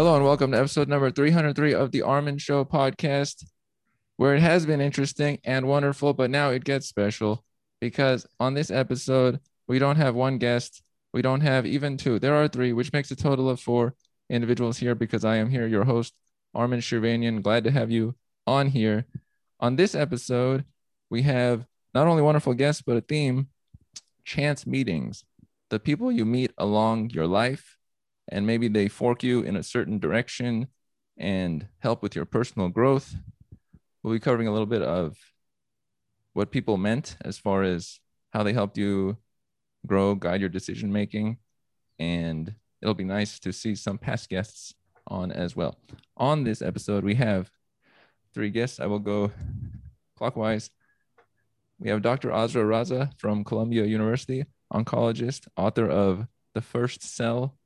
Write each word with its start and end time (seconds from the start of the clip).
Hello 0.00 0.16
and 0.16 0.24
welcome 0.24 0.50
to 0.50 0.58
episode 0.58 0.88
number 0.88 1.10
303 1.10 1.74
of 1.74 1.92
the 1.92 2.00
Armin 2.00 2.38
Show 2.38 2.64
podcast, 2.64 3.44
where 4.16 4.34
it 4.34 4.40
has 4.40 4.64
been 4.64 4.80
interesting 4.80 5.38
and 5.44 5.68
wonderful, 5.68 6.14
but 6.14 6.30
now 6.30 6.48
it 6.48 6.64
gets 6.64 6.88
special 6.88 7.44
because 7.82 8.26
on 8.40 8.54
this 8.54 8.70
episode, 8.70 9.40
we 9.68 9.78
don't 9.78 9.96
have 9.96 10.14
one 10.14 10.38
guest, 10.38 10.82
we 11.12 11.20
don't 11.20 11.42
have 11.42 11.66
even 11.66 11.98
two. 11.98 12.18
There 12.18 12.34
are 12.34 12.48
three, 12.48 12.72
which 12.72 12.94
makes 12.94 13.10
a 13.10 13.14
total 13.14 13.50
of 13.50 13.60
four 13.60 13.94
individuals 14.30 14.78
here 14.78 14.94
because 14.94 15.22
I 15.22 15.36
am 15.36 15.50
here, 15.50 15.66
your 15.66 15.84
host, 15.84 16.14
Armin 16.54 16.80
Shirvanian. 16.80 17.42
Glad 17.42 17.64
to 17.64 17.70
have 17.70 17.90
you 17.90 18.14
on 18.46 18.68
here. 18.68 19.04
On 19.60 19.76
this 19.76 19.94
episode, 19.94 20.64
we 21.10 21.20
have 21.24 21.66
not 21.92 22.06
only 22.06 22.22
wonderful 22.22 22.54
guests, 22.54 22.80
but 22.80 22.96
a 22.96 23.02
theme 23.02 23.48
chance 24.24 24.66
meetings. 24.66 25.26
The 25.68 25.78
people 25.78 26.10
you 26.10 26.24
meet 26.24 26.52
along 26.56 27.10
your 27.10 27.26
life, 27.26 27.76
and 28.30 28.46
maybe 28.46 28.68
they 28.68 28.88
fork 28.88 29.22
you 29.22 29.42
in 29.42 29.56
a 29.56 29.62
certain 29.62 29.98
direction 29.98 30.68
and 31.18 31.66
help 31.80 32.02
with 32.02 32.16
your 32.16 32.24
personal 32.24 32.68
growth. 32.68 33.14
We'll 34.02 34.14
be 34.14 34.20
covering 34.20 34.48
a 34.48 34.52
little 34.52 34.66
bit 34.66 34.82
of 34.82 35.18
what 36.32 36.50
people 36.50 36.76
meant 36.78 37.16
as 37.22 37.36
far 37.36 37.62
as 37.62 38.00
how 38.32 38.42
they 38.42 38.52
helped 38.52 38.78
you 38.78 39.18
grow, 39.86 40.14
guide 40.14 40.40
your 40.40 40.48
decision 40.48 40.92
making, 40.92 41.38
and 41.98 42.54
it'll 42.80 42.94
be 42.94 43.04
nice 43.04 43.38
to 43.40 43.52
see 43.52 43.74
some 43.74 43.98
past 43.98 44.28
guests 44.28 44.74
on 45.08 45.32
as 45.32 45.56
well. 45.56 45.76
On 46.16 46.44
this 46.44 46.62
episode, 46.62 47.04
we 47.04 47.16
have 47.16 47.50
three 48.32 48.50
guests. 48.50 48.78
I 48.80 48.86
will 48.86 49.00
go 49.00 49.32
clockwise. 50.16 50.70
We 51.78 51.90
have 51.90 52.02
Dr. 52.02 52.30
Azra 52.30 52.62
Raza 52.62 53.10
from 53.18 53.42
Columbia 53.42 53.84
University, 53.84 54.44
oncologist, 54.72 55.48
author 55.56 55.88
of 55.88 56.26
The 56.54 56.60
First 56.60 57.02
Cell, 57.02 57.56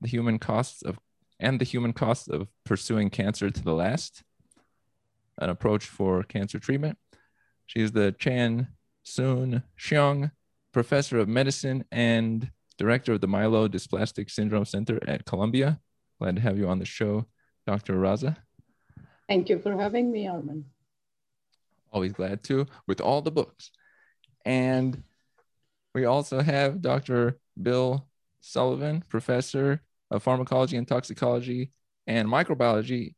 The 0.00 0.08
Human 0.08 0.38
Costs 0.38 0.82
of 0.82 0.98
and 1.40 1.60
the 1.60 1.64
Human 1.64 1.92
Costs 1.92 2.28
of 2.28 2.48
Pursuing 2.64 3.10
Cancer 3.10 3.50
to 3.50 3.62
the 3.62 3.74
Last, 3.74 4.22
an 5.38 5.50
approach 5.50 5.84
for 5.84 6.22
cancer 6.22 6.58
treatment. 6.58 6.96
She 7.66 7.80
is 7.80 7.92
the 7.92 8.12
Chan 8.12 8.68
Soon 9.02 9.62
Shiong 9.78 10.30
Professor 10.72 11.18
of 11.18 11.28
Medicine 11.28 11.84
and 11.90 12.50
Director 12.78 13.12
of 13.12 13.20
the 13.20 13.28
Myelodysplastic 13.28 14.30
Syndrome 14.30 14.64
Center 14.64 14.98
at 15.06 15.24
Columbia. 15.24 15.80
Glad 16.20 16.36
to 16.36 16.42
have 16.42 16.58
you 16.58 16.68
on 16.68 16.78
the 16.78 16.84
show, 16.84 17.26
Dr. 17.66 17.94
Raza. 17.94 18.36
Thank 19.28 19.48
you 19.48 19.58
for 19.58 19.76
having 19.76 20.10
me, 20.10 20.26
Armin. 20.26 20.66
Always 21.92 22.12
glad 22.12 22.42
to, 22.44 22.66
with 22.86 23.00
all 23.00 23.22
the 23.22 23.30
books. 23.30 23.70
And 24.44 25.02
we 25.94 26.04
also 26.04 26.40
have 26.40 26.82
Dr. 26.82 27.38
Bill 27.60 28.06
Sullivan, 28.44 29.02
Professor 29.08 29.80
of 30.10 30.22
Pharmacology 30.22 30.76
and 30.76 30.86
Toxicology 30.86 31.70
and 32.06 32.28
Microbiology 32.28 33.14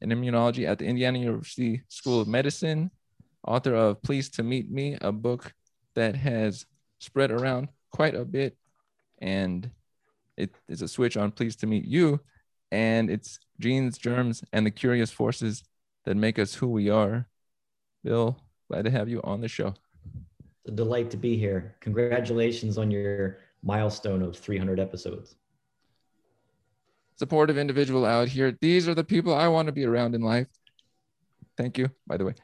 and 0.00 0.12
Immunology 0.12 0.68
at 0.68 0.78
the 0.78 0.86
Indiana 0.86 1.18
University 1.18 1.82
School 1.88 2.20
of 2.20 2.28
Medicine, 2.28 2.92
author 3.46 3.74
of 3.74 4.00
Pleased 4.02 4.34
to 4.34 4.44
Meet 4.44 4.70
Me, 4.70 4.96
a 5.00 5.10
book 5.10 5.52
that 5.96 6.14
has 6.14 6.64
spread 7.00 7.32
around 7.32 7.68
quite 7.90 8.14
a 8.14 8.24
bit. 8.24 8.56
And 9.20 9.68
it 10.36 10.54
is 10.68 10.80
a 10.80 10.88
switch 10.88 11.16
on 11.16 11.32
Pleased 11.32 11.60
to 11.60 11.66
Meet 11.66 11.84
You. 11.84 12.20
And 12.70 13.10
it's 13.10 13.40
genes, 13.58 13.98
germs, 13.98 14.44
and 14.52 14.64
the 14.64 14.70
curious 14.70 15.10
forces 15.10 15.64
that 16.04 16.16
make 16.16 16.38
us 16.38 16.54
who 16.54 16.68
we 16.68 16.88
are. 16.88 17.26
Bill, 18.04 18.38
glad 18.70 18.84
to 18.84 18.90
have 18.92 19.08
you 19.08 19.20
on 19.24 19.40
the 19.40 19.48
show. 19.48 19.74
It's 20.64 20.68
a 20.68 20.70
delight 20.70 21.10
to 21.10 21.16
be 21.16 21.36
here. 21.36 21.74
Congratulations 21.80 22.78
on 22.78 22.90
your 22.92 23.38
milestone 23.62 24.22
of 24.22 24.36
300 24.36 24.80
episodes. 24.80 25.36
Supportive 27.16 27.58
individual 27.58 28.04
out 28.04 28.28
here. 28.28 28.56
These 28.60 28.88
are 28.88 28.94
the 28.94 29.04
people 29.04 29.34
I 29.34 29.48
want 29.48 29.66
to 29.66 29.72
be 29.72 29.84
around 29.84 30.14
in 30.14 30.22
life. 30.22 30.48
Thank 31.56 31.78
you, 31.78 31.90
by 32.06 32.16
the 32.16 32.24
way. 32.24 32.34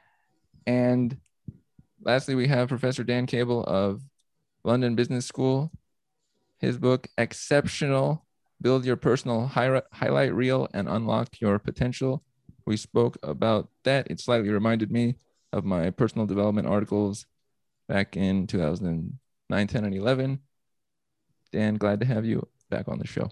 And 0.66 1.16
lastly, 2.02 2.34
we 2.34 2.46
have 2.48 2.68
Professor 2.68 3.02
Dan 3.02 3.26
Cable 3.26 3.64
of 3.64 4.02
London 4.64 4.94
Business 4.94 5.26
School. 5.26 5.72
His 6.58 6.76
book, 6.76 7.08
Exceptional 7.16 8.26
Build 8.60 8.84
Your 8.84 8.96
Personal 8.96 9.46
Hi- 9.46 9.82
Highlight 9.92 10.34
Reel 10.34 10.68
and 10.74 10.88
Unlock 10.88 11.40
Your 11.40 11.58
Potential. 11.58 12.22
We 12.66 12.76
spoke 12.76 13.16
about 13.22 13.70
that. 13.84 14.08
It 14.10 14.20
slightly 14.20 14.50
reminded 14.50 14.90
me 14.90 15.16
of 15.52 15.64
my 15.64 15.90
personal 15.90 16.26
development 16.26 16.68
articles 16.68 17.26
back 17.88 18.16
in 18.16 18.46
2009, 18.46 19.66
10, 19.66 19.84
and 19.84 19.94
11. 19.94 20.40
Dan, 21.52 21.76
glad 21.76 22.00
to 22.00 22.06
have 22.06 22.24
you 22.24 22.46
back 22.70 22.88
on 22.88 22.98
the 22.98 23.06
show. 23.06 23.30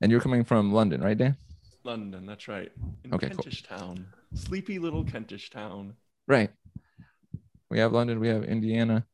And 0.00 0.10
you're 0.10 0.20
coming 0.20 0.44
from 0.44 0.72
London, 0.72 1.00
right, 1.00 1.16
Dan? 1.16 1.36
London, 1.84 2.26
that's 2.26 2.48
right. 2.48 2.72
In 3.04 3.14
Okay, 3.14 3.28
Kentish 3.28 3.62
town. 3.62 4.06
Sleepy 4.34 4.78
little 4.78 5.04
Kentish 5.04 5.50
town. 5.50 5.94
Right. 6.26 6.50
We 7.70 7.78
have 7.78 7.92
London, 7.92 8.20
we 8.20 8.28
have 8.28 8.44
Indiana, 8.44 9.06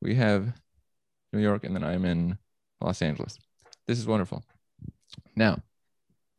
we 0.00 0.14
have 0.14 0.52
New 1.32 1.40
York, 1.40 1.64
and 1.64 1.74
then 1.74 1.84
I'm 1.84 2.04
in 2.04 2.38
Los 2.80 3.02
Angeles. 3.02 3.38
This 3.86 3.98
is 3.98 4.06
wonderful. 4.06 4.44
Now, 5.36 5.62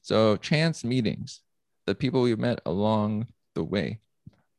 so 0.02 0.36
chance 0.38 0.84
meetings, 0.84 1.42
the 1.86 1.96
people 1.96 2.22
we've 2.22 2.40
met 2.40 2.62
along 2.66 3.28
the 3.56 3.64
way. 3.64 4.00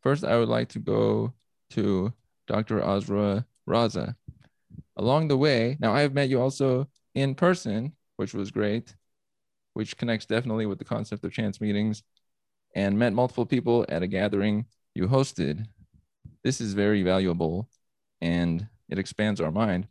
First, 0.02 0.24
I 0.24 0.36
would 0.38 0.48
like 0.48 0.68
to 0.70 0.78
go 0.78 1.32
to 1.70 2.12
Dr. 2.46 2.82
Azra 2.82 3.46
Raza. 3.68 4.16
Along 4.96 5.28
the 5.28 5.36
way, 5.36 5.76
now 5.80 5.92
I 5.94 6.00
have 6.00 6.14
met 6.14 6.28
you 6.28 6.40
also 6.40 6.88
in 7.14 7.34
person, 7.34 7.92
which 8.16 8.34
was 8.34 8.50
great, 8.50 8.94
which 9.74 9.96
connects 9.96 10.26
definitely 10.26 10.66
with 10.66 10.78
the 10.78 10.84
concept 10.84 11.24
of 11.24 11.32
chance 11.32 11.60
meetings, 11.60 12.02
and 12.74 12.98
met 12.98 13.12
multiple 13.12 13.46
people 13.46 13.86
at 13.88 14.02
a 14.02 14.06
gathering 14.06 14.66
you 14.94 15.08
hosted. 15.08 15.66
This 16.44 16.60
is 16.60 16.74
very 16.74 17.02
valuable 17.02 17.68
and 18.20 18.66
it 18.88 18.98
expands 18.98 19.40
our 19.40 19.50
mind. 19.50 19.88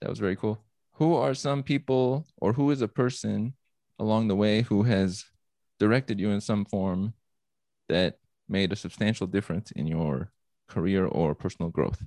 That 0.00 0.10
was 0.10 0.18
very 0.18 0.36
cool. 0.36 0.62
Who 0.92 1.14
are 1.14 1.34
some 1.34 1.62
people 1.62 2.26
or 2.36 2.52
who 2.52 2.70
is 2.70 2.82
a 2.82 2.88
person 2.88 3.54
along 3.98 4.28
the 4.28 4.36
way 4.36 4.62
who 4.62 4.82
has 4.82 5.24
directed 5.78 6.20
you 6.20 6.30
in 6.30 6.40
some 6.40 6.64
form 6.64 7.14
that 7.88 8.18
made 8.48 8.72
a 8.72 8.76
substantial 8.76 9.26
difference 9.26 9.70
in 9.70 9.86
your 9.86 10.30
career 10.68 11.06
or 11.06 11.34
personal 11.34 11.70
growth? 11.70 12.02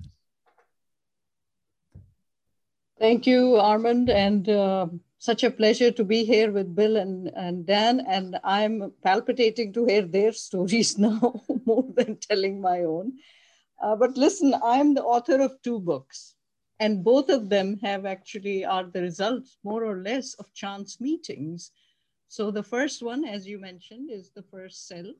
Thank 2.98 3.26
you, 3.26 3.56
Armand, 3.56 4.08
and 4.08 4.48
uh, 4.48 4.86
such 5.18 5.44
a 5.44 5.50
pleasure 5.50 5.90
to 5.90 6.02
be 6.02 6.24
here 6.24 6.50
with 6.50 6.74
Bill 6.74 6.96
and, 6.96 7.28
and 7.36 7.66
Dan. 7.66 8.00
And 8.00 8.38
I'm 8.42 8.90
palpitating 9.04 9.74
to 9.74 9.84
hear 9.84 10.00
their 10.00 10.32
stories 10.46 10.96
now 10.98 11.42
more 11.66 11.84
than 11.94 12.16
telling 12.16 12.58
my 12.58 12.84
own. 12.84 13.12
Uh, 13.82 13.96
but 13.96 14.16
listen, 14.16 14.54
I'm 14.64 14.94
the 14.94 15.04
author 15.04 15.42
of 15.42 15.60
two 15.62 15.78
books, 15.78 16.36
and 16.80 17.04
both 17.04 17.28
of 17.28 17.50
them 17.50 17.78
have 17.82 18.06
actually 18.06 18.64
are 18.64 18.84
the 18.84 19.02
results, 19.02 19.58
more 19.62 19.84
or 19.84 19.98
less, 19.98 20.32
of 20.34 20.54
chance 20.54 20.98
meetings. 20.98 21.72
So 22.28 22.50
the 22.50 22.62
first 22.62 23.02
one, 23.02 23.26
as 23.26 23.46
you 23.46 23.58
mentioned, 23.60 24.10
is 24.10 24.30
the 24.30 24.42
first 24.42 24.88
cell. 24.88 25.12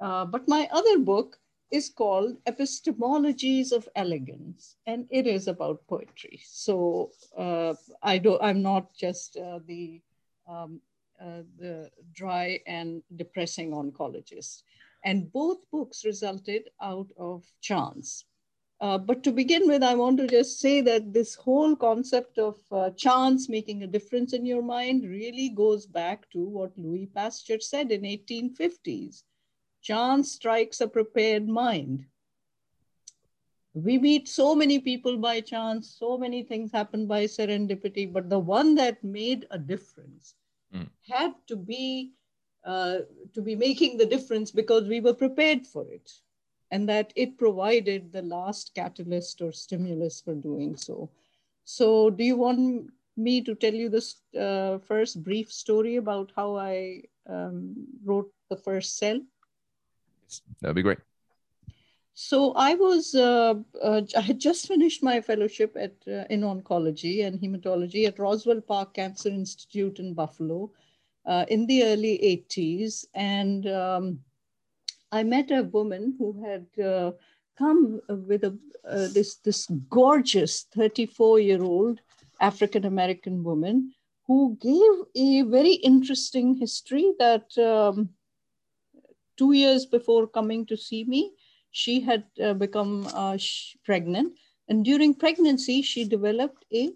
Uh, 0.00 0.24
but 0.24 0.46
my 0.46 0.68
other 0.70 1.00
book 1.00 1.40
is 1.70 1.90
called 1.90 2.42
Epistemologies 2.44 3.72
of 3.72 3.88
Elegance, 3.94 4.76
and 4.86 5.06
it 5.10 5.26
is 5.26 5.48
about 5.48 5.86
poetry. 5.86 6.40
So 6.44 7.10
uh, 7.36 7.74
I 8.02 8.18
don't, 8.18 8.42
I'm 8.42 8.62
not 8.62 8.94
just 8.94 9.36
uh, 9.36 9.60
the, 9.66 10.00
um, 10.48 10.80
uh, 11.20 11.42
the 11.58 11.90
dry 12.14 12.60
and 12.66 13.02
depressing 13.16 13.72
oncologist. 13.72 14.62
And 15.04 15.30
both 15.32 15.58
books 15.70 16.04
resulted 16.04 16.70
out 16.80 17.08
of 17.18 17.44
chance. 17.60 18.24
Uh, 18.80 18.96
but 18.96 19.24
to 19.24 19.32
begin 19.32 19.66
with, 19.66 19.82
I 19.82 19.94
want 19.94 20.18
to 20.18 20.26
just 20.26 20.60
say 20.60 20.80
that 20.82 21.12
this 21.12 21.34
whole 21.34 21.74
concept 21.74 22.38
of 22.38 22.56
uh, 22.70 22.90
chance 22.90 23.48
making 23.48 23.82
a 23.82 23.88
difference 23.88 24.32
in 24.32 24.46
your 24.46 24.62
mind 24.62 25.04
really 25.04 25.48
goes 25.48 25.84
back 25.86 26.30
to 26.30 26.44
what 26.44 26.78
Louis 26.78 27.06
Pasteur 27.06 27.58
said 27.60 27.90
in 27.90 28.02
1850s 28.02 29.24
chance 29.82 30.32
strikes 30.32 30.80
a 30.80 30.88
prepared 30.88 31.48
mind. 31.48 32.06
We 33.74 33.98
meet 33.98 34.28
so 34.28 34.54
many 34.54 34.78
people 34.78 35.18
by 35.18 35.40
chance, 35.40 35.96
so 35.98 36.18
many 36.18 36.42
things 36.42 36.72
happen 36.72 37.06
by 37.06 37.24
serendipity, 37.24 38.12
but 38.12 38.28
the 38.28 38.38
one 38.38 38.74
that 38.76 39.02
made 39.04 39.46
a 39.50 39.58
difference 39.58 40.34
mm. 40.74 40.88
had 41.08 41.34
to 41.46 41.56
be 41.56 42.12
uh, 42.64 42.98
to 43.32 43.40
be 43.40 43.54
making 43.54 43.96
the 43.96 44.04
difference 44.04 44.50
because 44.50 44.88
we 44.88 45.00
were 45.00 45.14
prepared 45.14 45.66
for 45.66 45.86
it, 45.90 46.10
and 46.70 46.88
that 46.88 47.12
it 47.14 47.38
provided 47.38 48.12
the 48.12 48.22
last 48.22 48.74
catalyst 48.74 49.40
or 49.40 49.52
stimulus 49.52 50.20
for 50.20 50.34
doing 50.34 50.76
so. 50.76 51.08
So, 51.64 52.10
do 52.10 52.24
you 52.24 52.36
want 52.36 52.90
me 53.16 53.42
to 53.42 53.54
tell 53.54 53.74
you 53.74 53.88
this 53.88 54.22
uh, 54.38 54.78
first 54.78 55.22
brief 55.22 55.52
story 55.52 55.96
about 55.96 56.32
how 56.34 56.56
I 56.56 57.02
um, 57.28 57.74
wrote 58.04 58.32
the 58.50 58.56
first 58.56 58.98
cell? 58.98 59.20
That'd 60.60 60.76
be 60.76 60.82
great. 60.82 60.98
So 62.14 62.52
I 62.54 62.74
was, 62.74 63.14
uh, 63.14 63.54
uh, 63.80 64.02
I 64.16 64.20
had 64.20 64.40
just 64.40 64.66
finished 64.66 65.04
my 65.04 65.20
fellowship 65.20 65.76
at 65.78 65.94
uh, 66.08 66.24
in 66.30 66.40
oncology 66.40 67.24
and 67.24 67.40
hematology 67.40 68.06
at 68.08 68.18
Roswell 68.18 68.60
Park 68.60 68.94
Cancer 68.94 69.28
Institute 69.28 70.00
in 70.00 70.14
Buffalo. 70.14 70.72
uh, 71.28 71.44
in 71.48 71.66
the 71.66 71.84
early 71.84 72.18
80s. 72.50 73.04
And 73.14 73.66
um, 73.68 74.20
I 75.12 75.22
met 75.22 75.50
a 75.50 75.62
woman 75.62 76.14
who 76.18 76.42
had 76.42 76.66
uh, 76.84 77.12
come 77.56 78.00
with 78.08 78.44
a, 78.44 78.58
uh, 78.88 79.08
this, 79.12 79.36
this 79.36 79.66
gorgeous 79.90 80.66
34 80.74 81.40
year 81.40 81.62
old 81.62 82.00
African 82.40 82.86
American 82.86 83.44
woman 83.44 83.92
who 84.26 84.56
gave 84.60 85.06
a 85.16 85.42
very 85.42 85.74
interesting 85.74 86.54
history 86.54 87.12
that 87.18 87.56
um, 87.58 88.08
two 89.38 89.52
years 89.52 89.86
before 89.86 90.26
coming 90.26 90.66
to 90.66 90.76
see 90.76 91.04
me, 91.04 91.32
she 91.70 92.00
had 92.00 92.24
uh, 92.42 92.54
become 92.54 93.06
uh, 93.14 93.38
pregnant. 93.84 94.34
And 94.68 94.84
during 94.84 95.14
pregnancy, 95.14 95.80
she 95.82 96.04
developed 96.04 96.64
a, 96.72 96.90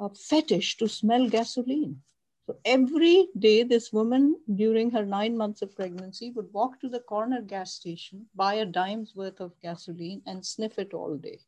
a 0.00 0.08
fetish 0.14 0.76
to 0.78 0.88
smell 0.88 1.28
gasoline. 1.28 2.00
So 2.46 2.56
every 2.64 3.28
day, 3.38 3.64
this 3.64 3.92
woman 3.92 4.36
during 4.54 4.90
her 4.92 5.04
nine 5.04 5.36
months 5.36 5.62
of 5.62 5.74
pregnancy 5.74 6.30
would 6.30 6.52
walk 6.52 6.80
to 6.80 6.88
the 6.88 7.00
corner 7.00 7.42
gas 7.42 7.74
station, 7.74 8.26
buy 8.36 8.54
a 8.54 8.64
dime's 8.64 9.14
worth 9.16 9.40
of 9.40 9.60
gasoline, 9.60 10.22
and 10.26 10.46
sniff 10.46 10.78
it 10.78 10.94
all 10.94 11.16
day. 11.16 11.40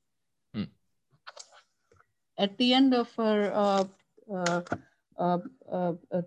Hmm. 0.54 0.64
At 2.36 2.58
the 2.58 2.74
end 2.74 2.94
of 2.94 3.12
her 3.14 3.52
uh, 3.54 3.84
uh, 4.32 4.62
uh, 5.16 5.38
uh, 5.70 5.92
uh 6.12 6.22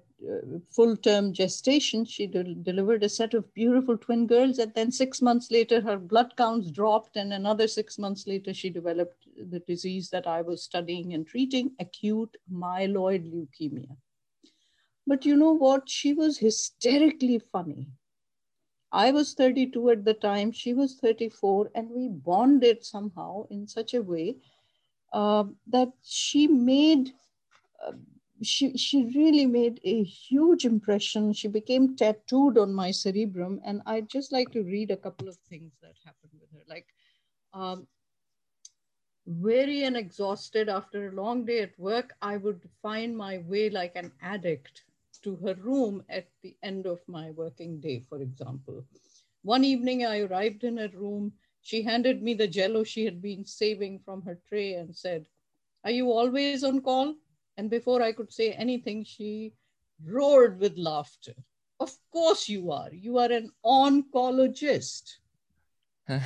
full 0.70 0.96
term 0.98 1.34
gestation, 1.34 2.06
she 2.06 2.28
de 2.28 2.44
delivered 2.44 3.04
a 3.04 3.10
set 3.10 3.34
of 3.34 3.54
beautiful 3.54 3.98
twin 3.98 4.28
girls. 4.28 4.60
And 4.60 4.74
then 4.74 4.92
six 4.92 5.22
months 5.22 5.52
later, 5.52 5.82
her 5.82 5.98
blood 5.98 6.36
counts 6.38 6.72
dropped. 6.72 7.18
And 7.18 7.34
another 7.34 7.68
six 7.68 7.98
months 7.98 8.28
later, 8.28 8.54
she 8.54 8.70
developed 8.70 9.28
the 9.50 9.60
disease 9.60 10.10
that 10.10 10.28
I 10.28 10.42
was 10.42 10.64
studying 10.64 11.14
and 11.14 11.26
treating 11.26 11.72
acute 11.80 12.36
myeloid 12.52 13.32
leukemia. 13.32 13.96
But 15.08 15.26
you 15.26 15.36
know 15.36 15.54
what? 15.54 15.90
She 15.90 16.14
was 16.14 16.38
hysterically 16.38 17.40
funny. 17.52 17.88
I 18.92 19.12
was 19.12 19.34
32 19.34 19.90
at 19.90 20.06
the 20.06 20.14
time, 20.14 20.52
she 20.52 20.74
was 20.74 20.96
34, 20.96 21.72
and 21.76 21.90
we 21.90 22.10
bonded 22.10 22.84
somehow 22.84 23.48
in 23.50 23.66
such 23.66 23.94
a 23.94 24.02
way 24.02 24.36
uh, 25.14 25.46
that 25.68 25.90
she 26.04 26.48
made 26.48 27.14
uh, 27.86 27.94
she, 28.44 28.78
she 28.78 29.06
really 29.16 29.46
made 29.46 29.80
a 29.84 30.04
huge 30.04 30.66
impression. 30.66 31.34
She 31.34 31.48
became 31.48 31.96
tattooed 31.96 32.58
on 32.58 32.74
my 32.74 32.92
cerebrum. 32.92 33.62
And 33.64 33.82
I'd 33.86 34.10
just 34.10 34.32
like 34.32 34.52
to 34.52 34.64
read 34.64 34.92
a 34.92 34.98
couple 34.98 35.28
of 35.28 35.38
things 35.50 35.74
that 35.82 35.94
happened 36.04 36.34
with 36.40 36.52
her. 36.54 36.64
Like, 36.68 36.88
um, 37.54 37.88
weary 39.26 39.84
and 39.84 39.96
exhausted 39.96 40.70
after 40.70 41.10
a 41.10 41.16
long 41.16 41.46
day 41.46 41.60
at 41.60 41.78
work, 41.80 42.14
I 42.22 42.38
would 42.38 42.62
find 42.82 43.16
my 43.16 43.40
way 43.40 43.70
like 43.70 43.96
an 43.96 44.12
addict 44.22 44.84
to 45.24 45.36
her 45.38 45.54
room 45.56 46.04
at 46.10 46.28
the 46.42 46.56
end 46.64 46.88
of 46.88 47.00
my 47.08 47.32
working 47.32 47.80
day, 47.80 48.04
for 48.10 48.22
example. 48.22 48.84
One 49.44 49.64
evening, 49.64 50.06
I 50.06 50.22
arrived 50.22 50.64
in 50.64 50.78
her 50.78 50.90
room. 50.94 51.34
She 51.62 51.84
handed 51.84 52.24
me 52.24 52.34
the 52.34 52.48
jello 52.48 52.84
she 52.84 53.06
had 53.06 53.22
been 53.22 53.46
saving 53.46 54.00
from 54.00 54.24
her 54.24 54.40
tray 54.48 54.74
and 54.74 54.96
said, 54.96 55.28
Are 55.84 55.92
you 55.92 56.12
always 56.12 56.64
on 56.64 56.82
call? 56.82 57.16
And 57.58 57.70
before 57.70 58.02
I 58.02 58.12
could 58.12 58.32
say 58.32 58.52
anything, 58.54 59.04
she 59.04 59.54
roared 60.06 60.60
with 60.60 60.78
laughter. 60.78 61.34
Of 61.80 61.98
course 62.12 62.48
you 62.48 62.72
are. 62.72 62.94
You 62.94 63.18
are 63.18 63.32
an 63.32 63.52
oncologist. 63.66 65.18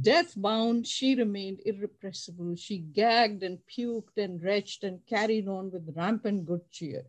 Death 0.00 0.34
bound, 0.36 0.86
she 0.86 1.14
remained 1.14 1.60
irrepressible. 1.64 2.56
She 2.56 2.78
gagged 2.78 3.42
and 3.42 3.58
puked 3.66 4.16
and 4.16 4.42
retched 4.42 4.84
and 4.84 5.04
carried 5.06 5.48
on 5.48 5.70
with 5.70 5.94
rampant 5.96 6.44
good 6.46 6.70
cheer. 6.70 7.06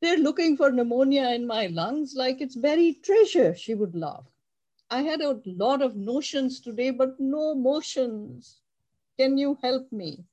They're 0.00 0.18
looking 0.18 0.56
for 0.56 0.70
pneumonia 0.70 1.30
in 1.30 1.46
my 1.46 1.66
lungs 1.66 2.14
like 2.16 2.40
it's 2.40 2.56
buried 2.56 3.02
treasure, 3.02 3.54
she 3.54 3.74
would 3.74 3.94
laugh. 3.94 4.26
I 4.90 5.02
had 5.02 5.20
a 5.20 5.40
lot 5.46 5.82
of 5.82 5.96
notions 5.96 6.60
today, 6.60 6.90
but 6.90 7.18
no 7.18 7.54
motions. 7.54 8.60
Can 9.18 9.38
you 9.38 9.58
help 9.62 9.90
me? 9.92 10.24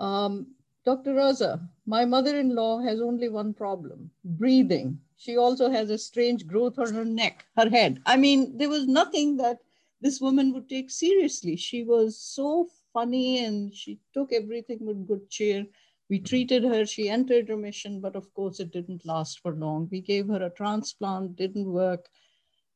Um, 0.00 0.46
Dr. 0.84 1.12
Raza, 1.12 1.60
my 1.84 2.06
mother-in-law 2.06 2.80
has 2.80 3.00
only 3.00 3.28
one 3.28 3.52
problem, 3.52 4.10
breathing. 4.24 4.98
She 5.18 5.36
also 5.36 5.70
has 5.70 5.90
a 5.90 5.98
strange 5.98 6.46
growth 6.46 6.78
on 6.78 6.94
her 6.94 7.04
neck, 7.04 7.44
her 7.56 7.68
head. 7.68 8.00
I 8.06 8.16
mean, 8.16 8.56
there 8.56 8.70
was 8.70 8.86
nothing 8.86 9.36
that 9.36 9.58
this 10.00 10.18
woman 10.18 10.54
would 10.54 10.70
take 10.70 10.90
seriously. 10.90 11.56
She 11.56 11.84
was 11.84 12.18
so 12.18 12.68
funny 12.94 13.44
and 13.44 13.74
she 13.74 13.98
took 14.14 14.32
everything 14.32 14.78
with 14.80 15.06
good 15.06 15.28
cheer. 15.28 15.66
We 16.08 16.18
treated 16.18 16.64
her, 16.64 16.86
she 16.86 17.10
entered 17.10 17.50
remission, 17.50 18.00
but 18.00 18.16
of 18.16 18.32
course 18.32 18.58
it 18.58 18.72
didn't 18.72 19.04
last 19.04 19.40
for 19.40 19.52
long. 19.54 19.88
We 19.92 20.00
gave 20.00 20.28
her 20.28 20.42
a 20.42 20.50
transplant, 20.50 21.36
didn't 21.36 21.70
work. 21.70 22.08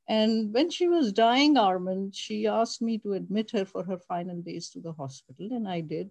And 0.06 0.52
when 0.52 0.70
she 0.70 0.86
was 0.86 1.12
dying, 1.14 1.56
Armand, 1.56 2.14
she 2.14 2.46
asked 2.46 2.82
me 2.82 2.98
to 2.98 3.14
admit 3.14 3.50
her 3.52 3.64
for 3.64 3.82
her 3.84 3.98
final 3.98 4.42
days 4.42 4.68
to 4.70 4.80
the 4.80 4.92
hospital, 4.92 5.48
and 5.50 5.66
I 5.66 5.80
did. 5.80 6.10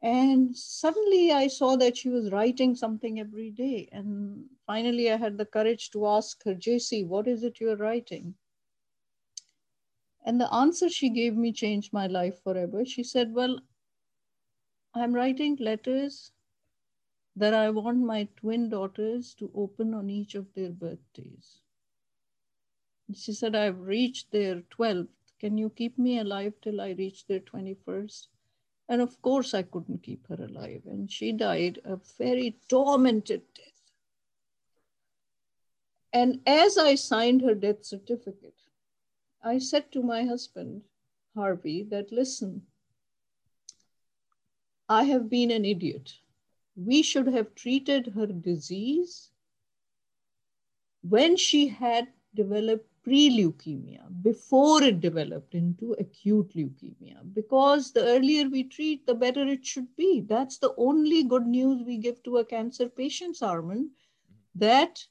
And 0.00 0.56
suddenly 0.56 1.32
I 1.32 1.48
saw 1.48 1.76
that 1.76 1.96
she 1.96 2.08
was 2.08 2.30
writing 2.30 2.76
something 2.76 3.18
every 3.18 3.50
day. 3.50 3.88
And 3.90 4.44
finally, 4.66 5.10
I 5.10 5.16
had 5.16 5.36
the 5.38 5.44
courage 5.44 5.90
to 5.90 6.06
ask 6.06 6.42
her, 6.44 6.54
JC, 6.54 7.04
what 7.06 7.26
is 7.26 7.42
it 7.42 7.60
you're 7.60 7.76
writing? 7.76 8.34
And 10.24 10.40
the 10.40 10.52
answer 10.54 10.88
she 10.88 11.08
gave 11.08 11.36
me 11.36 11.52
changed 11.52 11.92
my 11.92 12.06
life 12.06 12.42
forever. 12.42 12.84
She 12.84 13.02
said, 13.02 13.32
Well, 13.32 13.60
I'm 14.94 15.14
writing 15.14 15.56
letters 15.56 16.32
that 17.34 17.54
I 17.54 17.70
want 17.70 17.98
my 17.98 18.28
twin 18.36 18.68
daughters 18.68 19.34
to 19.34 19.50
open 19.54 19.94
on 19.94 20.10
each 20.10 20.34
of 20.34 20.52
their 20.54 20.70
birthdays. 20.70 21.60
She 23.14 23.32
said, 23.32 23.54
I've 23.54 23.80
reached 23.80 24.32
their 24.32 24.62
12th. 24.76 25.08
Can 25.40 25.56
you 25.56 25.70
keep 25.70 25.98
me 25.98 26.18
alive 26.18 26.52
till 26.60 26.80
I 26.80 26.90
reach 26.90 27.26
their 27.26 27.40
21st? 27.40 28.26
And 28.88 29.02
of 29.02 29.20
course, 29.20 29.52
I 29.54 29.62
couldn't 29.62 30.02
keep 30.02 30.26
her 30.28 30.42
alive. 30.42 30.82
And 30.86 31.10
she 31.10 31.32
died 31.32 31.80
a 31.84 31.98
very 32.18 32.58
tormented 32.68 33.42
death. 33.54 33.64
And 36.12 36.40
as 36.46 36.78
I 36.78 36.94
signed 36.94 37.42
her 37.42 37.54
death 37.54 37.84
certificate, 37.84 38.54
I 39.42 39.58
said 39.58 39.92
to 39.92 40.02
my 40.02 40.24
husband, 40.24 40.82
Harvey, 41.34 41.82
that 41.90 42.10
listen, 42.10 42.62
I 44.88 45.04
have 45.04 45.28
been 45.28 45.50
an 45.50 45.64
idiot. 45.64 46.14
We 46.74 47.02
should 47.02 47.26
have 47.26 47.54
treated 47.54 48.06
her 48.14 48.26
disease 48.26 49.30
when 51.02 51.36
she 51.36 51.68
had 51.68 52.08
developed 52.34 52.90
pre-leukemia 53.08 54.02
before 54.22 54.82
it 54.82 55.00
developed 55.00 55.54
into 55.54 55.94
acute 55.98 56.50
leukemia. 56.54 57.16
Because 57.32 57.90
the 57.90 58.04
earlier 58.04 58.50
we 58.50 58.64
treat 58.64 59.06
the 59.06 59.14
better 59.14 59.46
it 59.46 59.64
should 59.64 59.88
be. 59.96 60.20
That's 60.28 60.58
the 60.58 60.74
only 60.76 61.22
good 61.22 61.46
news 61.46 61.82
we 61.86 61.96
give 61.96 62.22
to 62.24 62.36
a 62.38 62.44
cancer 62.44 62.86
patient 62.90 63.38
Armand 63.40 63.88
that 64.56 65.02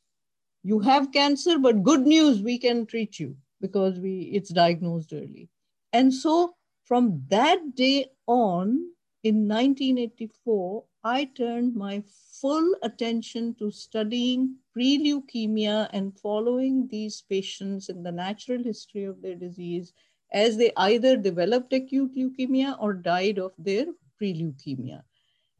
you 0.63 0.79
have 0.79 1.11
cancer 1.11 1.57
but 1.57 1.81
good 1.81 2.05
news 2.05 2.43
we 2.43 2.59
can 2.59 2.85
treat 2.85 3.19
you 3.19 3.35
because 3.61 3.99
we 3.99 4.29
it's 4.31 4.51
diagnosed 4.51 5.11
early. 5.11 5.49
And 5.91 6.13
so 6.13 6.53
from 6.83 7.23
that 7.29 7.73
day 7.73 8.11
on 8.27 8.91
in 9.23 9.47
1984 9.47 10.83
I 11.03 11.25
turned 11.25 11.75
my 11.75 12.03
full 12.41 12.75
attention 12.83 13.55
to 13.55 13.71
studying 13.71 14.57
pre-leukemia 14.77 15.89
and 15.91 16.15
following 16.19 16.87
these 16.91 17.23
patients 17.27 17.89
in 17.89 18.03
the 18.03 18.11
natural 18.11 18.63
history 18.63 19.05
of 19.05 19.19
their 19.23 19.33
disease 19.33 19.91
as 20.31 20.55
they 20.55 20.71
either 20.77 21.17
developed 21.17 21.73
acute 21.73 22.15
leukemia 22.15 22.77
or 22.79 22.93
died 22.93 23.39
of 23.39 23.51
their 23.57 23.85
pre-leukemia. 24.19 25.01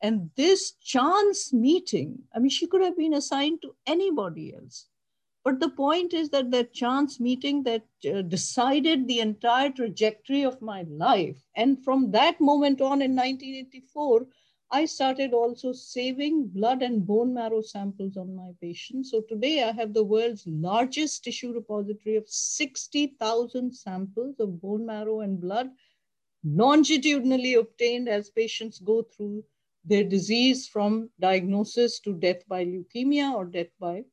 And 0.03 0.29
this 0.35 0.73
chance 0.73 1.51
meeting, 1.51 2.19
I 2.35 2.37
mean, 2.37 2.51
she 2.51 2.67
could 2.67 2.83
have 2.83 2.95
been 2.95 3.15
assigned 3.15 3.63
to 3.63 3.73
anybody 3.87 4.53
else. 4.53 4.85
But 5.43 5.59
the 5.59 5.69
point 5.69 6.13
is 6.13 6.29
that 6.29 6.51
that 6.51 6.73
chance 6.73 7.19
meeting 7.19 7.63
that 7.63 7.85
uh, 8.07 8.21
decided 8.21 9.07
the 9.07 9.21
entire 9.21 9.71
trajectory 9.71 10.43
of 10.43 10.61
my 10.61 10.85
life. 10.87 11.41
And 11.55 11.83
from 11.83 12.11
that 12.11 12.39
moment 12.39 12.81
on 12.81 13.01
in 13.01 13.15
1984, 13.15 14.27
I 14.69 14.83
started 14.85 15.33
also 15.33 15.71
saving 15.71 16.47
blood 16.47 16.81
and 16.81 17.05
bone 17.05 17.33
marrow 17.33 17.61
samples 17.61 18.17
on 18.17 18.35
my 18.35 18.51
patients. 18.61 19.11
So 19.11 19.21
today 19.21 19.63
I 19.63 19.71
have 19.71 19.93
the 19.93 20.03
world's 20.03 20.45
largest 20.45 21.23
tissue 21.23 21.53
repository 21.53 22.17
of 22.17 22.27
60,000 22.27 23.73
samples 23.73 24.39
of 24.39 24.61
bone 24.61 24.85
marrow 24.85 25.21
and 25.21 25.39
blood 25.39 25.69
longitudinally 26.43 27.53
obtained 27.55 28.09
as 28.09 28.29
patients 28.29 28.79
go 28.79 29.03
through 29.03 29.43
their 29.85 30.03
disease 30.03 30.67
from 30.67 31.09
diagnosis 31.19 31.99
to 32.01 32.13
death 32.13 32.45
by 32.47 32.65
leukemia 32.65 33.33
or 33.33 33.45
death 33.45 33.71
by 33.79 34.03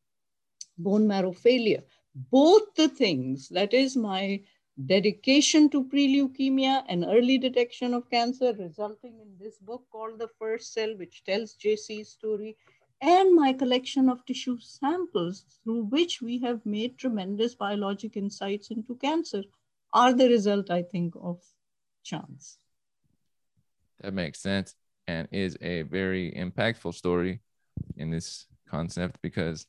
bone 0.78 1.06
marrow 1.06 1.32
failure. 1.32 1.82
Both 2.30 2.74
the 2.76 2.88
things, 2.88 3.48
that 3.48 3.74
is 3.74 3.96
my 3.96 4.40
dedication 4.86 5.70
to 5.70 5.84
pre-leukemia 5.84 6.84
and 6.88 7.04
early 7.04 7.38
detection 7.38 7.94
of 7.94 8.10
cancer 8.10 8.52
resulting 8.58 9.20
in 9.20 9.28
this 9.38 9.58
book 9.58 9.84
called 9.90 10.18
The 10.18 10.28
First 10.38 10.74
Cell, 10.74 10.96
which 10.96 11.22
tells 11.24 11.54
JC's 11.54 12.08
story, 12.08 12.56
and 13.00 13.34
my 13.34 13.52
collection 13.52 14.08
of 14.08 14.24
tissue 14.26 14.58
samples 14.58 15.44
through 15.62 15.84
which 15.84 16.20
we 16.20 16.38
have 16.40 16.64
made 16.66 16.98
tremendous 16.98 17.54
biologic 17.54 18.16
insights 18.16 18.70
into 18.70 18.96
cancer 18.96 19.42
are 19.92 20.12
the 20.12 20.28
result, 20.28 20.70
I 20.70 20.82
think, 20.82 21.14
of 21.20 21.40
chance. 22.02 22.58
That 24.00 24.12
makes 24.12 24.40
sense 24.40 24.74
and 25.06 25.28
is 25.30 25.56
a 25.60 25.82
very 25.82 26.32
impactful 26.32 26.94
story 26.94 27.40
in 27.96 28.10
this 28.10 28.46
concept 28.68 29.20
because 29.22 29.66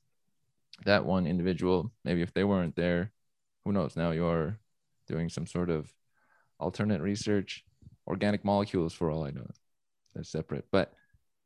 that 0.86 1.06
one 1.06 1.28
individual, 1.28 1.92
maybe 2.04 2.22
if 2.22 2.34
they 2.34 2.44
weren't 2.44 2.76
there, 2.76 3.12
who 3.64 3.72
knows? 3.72 3.96
Now 3.96 4.12
you're 4.12 4.60
doing 5.08 5.30
some 5.30 5.46
sort 5.46 5.70
of 5.70 5.92
alternate 6.60 7.02
research, 7.02 7.64
organic 8.08 8.44
molecules 8.46 8.94
for 8.94 9.12
all 9.12 9.24
I 9.24 9.32
know. 9.32 9.48
They're 10.14 10.24
separate, 10.24 10.66
but 10.72 10.94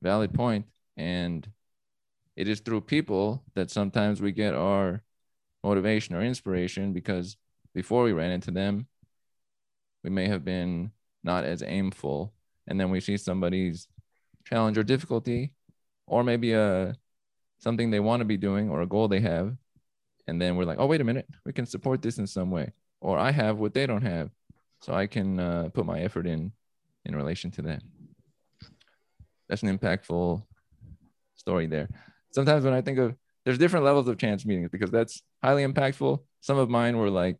valid 0.02 0.34
point. 0.34 0.66
And 0.98 1.48
it 2.36 2.48
is 2.48 2.60
through 2.60 2.82
people 2.82 3.44
that 3.56 3.72
sometimes 3.72 4.22
we 4.22 4.32
get 4.32 4.54
our 4.54 5.04
motivation 5.64 6.16
or 6.16 6.22
inspiration 6.22 6.94
because 6.94 7.38
before 7.74 8.04
we 8.04 8.14
ran 8.14 8.32
into 8.32 8.52
them, 8.52 8.88
we 10.04 10.10
may 10.10 10.28
have 10.28 10.46
been 10.46 10.92
not 11.24 11.44
as 11.44 11.62
aimful. 11.62 12.34
And 12.68 12.80
then 12.80 12.92
we 12.92 13.00
see 13.00 13.18
somebody's 13.18 13.88
challenge 14.46 14.78
or 14.78 14.84
difficulty, 14.84 15.54
or 16.08 16.24
maybe 16.24 16.54
a 16.54 16.96
something 17.60 17.92
they 17.92 18.00
want 18.00 18.22
to 18.22 18.26
be 18.26 18.38
doing 18.38 18.70
or 18.70 18.82
a 18.82 18.88
goal 18.88 19.08
they 19.08 19.20
have. 19.20 19.56
And 20.28 20.42
then 20.42 20.56
we're 20.56 20.66
like, 20.66 20.80
oh, 20.80 20.86
wait 20.86 21.02
a 21.02 21.04
minute, 21.04 21.28
we 21.46 21.54
can 21.54 21.66
support 21.66 22.02
this 22.02 22.18
in 22.18 22.28
some 22.28 22.52
way. 22.52 22.72
Or 23.02 23.18
I 23.18 23.32
have 23.32 23.58
what 23.58 23.74
they 23.74 23.86
don't 23.86 24.02
have. 24.02 24.30
So 24.82 24.94
I 24.94 25.08
can 25.08 25.40
uh, 25.40 25.70
put 25.74 25.86
my 25.86 26.00
effort 26.00 26.26
in 26.26 26.52
in 27.06 27.16
relation 27.16 27.52
to 27.52 27.62
that. 27.64 27.82
That's 29.48 29.64
an 29.64 29.78
impactful 29.78 30.44
story 31.36 31.68
there. 31.68 31.90
Sometimes 32.32 32.64
when 32.64 32.74
I 32.74 32.82
think 32.82 33.00
of 33.00 33.16
there's 33.46 33.58
different 33.58 33.86
levels 33.86 34.08
of 34.08 34.18
chance 34.18 34.46
meetings 34.46 34.70
because 34.70 34.92
that's 34.92 35.24
highly 35.44 35.66
impactful. 35.66 36.20
Some 36.42 36.58
of 36.58 36.70
mine 36.70 36.98
were 36.98 37.10
like 37.10 37.40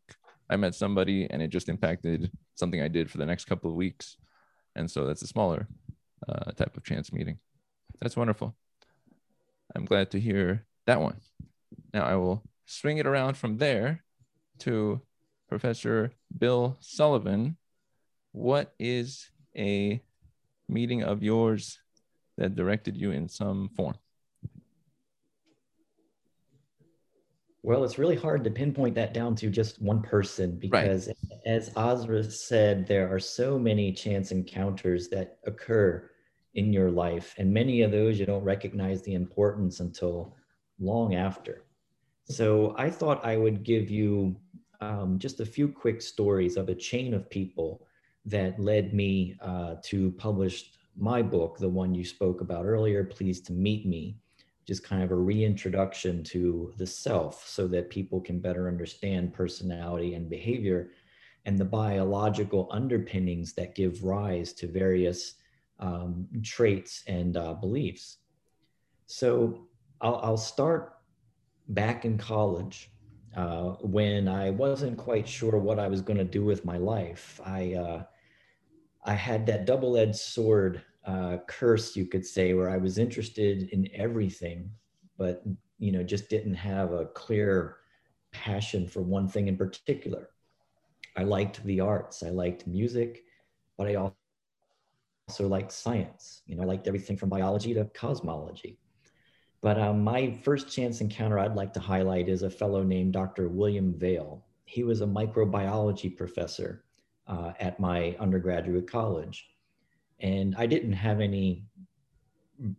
I 0.50 0.56
met 0.56 0.76
somebody 0.76 1.28
and 1.30 1.42
it 1.42 1.50
just 1.50 1.70
impacted 1.70 2.32
something 2.56 2.82
I 2.82 2.88
did 2.88 3.12
for 3.12 3.18
the 3.20 3.26
next 3.26 3.46
couple 3.46 3.70
of 3.70 3.76
weeks. 3.76 4.18
And 4.76 4.90
so 4.90 5.06
that's 5.06 5.22
a 5.22 5.28
smaller 5.28 5.68
uh, 6.28 6.52
type 6.52 6.76
of 6.76 6.84
chance 6.84 7.14
meeting. 7.14 7.38
That's 8.02 8.18
wonderful. 8.18 8.56
I'm 9.76 9.86
glad 9.86 10.12
to 10.12 10.20
hear 10.20 10.66
that 10.88 11.02
one. 11.02 11.20
Now 11.94 12.04
I 12.04 12.16
will 12.16 12.44
swing 12.66 12.98
it 12.98 13.06
around 13.06 13.38
from 13.38 13.58
there 13.58 14.04
to 14.60 15.02
Professor 15.50 16.12
Bill 16.38 16.78
Sullivan. 16.80 17.58
What 18.32 18.74
is 18.80 19.32
a 19.58 20.02
meeting 20.70 21.04
of 21.04 21.24
yours 21.24 21.80
that 22.38 22.56
directed 22.56 22.96
you 22.96 23.12
in 23.12 23.28
some 23.28 23.70
form? 23.76 23.96
Well, 27.64 27.84
it's 27.84 28.00
really 28.00 28.16
hard 28.16 28.44
to 28.46 28.52
pinpoint 28.52 28.96
that 28.96 29.14
down 29.14 29.36
to 29.36 29.50
just 29.50 29.82
one 29.82 30.02
person 30.02 30.56
because, 30.58 31.08
right. 31.08 31.16
as 31.46 31.72
Azra 31.76 32.24
said, 32.24 32.88
there 32.88 33.14
are 33.14 33.20
so 33.20 33.60
many 33.60 33.92
chance 33.92 34.32
encounters 34.32 35.10
that 35.10 35.40
occur 35.46 36.10
in 36.54 36.72
your 36.72 36.90
life, 36.90 37.36
and 37.38 37.54
many 37.54 37.82
of 37.82 37.92
those 37.92 38.18
you 38.20 38.26
don't 38.26 38.44
recognize 38.44 39.02
the 39.02 39.14
importance 39.14 39.82
until 39.82 40.36
long 40.80 41.16
after. 41.16 41.66
So, 42.24 42.76
I 42.78 42.90
thought 42.90 43.26
I 43.26 43.36
would 43.36 43.64
give 43.64 43.90
you 43.90 44.38
um, 44.82 45.20
just 45.20 45.40
a 45.40 45.46
few 45.46 45.68
quick 45.68 46.02
stories 46.02 46.58
of 46.58 46.70
a 46.70 46.76
chain 46.76 47.14
of 47.14 47.30
people 47.30 47.86
that 48.26 48.60
led 48.60 48.94
me 48.94 49.36
uh, 49.42 49.76
to 49.84 50.12
publish 50.12 50.72
my 50.98 51.22
book, 51.22 51.58
the 51.58 51.70
one 51.70 51.96
you 51.96 52.04
spoke 52.04 52.42
about 52.42 52.66
earlier, 52.66 53.04
Pleased 53.04 53.46
to 53.48 53.54
Meet 53.54 53.86
Me 53.86 54.18
just 54.70 54.84
kind 54.84 55.02
of 55.02 55.10
a 55.10 55.16
reintroduction 55.16 56.24
to 56.24 56.72
the 56.78 56.86
self 56.86 57.48
so 57.48 57.68
that 57.68 57.90
people 57.90 58.22
can 58.22 58.40
better 58.40 58.68
understand 58.68 59.34
personality 59.34 60.14
and 60.14 60.30
behavior 60.30 60.92
and 61.46 61.58
the 61.58 61.66
biological 61.66 62.70
underpinnings 62.70 63.54
that 63.54 63.74
give 63.74 64.04
rise 64.04 64.54
to 64.54 64.68
various 64.68 65.34
um, 65.80 66.28
traits 66.44 67.02
and 67.08 67.36
uh, 67.36 67.56
beliefs. 67.56 68.18
So 69.08 69.66
I'll, 70.02 70.18
I'll, 70.18 70.38
start 70.38 71.00
back 71.70 72.06
in 72.06 72.16
college 72.20 72.92
uh, 73.36 73.76
when 73.82 74.28
I 74.28 74.50
wasn't 74.50 74.98
quite 74.98 75.28
sure 75.28 75.58
what 75.58 75.80
I 75.80 75.88
was 75.88 76.02
going 76.02 76.18
to 76.18 76.24
do 76.24 76.44
with 76.44 76.66
my 76.66 76.78
life. 76.78 77.40
I, 77.46 77.74
uh, 77.74 78.04
I 79.06 79.14
had 79.14 79.46
that 79.48 79.66
double 79.66 79.98
edged 79.98 80.16
sword 80.16 80.84
uh, 81.06 81.38
curse, 81.48 81.96
you 81.96 82.06
could 82.06 82.26
say, 82.26 82.54
where 82.54 82.70
I 82.70 82.78
was 82.78 82.98
interested 82.98 83.70
in 83.72 83.88
everything, 83.94 84.70
but 85.18 85.44
you 85.78 85.92
know, 85.92 86.04
just 86.04 86.30
didn't 86.30 86.56
have 86.56 86.92
a 86.92 87.06
clear 87.06 87.78
passion 88.32 88.88
for 88.88 89.02
one 89.02 89.28
thing 89.28 89.48
in 89.48 89.58
particular. 89.58 90.30
I 91.16 91.24
liked 91.24 91.64
the 91.64 91.80
arts, 91.80 92.24
I 92.24 92.30
liked 92.30 92.68
music, 92.68 93.24
but 93.78 93.88
I 93.88 93.96
also 93.96 95.48
liked 95.48 95.72
science. 95.72 96.42
You 96.46 96.56
know, 96.56 96.64
I 96.64 96.66
liked 96.66 96.88
everything 96.88 97.18
from 97.18 97.30
biology 97.30 97.74
to 97.74 97.86
cosmology. 97.86 98.78
But 99.62 99.80
um, 99.80 100.04
my 100.04 100.32
first 100.44 100.74
chance 100.74 101.02
encounter 101.02 101.38
I'd 101.38 101.56
like 101.56 101.74
to 101.74 101.80
highlight 101.80 102.30
is 102.30 102.44
a 102.44 102.50
fellow 102.50 102.84
named 102.84 103.14
Dr. 103.14 103.50
William 103.50 103.94
Vail. 103.94 104.46
He 104.66 104.84
was 104.84 105.02
a 105.02 105.06
microbiology 105.06 106.16
professor 106.16 106.86
uh, 107.28 107.52
at 107.60 107.80
my 107.80 108.16
undergraduate 108.20 108.90
college. 108.90 109.50
And 110.22 110.56
I 110.58 110.66
didn't 110.66 110.94
have 110.94 111.20
any 111.20 111.66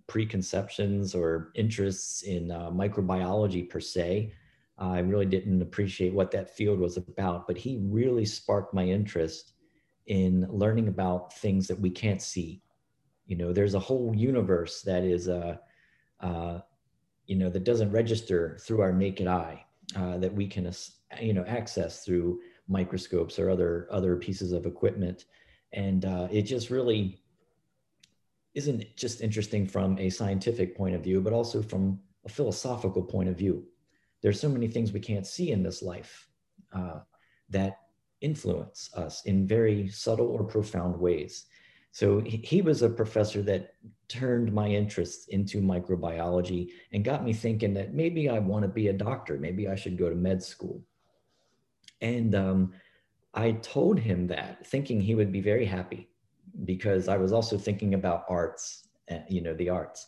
preconceptions 0.07 1.15
or 1.15 1.53
interests 1.55 2.23
in 2.23 2.51
uh, 2.51 2.71
microbiology 2.71 3.69
per 3.69 3.81
se. 3.81 4.33
I 4.79 5.01
really 5.01 5.27
didn't 5.27 5.61
appreciate 5.61 6.15
what 6.15 6.31
that 6.31 6.57
field 6.57 6.81
was 6.81 6.97
about, 6.97 7.47
but 7.47 7.59
he 7.59 7.79
really 7.83 8.25
sparked 8.25 8.73
my 8.73 8.85
interest 8.85 9.53
in 10.07 10.47
learning 10.49 10.89
about 10.89 11.35
things 11.35 11.67
that 11.69 11.79
we 11.79 11.91
can't 11.91 12.23
see. 12.23 12.63
You 13.27 13.37
know, 13.37 13.53
there's 13.53 13.75
a 13.75 13.79
whole 13.79 14.15
universe 14.15 14.81
that 14.83 15.05
is, 15.05 15.29
uh, 15.29 15.57
uh, 16.21 16.61
you 17.31 17.37
know, 17.37 17.49
that 17.49 17.63
doesn't 17.63 17.93
register 17.93 18.59
through 18.61 18.81
our 18.81 18.93
naked 18.93 19.29
eye 19.29 19.65
uh, 19.95 20.19
that 20.19 20.35
we 20.35 20.49
can, 20.49 20.69
you 21.21 21.33
know, 21.33 21.45
access 21.47 22.05
through 22.05 22.41
microscopes 22.67 23.39
or 23.39 23.49
other 23.51 23.87
other 23.93 24.17
pieces 24.17 24.51
of 24.51 24.67
equipment, 24.67 25.27
and 25.73 26.05
uh, 26.05 26.27
it 26.33 26.43
just 26.43 26.71
really 26.71 27.23
isn't 28.55 28.85
just 28.97 29.21
interesting 29.21 29.65
from 29.65 29.97
a 30.01 30.11
scientific 30.11 30.77
point 30.77 30.97
of 30.97 31.05
view, 31.05 31.21
but 31.21 31.33
also 31.33 31.63
from 31.63 32.01
a 32.25 32.29
philosophical 32.29 33.03
point 33.03 33.29
of 33.29 33.39
view. 33.39 33.65
There's 34.23 34.41
so 34.41 34.49
many 34.49 34.67
things 34.67 34.91
we 34.91 34.99
can't 34.99 35.27
see 35.27 35.53
in 35.53 35.63
this 35.63 35.83
life 35.83 36.29
uh, 36.73 36.99
that 37.49 37.79
influence 38.21 38.91
us 38.97 39.25
in 39.25 39.47
very 39.47 39.87
subtle 39.87 40.27
or 40.27 40.43
profound 40.43 40.99
ways. 40.99 41.47
So 41.93 42.19
he, 42.19 42.39
he 42.39 42.61
was 42.61 42.83
a 42.83 42.91
professor 42.91 43.41
that 43.43 43.75
turned 44.11 44.53
my 44.53 44.67
interests 44.67 45.29
into 45.29 45.63
microbiology 45.63 46.71
and 46.93 47.05
got 47.05 47.25
me 47.25 47.33
thinking 47.33 47.73
that 47.75 47.95
maybe 47.95 48.29
I 48.29 48.41
want 48.41 48.65
to 48.65 48.69
be 48.69 48.89
a 48.89 48.93
doctor. 48.93 49.39
Maybe 49.39 49.69
I 49.69 49.77
should 49.77 49.97
go 49.97 50.11
to 50.11 50.17
med 50.17 50.43
school. 50.43 50.83
And 52.01 52.35
um, 52.35 52.73
I 53.33 53.53
told 53.53 53.99
him 53.99 54.27
that, 54.27 54.67
thinking 54.67 55.01
he 55.01 55.15
would 55.15 55.31
be 55.31 55.41
very 55.41 55.65
happy 55.65 56.09
because 56.65 57.09
I 57.09 57.17
was 57.17 57.33
also 57.33 57.57
thinking 57.57 57.95
about 57.95 58.25
arts, 58.29 58.89
uh, 59.11 59.19
you 59.29 59.41
know, 59.41 59.55
the 59.55 59.71
arts. 59.71 60.07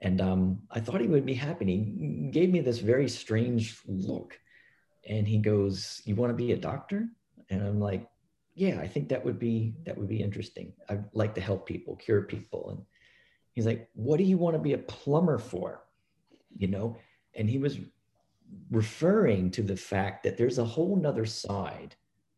And 0.00 0.20
um, 0.20 0.58
I 0.70 0.80
thought 0.80 1.00
he 1.00 1.06
would 1.06 1.26
be 1.26 1.34
happy. 1.34 1.64
And 1.64 1.70
he 1.70 2.30
gave 2.30 2.50
me 2.50 2.60
this 2.60 2.78
very 2.78 3.08
strange 3.08 3.80
look. 3.86 4.38
And 5.08 5.26
he 5.26 5.38
goes, 5.38 6.02
You 6.04 6.14
want 6.14 6.30
to 6.30 6.36
be 6.36 6.52
a 6.52 6.56
doctor? 6.56 7.08
And 7.50 7.62
I'm 7.62 7.80
like, 7.80 8.06
Yeah, 8.54 8.78
I 8.80 8.86
think 8.86 9.08
that 9.08 9.24
would 9.24 9.38
be 9.38 9.74
that 9.86 9.96
would 9.96 10.08
be 10.08 10.22
interesting. 10.22 10.72
I'd 10.88 11.04
like 11.14 11.34
to 11.36 11.40
help 11.40 11.66
people, 11.66 11.96
cure 11.96 12.22
people. 12.22 12.70
And 12.70 12.84
he's 13.58 13.66
like, 13.66 13.88
What 13.94 14.18
do 14.18 14.24
you 14.24 14.38
want 14.38 14.54
to 14.54 14.62
be 14.62 14.74
a 14.74 14.78
plumber 14.78 15.36
for? 15.36 15.82
You 16.56 16.68
know? 16.68 16.96
And 17.34 17.50
he 17.50 17.58
was 17.58 17.80
referring 18.70 19.50
to 19.50 19.62
the 19.62 19.76
fact 19.76 20.22
that 20.22 20.36
there's 20.36 20.58
a 20.58 20.64
whole 20.64 20.94
nother 20.94 21.26
side 21.26 21.96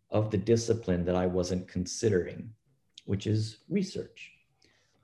of 0.09 0.31
the 0.31 0.39
discipline 0.39 1.05
that 1.05 1.15
I 1.15 1.27
wasn't 1.27 1.69
considering 1.69 2.55
which 3.05 3.27
is 3.27 3.59
research. 3.69 4.33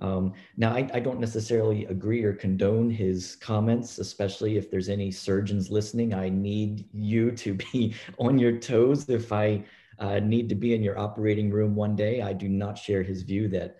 Um, 0.00 0.32
now, 0.56 0.72
I, 0.72 0.88
I, 0.94 1.00
don't 1.00 1.20
necessarily 1.20 1.86
agree 1.86 2.22
or 2.22 2.34
condone 2.34 2.90
his 2.90 3.34
comments, 3.36 3.98
especially 3.98 4.56
if 4.56 4.70
there's 4.70 4.90
any 4.90 5.10
surgeons 5.10 5.70
listening. 5.70 6.12
I 6.14 6.28
need 6.28 6.84
you 6.92 7.30
to 7.32 7.54
be 7.54 7.94
on 8.18 8.38
your 8.38 8.58
toes 8.58 9.08
if 9.08 9.32
I 9.32 9.64
uh, 9.98 10.20
need 10.20 10.48
to 10.50 10.54
be 10.54 10.74
in 10.74 10.82
your 10.82 10.98
operating 10.98 11.50
room 11.50 11.74
one 11.74 11.96
day. 11.96 12.20
I 12.22 12.32
do 12.32 12.48
not 12.48 12.76
share 12.78 13.02
his 13.02 13.22
view 13.22 13.48
that 13.48 13.78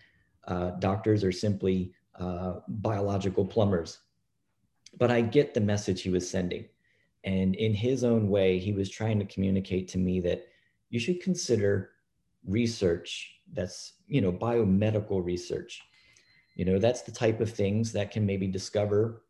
uh, 0.49 0.71
doctors 0.79 1.23
are 1.23 1.33
simply 1.33 1.93
uh, 2.19 2.61
biological 2.69 3.45
plumbers. 3.45 3.99
But 4.99 5.11
I 5.11 5.21
get 5.21 5.55
the 5.55 5.61
message 5.61 6.03
he 6.03 6.11
was 6.11 6.29
sending. 6.29 6.67
And 7.25 7.55
in 7.57 7.75
his 7.75 8.05
own 8.05 8.29
way, 8.29 8.59
he 8.59 8.73
was 8.73 8.89
trying 8.89 9.19
to 9.19 9.25
communicate 9.25 9.89
to 9.89 9.99
me 9.99 10.21
that 10.21 10.47
you 10.91 11.01
should 11.01 11.21
consider 11.23 11.91
research 12.47 13.33
that's 13.53 13.95
you 14.07 14.21
know 14.21 14.33
biomedical 14.33 15.25
research 15.25 15.83
you 16.55 16.65
know 16.65 16.79
that's 16.79 17.03
the 17.03 17.11
type 17.11 17.41
of 17.41 17.51
things 17.51 17.91
that 17.93 18.13
can 18.13 18.25
maybe 18.25 18.47
discover 18.47 19.23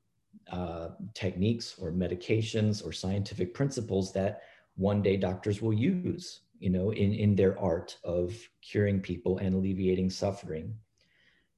uh, 0.50 0.88
techniques 1.14 1.74
or 1.78 1.90
medications 1.90 2.86
or 2.86 2.92
scientific 2.92 3.52
principles 3.52 4.12
that 4.12 4.42
one 4.76 5.02
day 5.02 5.16
doctors 5.16 5.60
will 5.60 5.72
use, 5.72 6.40
you 6.60 6.70
know, 6.70 6.90
in, 6.92 7.12
in 7.12 7.34
their 7.34 7.58
art 7.58 7.96
of 8.04 8.34
curing 8.62 9.00
people 9.00 9.38
and 9.38 9.54
alleviating 9.54 10.10
suffering. 10.10 10.74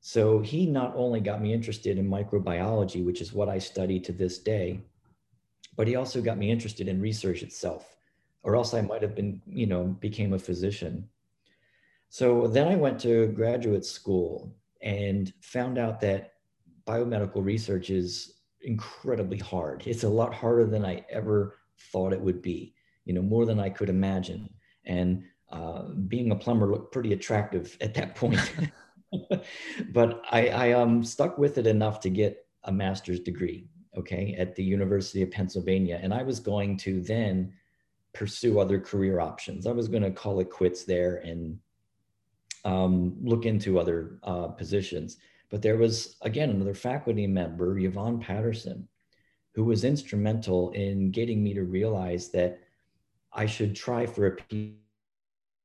So 0.09 0.41
he 0.41 0.65
not 0.65 0.95
only 0.97 1.21
got 1.21 1.43
me 1.43 1.53
interested 1.53 1.99
in 1.99 2.09
microbiology, 2.09 3.05
which 3.05 3.21
is 3.21 3.35
what 3.35 3.51
I 3.51 3.59
study 3.59 4.01
to 4.01 4.11
this 4.11 4.39
day, 4.39 4.81
but 5.77 5.87
he 5.87 5.97
also 5.97 6.23
got 6.23 6.39
me 6.39 6.51
interested 6.51 6.89
in 6.89 6.99
research 6.99 7.43
itself, 7.43 7.95
or 8.43 8.57
else 8.57 8.73
I 8.73 8.81
might 8.81 9.03
have 9.03 9.15
been, 9.15 9.43
you 9.47 9.67
know, 9.67 9.85
became 10.01 10.33
a 10.33 10.39
physician. 10.39 11.07
So 12.09 12.47
then 12.47 12.69
I 12.69 12.75
went 12.75 12.99
to 13.01 13.27
graduate 13.37 13.85
school 13.85 14.57
and 14.81 15.31
found 15.43 15.77
out 15.77 16.01
that 16.01 16.37
biomedical 16.87 17.45
research 17.45 17.91
is 17.91 18.39
incredibly 18.63 19.37
hard. 19.37 19.83
It's 19.87 20.05
a 20.05 20.09
lot 20.09 20.33
harder 20.33 20.65
than 20.65 20.87
I 20.87 21.05
ever 21.11 21.57
thought 21.93 22.15
it 22.15 22.21
would 22.23 22.41
be, 22.41 22.73
you 23.05 23.13
know, 23.13 23.21
more 23.21 23.45
than 23.45 23.61
I 23.61 23.69
could 23.69 23.91
imagine. 23.91 24.49
And 24.87 25.25
uh, 25.53 25.83
being 26.09 26.31
a 26.31 26.37
plumber 26.37 26.67
looked 26.67 26.95
pretty 26.95 27.13
attractive 27.13 27.77
at 27.83 27.93
that 27.93 28.15
point. 28.15 28.41
but 29.93 30.23
I, 30.31 30.49
I 30.49 30.73
um, 30.73 31.03
stuck 31.03 31.39
with 31.39 31.59
it 31.59 31.67
enough 31.67 32.01
to 32.01 32.11
get 32.11 32.47
a 32.65 32.73
master's 32.73 33.21
degree, 33.21 33.67
okay, 33.97 34.35
at 34.39 34.55
the 34.55 34.65
University 34.65 35.23
of 35.23 35.31
Pennsylvania. 35.31 35.99
And 36.03 36.13
I 36.13 36.23
was 36.23 36.41
going 36.41 36.77
to 36.79 37.01
then 37.01 37.53
pursue 38.13 38.59
other 38.59 38.81
career 38.81 39.21
options. 39.21 39.67
I 39.67 39.73
was 39.73 39.89
going 39.89 40.03
to 40.03 40.11
call 40.11 40.41
it 40.41 40.51
quits 40.51 40.85
there 40.85 41.17
and 41.17 41.59
um, 42.65 43.17
look 43.23 43.47
into 43.47 43.79
other 43.79 44.19
uh, 44.23 44.49
positions. 44.49 45.19
But 45.51 45.63
there 45.63 45.77
was, 45.77 46.17
again, 46.23 46.51
another 46.51 46.75
faculty 46.75 47.27
member, 47.27 47.79
Yvonne 47.79 48.21
Paterson, 48.21 48.87
who 49.55 49.65
was 49.65 49.85
instrumental 49.85 50.71
in 50.73 51.11
getting 51.11 51.43
me 51.43 51.55
to 51.55 51.63
realize 51.63 52.29
that 52.31 52.61
I 53.33 53.47
should 53.47 53.75
try 53.75 54.05
for 54.05 54.27
a 54.27 54.37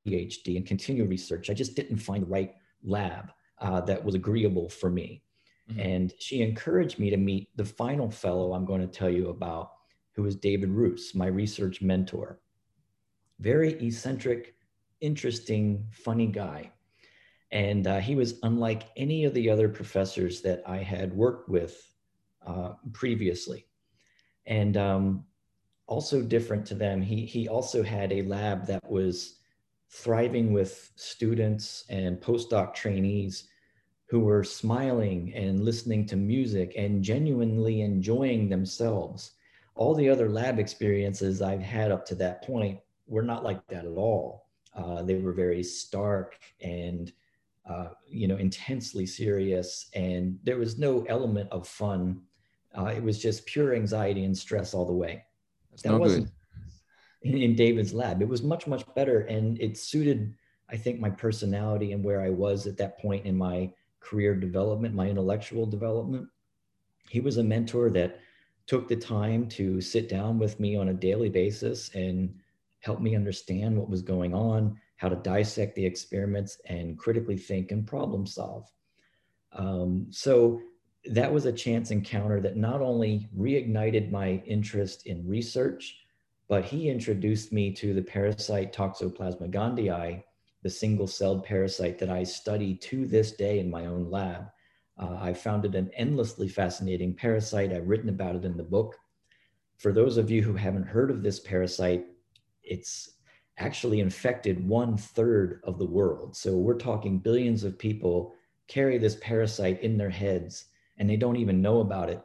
PhD 0.07 0.57
and 0.57 0.65
continue 0.65 1.05
research. 1.05 1.49
I 1.49 1.53
just 1.53 1.75
didn't 1.75 1.97
find 1.97 2.23
the 2.23 2.27
right 2.27 2.55
lab 2.83 3.31
uh, 3.59 3.81
that 3.81 4.03
was 4.03 4.15
agreeable 4.15 4.69
for 4.69 4.89
me. 4.89 5.23
Mm-hmm. 5.69 5.79
And 5.79 6.13
she 6.19 6.41
encouraged 6.41 6.99
me 6.99 7.09
to 7.09 7.17
meet 7.17 7.49
the 7.55 7.65
final 7.65 8.09
fellow 8.09 8.53
I'm 8.53 8.65
going 8.65 8.81
to 8.81 8.87
tell 8.87 9.09
you 9.09 9.29
about, 9.29 9.71
who 10.15 10.25
is 10.25 10.35
David 10.35 10.69
Roos, 10.69 11.15
my 11.15 11.27
research 11.27 11.81
mentor. 11.81 12.39
Very 13.39 13.73
eccentric, 13.73 14.55
interesting, 15.01 15.87
funny 15.91 16.27
guy. 16.27 16.71
And 17.51 17.87
uh, 17.87 17.99
he 17.99 18.15
was 18.15 18.39
unlike 18.43 18.83
any 18.97 19.25
of 19.25 19.33
the 19.33 19.49
other 19.49 19.69
professors 19.69 20.41
that 20.41 20.63
I 20.67 20.77
had 20.77 21.13
worked 21.13 21.49
with 21.49 21.75
uh, 22.45 22.73
previously. 22.91 23.67
And 24.45 24.75
um, 24.75 25.25
also 25.87 26.21
different 26.21 26.65
to 26.67 26.75
them, 26.75 27.01
he, 27.01 27.25
he 27.25 27.47
also 27.47 27.83
had 27.83 28.11
a 28.11 28.23
lab 28.23 28.65
that 28.67 28.83
was 28.89 29.39
thriving 29.93 30.51
with 30.51 30.91
students 30.95 31.85
and 31.89 32.19
postdoc 32.19 32.73
trainees 32.73 33.47
who 34.07 34.19
were 34.19 34.43
smiling 34.43 35.31
and 35.35 35.63
listening 35.63 36.05
to 36.05 36.15
music 36.15 36.73
and 36.75 37.03
genuinely 37.03 37.81
enjoying 37.81 38.49
themselves. 38.49 39.31
All 39.75 39.93
the 39.93 40.09
other 40.09 40.29
lab 40.29 40.59
experiences 40.59 41.41
I've 41.41 41.61
had 41.61 41.91
up 41.91 42.05
to 42.07 42.15
that 42.15 42.43
point 42.43 42.79
were 43.07 43.21
not 43.21 43.43
like 43.43 43.65
that 43.67 43.85
at 43.85 43.97
all. 43.97 44.47
Uh, 44.75 45.03
they 45.03 45.15
were 45.15 45.31
very 45.31 45.63
stark 45.63 46.39
and 46.59 47.11
uh, 47.69 47.89
you 48.05 48.27
know, 48.27 48.35
intensely 48.37 49.05
serious, 49.05 49.89
and 49.93 50.37
there 50.43 50.57
was 50.57 50.77
no 50.77 51.05
element 51.07 51.49
of 51.49 51.65
fun. 51.65 52.21
Uh, 52.77 52.85
it 52.85 53.01
was 53.01 53.21
just 53.21 53.45
pure 53.45 53.73
anxiety 53.73 54.25
and 54.25 54.37
stress 54.37 54.73
all 54.73 54.85
the 54.85 54.91
way. 54.91 55.23
That's 55.69 55.83
that 55.83 55.91
no 55.91 55.97
wasn't 55.97 56.25
in, 56.25 56.31
in, 57.23 57.55
David's 57.55 57.93
lab. 57.93 58.21
It 58.21 58.27
was 58.27 58.43
much, 58.43 58.67
much 58.67 58.83
better, 58.95 59.21
and 59.21 59.59
it 59.61 59.77
suited, 59.77 60.33
I 60.69 60.77
think, 60.77 60.99
my 60.99 61.09
personality 61.09 61.91
and 61.91 62.03
where 62.03 62.21
I 62.21 62.29
was 62.29 62.67
at 62.67 62.77
that 62.77 62.99
point 62.99 63.25
in 63.25 63.37
my 63.37 63.71
career 63.99 64.35
development, 64.35 64.95
my 64.95 65.09
intellectual 65.09 65.65
development. 65.65 66.27
He 67.09 67.19
was 67.19 67.37
a 67.37 67.43
mentor 67.43 67.89
that 67.91 68.19
took 68.65 68.87
the 68.87 68.95
time 68.95 69.47
to 69.49 69.81
sit 69.81 70.09
down 70.09 70.39
with 70.39 70.59
me 70.59 70.75
on 70.75 70.89
a 70.89 70.93
daily 70.93 71.29
basis 71.29 71.89
and 71.93 72.33
help 72.79 72.99
me 73.01 73.15
understand 73.15 73.77
what 73.77 73.89
was 73.89 74.01
going 74.01 74.33
on 74.33 74.77
how 75.03 75.09
to 75.09 75.17
dissect 75.17 75.75
the 75.75 75.85
experiments 75.85 76.61
and 76.65 76.97
critically 76.97 77.35
think 77.35 77.73
and 77.73 77.85
problem 77.85 78.25
solve. 78.25 78.71
Um, 79.51 80.07
so 80.11 80.61
that 81.11 81.31
was 81.31 81.45
a 81.45 81.51
chance 81.51 81.91
encounter 81.91 82.39
that 82.39 82.55
not 82.55 82.79
only 82.79 83.27
reignited 83.37 84.11
my 84.11 84.41
interest 84.45 85.05
in 85.05 85.27
research, 85.27 85.97
but 86.47 86.65
he 86.65 86.89
introduced 86.89 87.51
me 87.51 87.71
to 87.71 87.93
the 87.93 88.01
parasite 88.01 88.73
Toxoplasma 88.73 89.49
gondii, 89.49 90.23
the 90.61 90.69
single-celled 90.69 91.43
parasite 91.43 91.97
that 91.99 92.09
I 92.09 92.23
study 92.23 92.75
to 92.75 93.05
this 93.05 93.31
day 93.31 93.59
in 93.59 93.69
my 93.69 93.85
own 93.85 94.09
lab. 94.09 94.45
Uh, 94.97 95.17
I 95.19 95.33
found 95.33 95.65
it 95.65 95.75
an 95.75 95.89
endlessly 95.95 96.47
fascinating 96.47 97.13
parasite. 97.13 97.73
I've 97.73 97.87
written 97.87 98.09
about 98.09 98.35
it 98.35 98.45
in 98.45 98.57
the 98.57 98.63
book. 98.63 98.95
For 99.77 99.91
those 99.91 100.17
of 100.17 100.29
you 100.29 100.41
who 100.41 100.53
haven't 100.53 100.87
heard 100.87 101.11
of 101.11 101.23
this 101.23 101.39
parasite, 101.39 102.05
it's 102.63 103.09
actually 103.57 103.99
infected 103.99 104.67
one 104.67 104.97
third 104.97 105.61
of 105.63 105.77
the 105.77 105.85
world. 105.85 106.35
So 106.35 106.55
we're 106.55 106.77
talking 106.77 107.19
billions 107.19 107.63
of 107.63 107.77
people 107.77 108.33
carry 108.67 108.97
this 108.97 109.17
parasite 109.21 109.81
in 109.81 109.97
their 109.97 110.09
heads 110.09 110.65
and 110.97 111.09
they 111.09 111.17
don't 111.17 111.37
even 111.37 111.61
know 111.61 111.81
about 111.81 112.09
it, 112.09 112.21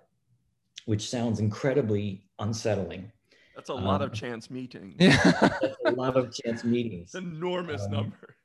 which 0.87 1.09
sounds 1.09 1.41
incredibly 1.41 2.29
unsettling. 2.39 3.11
That's 3.59 3.71
a 3.71 3.75
lot 3.75 4.03
um, 4.03 4.09
of 4.09 4.13
chance 4.13 4.53
meetings. 4.53 4.95
Yeah. 5.01 5.59
a 5.85 5.91
lot 5.91 6.17
of 6.17 6.33
chance 6.33 6.63
meetings. 6.63 7.17
Enormous 7.17 7.83
um, 7.87 7.91
number. 7.91 8.37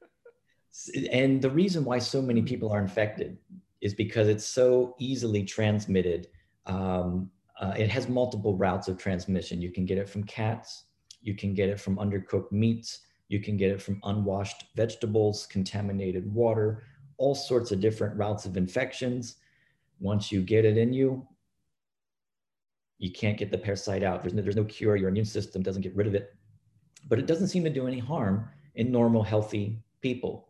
And 1.11 1.39
the 1.39 1.51
reason 1.51 1.85
why 1.85 1.99
so 1.99 2.19
many 2.19 2.41
people 2.41 2.71
are 2.71 2.81
infected 2.81 3.37
is 3.79 3.93
because 3.93 4.27
it's 4.27 4.43
so 4.43 4.95
easily 4.97 5.43
transmitted. 5.43 6.29
Um, 6.65 7.29
uh, 7.59 7.75
it 7.77 7.91
has 7.91 8.09
multiple 8.09 8.57
routes 8.57 8.87
of 8.87 8.97
transmission. 8.97 9.61
You 9.61 9.71
can 9.71 9.85
get 9.85 9.99
it 9.99 10.09
from 10.09 10.23
cats, 10.23 10.85
you 11.21 11.35
can 11.35 11.53
get 11.53 11.69
it 11.69 11.79
from 11.79 11.97
undercooked 11.97 12.51
meats. 12.51 13.01
You 13.27 13.39
can 13.39 13.55
get 13.55 13.69
it 13.69 13.83
from 13.83 13.99
unwashed 14.03 14.65
vegetables, 14.75 15.45
contaminated 15.45 16.31
water, 16.33 16.83
all 17.17 17.35
sorts 17.35 17.71
of 17.71 17.79
different 17.79 18.17
routes 18.17 18.45
of 18.45 18.57
infections. 18.57 19.35
Once 19.99 20.31
you 20.31 20.41
get 20.41 20.65
it 20.65 20.75
in 20.75 20.91
you, 20.91 21.27
you 23.03 23.11
can't 23.11 23.37
get 23.37 23.51
the 23.51 23.57
parasite 23.57 24.03
out. 24.03 24.21
There's 24.21 24.33
no, 24.33 24.41
there's 24.41 24.55
no 24.55 24.63
cure. 24.63 24.95
Your 24.95 25.09
immune 25.09 25.25
system 25.25 25.61
doesn't 25.61 25.81
get 25.81 25.95
rid 25.95 26.07
of 26.07 26.15
it. 26.15 26.33
But 27.09 27.19
it 27.19 27.27
doesn't 27.27 27.49
seem 27.49 27.63
to 27.65 27.69
do 27.69 27.87
any 27.87 27.99
harm 27.99 28.47
in 28.75 28.91
normal, 28.91 29.23
healthy 29.23 29.83
people. 30.01 30.49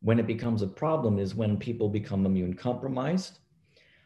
When 0.00 0.18
it 0.18 0.26
becomes 0.26 0.62
a 0.62 0.66
problem 0.66 1.18
is 1.18 1.34
when 1.34 1.56
people 1.56 1.88
become 1.88 2.26
immune 2.26 2.54
compromised. 2.54 3.40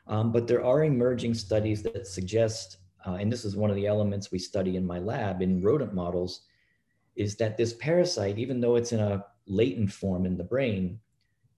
Um, 0.07 0.33
but 0.33 0.47
there 0.47 0.64
are 0.64 0.85
emerging 0.85 1.35
studies 1.35 1.83
that 1.83 2.07
suggest 2.07 2.79
uh, 3.07 3.16
and 3.20 3.31
this 3.31 3.44
is 3.44 3.57
one 3.57 3.70
of 3.70 3.77
the 3.77 3.87
elements 3.87 4.33
we 4.33 4.38
study 4.38 4.77
in 4.77 4.87
my 4.87 4.99
lab 4.99 5.42
in 5.42 5.62
rodent 5.62 5.92
models, 5.92 6.42
is 7.16 7.37
that 7.37 7.57
this 7.57 7.75
parasite, 7.75 8.38
even 8.38 8.61
though 8.61 8.77
it's 8.77 8.92
in 8.92 9.01
a 9.01 9.25
latent 9.47 9.92
form 9.92 10.25
in 10.25 10.37
the 10.37 10.44
brain, 10.44 10.99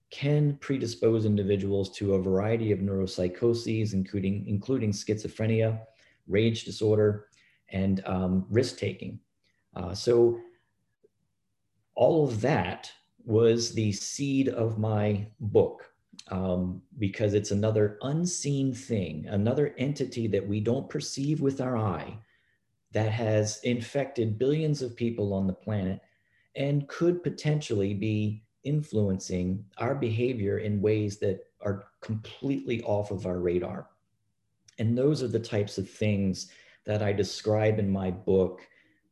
can 0.09 0.57
predispose 0.57 1.25
individuals 1.25 1.89
to 1.97 2.13
a 2.13 2.21
variety 2.21 2.71
of 2.71 2.79
neuropsychoses, 2.79 3.93
including, 3.93 4.45
including 4.47 4.91
schizophrenia, 4.91 5.79
rage 6.27 6.63
disorder, 6.63 7.27
and 7.69 8.01
um, 8.05 8.45
risk 8.49 8.77
taking. 8.77 9.19
Uh, 9.75 9.93
so, 9.93 10.39
all 11.95 12.25
of 12.27 12.41
that 12.41 12.91
was 13.25 13.73
the 13.73 13.91
seed 13.91 14.49
of 14.49 14.79
my 14.79 15.27
book 15.39 15.83
um, 16.29 16.81
because 16.97 17.33
it's 17.33 17.51
another 17.51 17.97
unseen 18.01 18.73
thing, 18.73 19.25
another 19.27 19.73
entity 19.77 20.27
that 20.27 20.47
we 20.47 20.59
don't 20.59 20.89
perceive 20.89 21.41
with 21.41 21.61
our 21.61 21.77
eye 21.77 22.17
that 22.93 23.11
has 23.11 23.59
infected 23.63 24.39
billions 24.39 24.81
of 24.81 24.95
people 24.95 25.33
on 25.33 25.47
the 25.47 25.53
planet 25.53 25.99
and 26.55 26.87
could 26.87 27.21
potentially 27.21 27.93
be 27.93 28.43
influencing 28.63 29.63
our 29.77 29.95
behavior 29.95 30.59
in 30.59 30.81
ways 30.81 31.19
that 31.19 31.41
are 31.61 31.85
completely 32.01 32.81
off 32.83 33.11
of 33.11 33.25
our 33.25 33.39
radar. 33.39 33.87
And 34.79 34.97
those 34.97 35.23
are 35.23 35.27
the 35.27 35.39
types 35.39 35.77
of 35.77 35.89
things 35.89 36.51
that 36.85 37.01
I 37.01 37.11
describe 37.11 37.79
in 37.79 37.89
my 37.89 38.11
book 38.11 38.61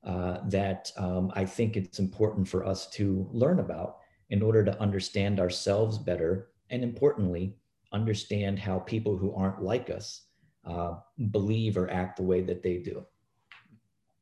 uh, 0.04 0.40
that 0.50 0.92
um, 0.98 1.32
I 1.36 1.46
think 1.46 1.76
it's 1.76 2.00
important 2.00 2.48
for 2.48 2.66
us 2.66 2.90
to 2.92 3.28
learn 3.32 3.60
about 3.60 3.98
in 4.30 4.42
order 4.42 4.64
to 4.64 4.80
understand 4.80 5.40
ourselves 5.40 5.98
better 5.98 6.50
and 6.70 6.84
importantly, 6.84 7.56
understand 7.92 8.60
how 8.60 8.80
people 8.80 9.18
who 9.18 9.34
aren't 9.34 9.64
like 9.64 9.90
us 9.90 10.22
uh, 10.66 10.96
believe 11.32 11.78
or 11.78 11.90
act 11.90 12.18
the 12.18 12.24
way 12.24 12.42
that 12.42 12.64
they 12.64 12.78
do. 12.78 13.06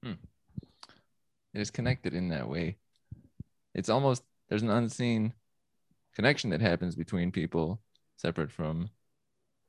Hmm. 0.04 0.14
It 1.54 1.62
is 1.62 1.72
connected 1.72 2.14
in 2.14 2.30
that 2.30 2.48
way. 2.48 2.78
It's 3.74 3.90
almost 3.90 4.24
there's 4.50 4.64
an 4.64 4.70
unseen 4.70 5.34
connection 6.16 6.50
that 6.52 6.62
happens 6.62 6.96
between 6.96 7.32
people 7.32 7.82
separate 8.18 8.52
from 8.52 8.90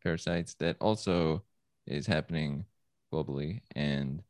parasites 0.02 0.54
that 0.54 0.76
also 0.80 1.42
is 1.86 2.06
happening 2.06 2.64
globally. 3.12 3.60
And 3.74 4.22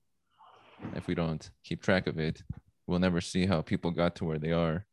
if 0.95 1.07
we 1.07 1.15
don't 1.15 1.49
keep 1.63 1.83
track 1.83 2.07
of 2.07 2.19
it, 2.19 2.43
we'll 2.87 2.99
never 2.99 3.21
see 3.21 3.47
how 3.47 3.63
people 3.63 3.91
got 3.91 4.17
to 4.17 4.25
where 4.25 4.39
they 4.39 4.53
are. 4.53 4.87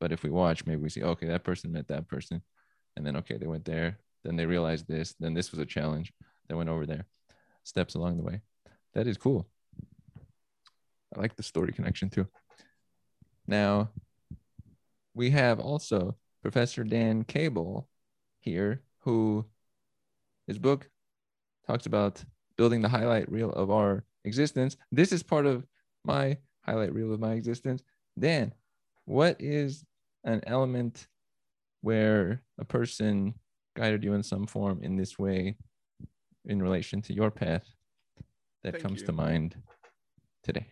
But 0.00 0.12
if 0.12 0.22
we 0.22 0.30
watch, 0.30 0.66
maybe 0.66 0.82
we 0.82 0.90
see, 0.90 1.02
okay, 1.02 1.26
that 1.28 1.44
person 1.44 1.72
met 1.72 1.88
that 1.88 2.08
person. 2.08 2.42
And 2.96 3.06
then, 3.06 3.16
okay, 3.16 3.38
they 3.38 3.46
went 3.46 3.64
there. 3.64 3.98
Then 4.24 4.36
they 4.36 4.46
realized 4.46 4.86
this. 4.88 5.14
Then 5.18 5.34
this 5.34 5.50
was 5.50 5.60
a 5.60 5.66
challenge. 5.66 6.12
They 6.48 6.54
went 6.54 6.68
over 6.68 6.86
there. 6.86 7.06
Steps 7.64 7.94
along 7.94 8.16
the 8.16 8.24
way. 8.24 8.40
That 8.94 9.06
is 9.06 9.16
cool. 9.16 9.46
I 11.14 11.20
like 11.20 11.36
the 11.36 11.42
story 11.42 11.72
connection 11.72 12.10
too. 12.10 12.26
Now, 13.46 13.90
we 15.14 15.30
have 15.30 15.60
also 15.60 16.16
Professor 16.42 16.84
Dan 16.84 17.24
Cable 17.24 17.88
here, 18.40 18.82
who 19.00 19.46
his 20.46 20.58
book 20.58 20.90
talks 21.66 21.86
about 21.86 22.24
building 22.56 22.80
the 22.80 22.88
highlight 22.88 23.30
reel 23.30 23.50
of 23.50 23.70
our 23.70 24.04
existence. 24.24 24.76
This 24.92 25.12
is 25.12 25.22
part 25.22 25.46
of 25.46 25.66
my 26.04 26.38
highlight 26.62 26.92
reel 26.94 27.12
of 27.12 27.20
my 27.20 27.32
existence. 27.32 27.82
Dan, 28.18 28.52
what 29.04 29.36
is 29.40 29.84
an 30.24 30.42
element 30.46 31.06
where 31.82 32.42
a 32.58 32.64
person 32.64 33.34
guided 33.76 34.02
you 34.02 34.14
in 34.14 34.22
some 34.22 34.46
form 34.46 34.80
in 34.82 34.96
this 34.96 35.18
way 35.18 35.56
in 36.46 36.62
relation 36.62 37.02
to 37.02 37.12
your 37.12 37.30
path 37.30 37.66
that 38.64 38.72
Thank 38.72 38.82
comes 38.82 39.00
you. 39.00 39.06
to 39.06 39.12
mind 39.12 39.56
today? 40.42 40.66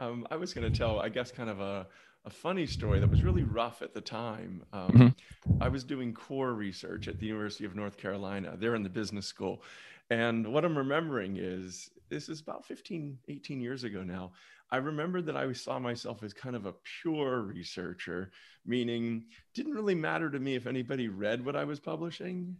Um, 0.00 0.26
I 0.30 0.36
was 0.36 0.52
going 0.52 0.70
to 0.70 0.76
tell, 0.76 1.00
I 1.00 1.08
guess, 1.08 1.30
kind 1.30 1.48
of 1.48 1.60
a, 1.60 1.86
a 2.26 2.30
funny 2.30 2.66
story 2.66 2.98
that 2.98 3.08
was 3.08 3.22
really 3.22 3.44
rough 3.44 3.82
at 3.82 3.94
the 3.94 4.00
time. 4.00 4.64
Um, 4.72 4.90
Mhm. 4.90 5.14
I 5.60 5.68
was 5.68 5.84
doing 5.84 6.12
core 6.12 6.54
research 6.54 7.06
at 7.06 7.20
the 7.20 7.26
University 7.26 7.64
of 7.64 7.76
North 7.76 7.96
Carolina. 7.96 8.56
They're 8.58 8.74
in 8.74 8.82
the 8.82 8.88
business 8.88 9.26
school. 9.26 9.62
And 10.10 10.52
what 10.52 10.64
I'm 10.64 10.76
remembering 10.76 11.36
is 11.36 11.90
this 12.08 12.28
is 12.28 12.40
about 12.40 12.66
15, 12.66 13.18
18 13.28 13.60
years 13.60 13.84
ago 13.84 14.02
now. 14.02 14.32
I 14.70 14.78
remember 14.78 15.22
that 15.22 15.36
I 15.36 15.52
saw 15.52 15.78
myself 15.78 16.24
as 16.24 16.34
kind 16.34 16.56
of 16.56 16.66
a 16.66 16.74
pure 17.00 17.42
researcher, 17.42 18.32
meaning 18.64 19.28
didn't 19.54 19.74
really 19.74 19.94
matter 19.94 20.28
to 20.28 20.40
me 20.40 20.56
if 20.56 20.66
anybody 20.66 21.08
read 21.08 21.44
what 21.44 21.54
I 21.54 21.64
was 21.64 21.78
publishing. 21.78 22.56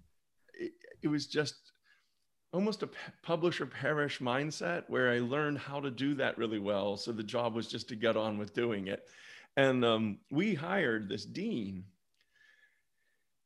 It, 0.55 0.73
it 1.03 1.09
was 1.09 1.27
just 1.27 1.73
almost 2.53 2.85
a 2.85 2.91
publisher 3.23 3.67
perish 3.67 4.21
mindset 4.21 4.89
where 4.89 5.11
I 5.11 5.19
learned 5.19 5.59
how 5.59 5.81
to 5.81 5.91
do 5.91 6.15
that 6.15 6.39
really 6.39 6.61
well. 6.61 6.97
So 6.97 7.11
the 7.11 7.25
job 7.25 7.55
was 7.55 7.67
just 7.67 7.89
to 7.89 7.97
get 7.97 8.17
on 8.17 8.39
with 8.39 8.55
doing 8.55 8.87
it. 8.87 9.09
And 9.57 9.85
um, 9.85 10.19
we 10.31 10.55
hired 10.55 11.09
this 11.09 11.25
dean. 11.25 11.85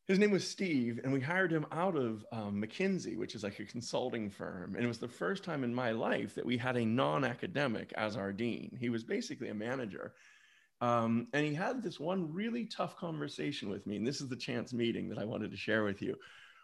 His 0.06 0.18
name 0.18 0.32
was 0.32 0.46
Steve, 0.46 1.00
and 1.04 1.12
we 1.12 1.20
hired 1.20 1.52
him 1.52 1.66
out 1.70 1.96
of 1.96 2.24
um, 2.32 2.60
McKinsey, 2.60 3.16
which 3.16 3.36
is 3.36 3.44
like 3.44 3.60
a 3.60 3.64
consulting 3.64 4.28
firm. 4.28 4.74
And 4.74 4.84
it 4.84 4.88
was 4.88 4.98
the 4.98 5.06
first 5.06 5.44
time 5.44 5.62
in 5.62 5.72
my 5.72 5.92
life 5.92 6.34
that 6.34 6.44
we 6.44 6.56
had 6.56 6.76
a 6.76 6.84
non 6.84 7.24
academic 7.24 7.92
as 7.96 8.16
our 8.16 8.32
dean. 8.32 8.76
He 8.80 8.90
was 8.90 9.04
basically 9.04 9.50
a 9.50 9.54
manager. 9.54 10.14
Um, 10.80 11.28
and 11.32 11.46
he 11.46 11.54
had 11.54 11.82
this 11.82 12.00
one 12.00 12.32
really 12.32 12.64
tough 12.64 12.96
conversation 12.96 13.68
with 13.68 13.86
me. 13.86 13.96
And 13.96 14.06
this 14.06 14.20
is 14.20 14.28
the 14.28 14.36
chance 14.36 14.72
meeting 14.72 15.08
that 15.10 15.18
I 15.18 15.24
wanted 15.24 15.52
to 15.52 15.56
share 15.56 15.84
with 15.84 16.02
you 16.02 16.16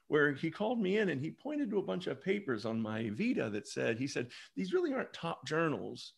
where 0.09 0.33
he 0.33 0.51
called 0.51 0.81
me 0.81 0.99
in 0.99 1.09
and 1.09 1.21
he 1.21 1.31
pointed 1.31 1.71
to 1.71 1.79
a 1.79 1.83
bunch 1.83 2.07
of 2.07 2.23
papers 2.23 2.65
on 2.65 2.81
my 2.81 3.11
Vita 3.11 3.51
that 3.51 3.67
said, 3.67 3.99
he 3.99 4.07
said, 4.07 4.29
these 4.55 4.73
really 4.73 4.93
aren't 4.93 5.13
top 5.13 5.47
journals. 5.47 6.13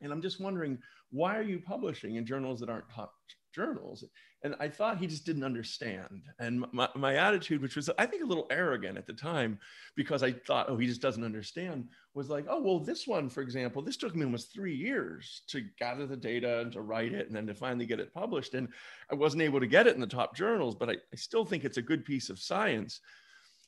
And 0.00 0.12
I'm 0.12 0.22
just 0.22 0.40
wondering, 0.40 0.78
why 1.10 1.36
are 1.36 1.42
you 1.42 1.60
publishing 1.60 2.16
in 2.16 2.26
journals 2.26 2.60
that 2.60 2.68
aren't 2.68 2.90
top 2.90 3.12
journals? 3.54 4.04
And 4.44 4.54
I 4.60 4.68
thought 4.68 4.98
he 4.98 5.08
just 5.08 5.26
didn't 5.26 5.42
understand. 5.42 6.22
And 6.38 6.64
my, 6.72 6.88
my 6.94 7.16
attitude, 7.16 7.60
which 7.60 7.74
was, 7.74 7.90
I 7.98 8.06
think, 8.06 8.22
a 8.22 8.26
little 8.26 8.46
arrogant 8.50 8.96
at 8.96 9.06
the 9.06 9.12
time, 9.12 9.58
because 9.96 10.22
I 10.22 10.32
thought, 10.32 10.68
oh, 10.68 10.76
he 10.76 10.86
just 10.86 11.02
doesn't 11.02 11.24
understand, 11.24 11.88
was 12.14 12.30
like, 12.30 12.46
oh, 12.48 12.62
well, 12.62 12.78
this 12.78 13.06
one, 13.06 13.28
for 13.28 13.40
example, 13.40 13.82
this 13.82 13.96
took 13.96 14.14
me 14.14 14.24
almost 14.24 14.54
three 14.54 14.76
years 14.76 15.42
to 15.48 15.64
gather 15.78 16.06
the 16.06 16.16
data 16.16 16.60
and 16.60 16.70
to 16.72 16.82
write 16.82 17.12
it 17.12 17.26
and 17.26 17.34
then 17.34 17.48
to 17.48 17.54
finally 17.54 17.86
get 17.86 17.98
it 17.98 18.14
published. 18.14 18.54
And 18.54 18.68
I 19.10 19.16
wasn't 19.16 19.42
able 19.42 19.58
to 19.58 19.66
get 19.66 19.88
it 19.88 19.94
in 19.96 20.00
the 20.00 20.06
top 20.06 20.36
journals, 20.36 20.76
but 20.76 20.88
I, 20.88 20.92
I 20.92 21.16
still 21.16 21.44
think 21.44 21.64
it's 21.64 21.78
a 21.78 21.82
good 21.82 22.04
piece 22.04 22.30
of 22.30 22.38
science. 22.38 23.00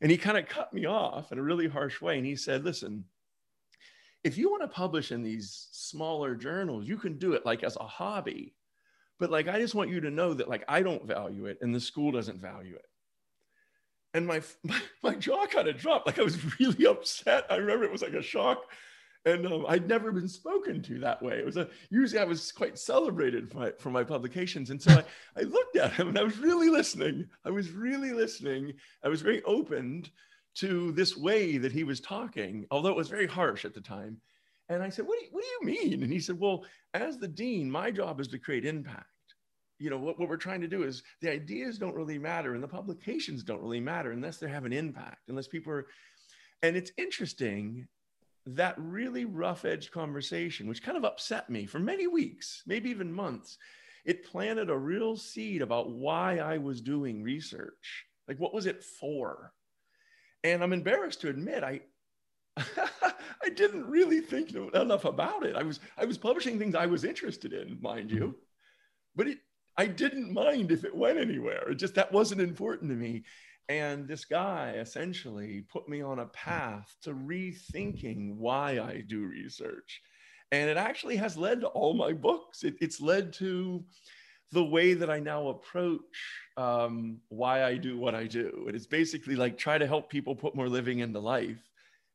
And 0.02 0.10
he 0.10 0.16
kind 0.16 0.38
of 0.38 0.46
cut 0.46 0.72
me 0.72 0.86
off 0.86 1.32
in 1.32 1.38
a 1.38 1.42
really 1.42 1.68
harsh 1.68 2.00
way. 2.00 2.16
And 2.16 2.26
he 2.26 2.36
said, 2.36 2.64
listen, 2.64 3.04
if 4.22 4.36
you 4.36 4.50
want 4.50 4.62
to 4.62 4.68
publish 4.68 5.12
in 5.12 5.22
these 5.22 5.68
smaller 5.72 6.34
journals, 6.34 6.86
you 6.86 6.98
can 6.98 7.18
do 7.18 7.32
it 7.32 7.46
like 7.46 7.62
as 7.62 7.76
a 7.76 7.86
hobby. 7.86 8.54
But 9.18 9.30
like, 9.30 9.48
I 9.48 9.58
just 9.58 9.74
want 9.74 9.90
you 9.90 10.00
to 10.00 10.10
know 10.10 10.34
that 10.34 10.48
like 10.48 10.64
I 10.68 10.82
don't 10.82 11.06
value 11.06 11.46
it 11.46 11.58
and 11.60 11.74
the 11.74 11.80
school 11.80 12.12
doesn't 12.12 12.40
value 12.40 12.74
it. 12.74 12.86
And 14.12 14.26
my, 14.26 14.42
my, 14.64 14.80
my 15.02 15.14
jaw 15.14 15.46
kind 15.46 15.68
of 15.68 15.78
dropped. 15.78 16.06
Like 16.06 16.18
I 16.18 16.22
was 16.22 16.60
really 16.60 16.86
upset. 16.86 17.46
I 17.50 17.56
remember 17.56 17.84
it 17.84 17.92
was 17.92 18.02
like 18.02 18.12
a 18.12 18.22
shock. 18.22 18.64
And 19.26 19.46
um, 19.46 19.66
I'd 19.68 19.86
never 19.86 20.12
been 20.12 20.28
spoken 20.28 20.80
to 20.84 20.98
that 21.00 21.22
way. 21.22 21.34
It 21.34 21.44
was 21.44 21.58
a 21.58 21.68
usually 21.90 22.22
I 22.22 22.24
was 22.24 22.50
quite 22.52 22.78
celebrated 22.78 23.50
for 23.50 23.58
my, 23.58 23.72
for 23.78 23.90
my 23.90 24.02
publications. 24.02 24.70
And 24.70 24.80
so 24.80 24.92
I, 24.92 25.04
I 25.38 25.42
looked 25.42 25.76
at 25.76 25.92
him 25.92 26.08
and 26.08 26.18
I 26.18 26.22
was 26.22 26.38
really 26.38 26.70
listening. 26.70 27.28
I 27.44 27.50
was 27.50 27.70
really 27.70 28.12
listening. 28.12 28.72
I 29.04 29.08
was 29.08 29.20
very 29.20 29.42
opened 29.42 30.10
to 30.56 30.92
this 30.92 31.16
way 31.16 31.58
that 31.58 31.72
he 31.72 31.84
was 31.84 32.00
talking, 32.00 32.66
although 32.70 32.90
it 32.90 32.96
was 32.96 33.08
very 33.08 33.26
harsh 33.26 33.64
at 33.64 33.74
the 33.74 33.80
time. 33.80 34.20
And 34.68 34.82
I 34.82 34.88
said, 34.88 35.06
what 35.06 35.18
do, 35.18 35.24
you, 35.24 35.30
what 35.32 35.42
do 35.42 35.48
you 35.48 35.80
mean? 35.80 36.02
And 36.02 36.12
he 36.12 36.20
said, 36.20 36.38
Well, 36.38 36.64
as 36.94 37.18
the 37.18 37.28
dean, 37.28 37.70
my 37.70 37.90
job 37.90 38.20
is 38.20 38.28
to 38.28 38.38
create 38.38 38.64
impact. 38.64 39.06
You 39.78 39.90
know, 39.90 39.98
what, 39.98 40.18
what 40.18 40.28
we're 40.28 40.36
trying 40.36 40.60
to 40.60 40.68
do 40.68 40.82
is 40.84 41.02
the 41.20 41.30
ideas 41.30 41.78
don't 41.78 41.94
really 41.94 42.18
matter 42.18 42.54
and 42.54 42.62
the 42.62 42.68
publications 42.68 43.42
don't 43.42 43.62
really 43.62 43.80
matter 43.80 44.12
unless 44.12 44.36
they 44.36 44.48
have 44.48 44.64
an 44.64 44.72
impact, 44.72 45.28
unless 45.28 45.48
people 45.48 45.72
are. 45.72 45.86
And 46.62 46.76
it's 46.76 46.92
interesting 46.98 47.88
that 48.46 48.74
really 48.78 49.24
rough 49.24 49.64
edged 49.64 49.90
conversation, 49.90 50.68
which 50.68 50.82
kind 50.82 50.96
of 50.96 51.04
upset 51.04 51.50
me 51.50 51.66
for 51.66 51.78
many 51.78 52.06
weeks, 52.06 52.62
maybe 52.66 52.90
even 52.90 53.12
months, 53.12 53.58
it 54.04 54.24
planted 54.24 54.70
a 54.70 54.76
real 54.76 55.16
seed 55.16 55.62
about 55.62 55.90
why 55.90 56.38
I 56.38 56.58
was 56.58 56.80
doing 56.80 57.22
research. 57.22 58.06
Like, 58.28 58.38
what 58.38 58.54
was 58.54 58.66
it 58.66 58.82
for? 58.82 59.52
And 60.44 60.62
I'm 60.62 60.72
embarrassed 60.72 61.20
to 61.22 61.28
admit, 61.28 61.62
I, 61.62 61.80
I 62.56 63.48
didn't 63.54 63.86
really 63.86 64.20
think 64.20 64.54
enough 64.54 65.04
about 65.04 65.44
it. 65.44 65.56
I 65.56 65.62
was 65.62 65.80
I 65.96 66.04
was 66.04 66.18
publishing 66.18 66.58
things 66.58 66.74
I 66.74 66.86
was 66.86 67.04
interested 67.04 67.52
in, 67.52 67.78
mind 67.80 68.10
you, 68.10 68.20
mm-hmm. 68.20 68.38
but 69.16 69.28
it 69.28 69.38
I 69.76 69.86
didn't 69.86 70.32
mind 70.32 70.72
if 70.72 70.84
it 70.84 70.94
went 70.94 71.18
anywhere. 71.18 71.70
It 71.70 71.76
just 71.76 71.94
that 71.94 72.12
wasn't 72.12 72.40
important 72.40 72.90
to 72.90 72.96
me. 72.96 73.24
And 73.68 74.08
this 74.08 74.24
guy 74.24 74.72
essentially 74.78 75.64
put 75.72 75.88
me 75.88 76.02
on 76.02 76.18
a 76.18 76.26
path 76.26 76.92
to 77.02 77.14
rethinking 77.14 78.34
why 78.34 78.80
I 78.80 79.04
do 79.06 79.26
research. 79.26 80.00
And 80.50 80.68
it 80.68 80.76
actually 80.76 81.16
has 81.16 81.36
led 81.36 81.60
to 81.60 81.68
all 81.68 81.94
my 81.94 82.12
books. 82.12 82.64
It, 82.64 82.74
it's 82.80 83.00
led 83.00 83.32
to 83.34 83.84
the 84.52 84.64
way 84.64 84.94
that 84.94 85.10
I 85.10 85.20
now 85.20 85.48
approach 85.48 86.00
um, 86.56 87.18
why 87.28 87.64
I 87.64 87.76
do 87.76 87.98
what 87.98 88.14
I 88.14 88.26
do. 88.26 88.66
It 88.68 88.74
is 88.74 88.86
basically 88.86 89.36
like 89.36 89.56
try 89.56 89.78
to 89.78 89.86
help 89.86 90.10
people 90.10 90.34
put 90.34 90.54
more 90.54 90.68
living 90.68 90.98
into 90.98 91.20
life 91.20 91.62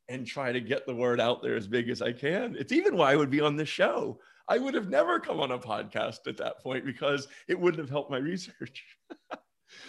and 0.08 0.26
try 0.26 0.52
to 0.52 0.60
get 0.60 0.86
the 0.86 0.94
word 0.94 1.20
out 1.20 1.42
there 1.42 1.56
as 1.56 1.66
big 1.66 1.88
as 1.88 2.02
I 2.02 2.12
can. 2.12 2.54
It's 2.58 2.72
even 2.72 2.96
why 2.96 3.12
I 3.12 3.16
would 3.16 3.30
be 3.30 3.40
on 3.40 3.56
this 3.56 3.68
show. 3.68 4.20
I 4.48 4.58
would 4.58 4.74
have 4.74 4.88
never 4.88 5.18
come 5.18 5.40
on 5.40 5.50
a 5.50 5.58
podcast 5.58 6.28
at 6.28 6.36
that 6.36 6.60
point 6.60 6.84
because 6.84 7.26
it 7.48 7.58
wouldn't 7.58 7.80
have 7.80 7.90
helped 7.90 8.10
my 8.10 8.18
research. 8.32 8.84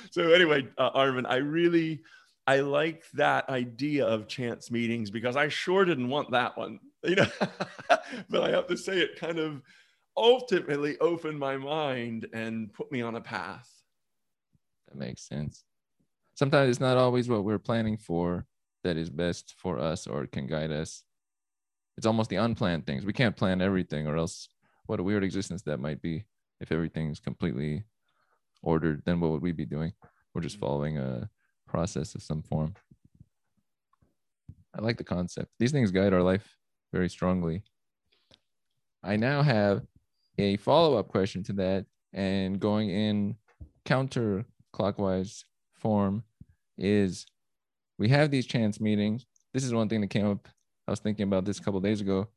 so 0.10 0.32
anyway, 0.32 0.68
uh, 0.78 0.90
Armin, 0.94 1.26
I 1.26 1.38
really 1.38 2.02
I 2.48 2.62
like 2.62 3.04
that 3.14 3.50
idea 3.50 4.06
of 4.06 4.28
chance 4.30 4.72
meetings 4.72 5.12
because 5.12 5.36
I 5.36 5.50
sure 5.50 5.84
didn't 5.84 6.08
want 6.08 6.32
that 6.32 6.58
one, 6.58 6.80
you 7.04 7.16
know. 7.16 7.28
but 8.30 8.42
I 8.42 8.52
have 8.52 8.68
to 8.68 8.78
say 8.78 9.00
it 9.00 9.20
kind 9.20 9.38
of 9.38 9.62
ultimately 10.18 10.98
opened 11.00 11.40
my 11.40 11.56
mind 11.56 12.28
and 12.34 12.74
put 12.74 12.92
me 12.92 13.02
on 13.02 13.16
a 13.16 13.22
path. 13.22 13.70
That 14.88 14.98
makes 14.98 15.22
sense. 15.22 15.64
Sometimes 16.34 16.70
it's 16.70 16.80
not 16.80 16.98
always 16.98 17.30
what 17.30 17.44
we're 17.44 17.60
planning 17.60 17.98
for 17.98 18.46
that 18.84 18.98
is 18.98 19.10
best 19.10 19.56
for 19.58 19.80
us 19.80 20.08
or 20.08 20.26
can 20.26 20.48
guide 20.48 20.72
us. 20.72 21.04
It's 21.98 22.06
almost 22.06 22.30
the 22.30 22.36
unplanned 22.38 22.86
things. 22.86 23.06
We 23.06 23.14
can't 23.14 23.36
plan 23.36 23.62
everything, 23.62 24.08
or 24.08 24.18
else 24.18 24.50
what 24.86 25.00
a 25.00 25.04
weird 25.04 25.24
existence 25.24 25.64
that 25.64 25.80
might 25.80 26.02
be 26.02 26.26
if 26.62 26.72
everything's 26.72 27.20
completely 27.20 27.84
ordered. 28.62 29.02
Then 29.06 29.20
what 29.20 29.32
would 29.32 29.42
we 29.42 29.52
be 29.52 29.66
doing? 29.66 29.94
We're 30.34 30.42
just 30.42 30.58
mm-hmm. 30.58 30.66
following 30.66 30.98
a 30.98 31.30
process 31.68 32.14
of 32.16 32.22
some 32.22 32.44
form. 32.44 32.76
I 34.76 34.82
like 34.82 34.98
the 34.98 35.04
concept. 35.04 35.52
These 35.58 35.72
things 35.72 35.92
guide 35.92 36.14
our 36.14 36.22
life 36.22 36.56
very 36.94 37.10
strongly. 37.10 37.64
I 39.04 39.16
now 39.16 39.42
have 39.42 39.82
a 40.38 40.58
follow 40.58 40.98
up 40.98 41.08
question 41.08 41.44
to 41.44 41.54
that, 41.54 41.86
and 42.14 42.60
going 42.60 42.90
in 42.90 43.36
counterclockwise 43.86 45.44
form 45.74 46.24
is 46.78 47.26
we 47.98 48.10
have 48.10 48.32
these 48.32 48.46
chance 48.46 48.80
meetings. 48.80 49.26
This 49.54 49.64
is 49.64 49.74
one 49.74 49.90
thing 49.90 50.02
that 50.02 50.10
came 50.10 50.28
up. 50.28 50.48
I 50.88 50.92
was 50.92 51.00
thinking 51.00 51.24
about 51.24 51.46
this 51.46 51.60
a 51.60 51.64
couple 51.64 51.80
days 51.80 52.02
ago. 52.02 52.28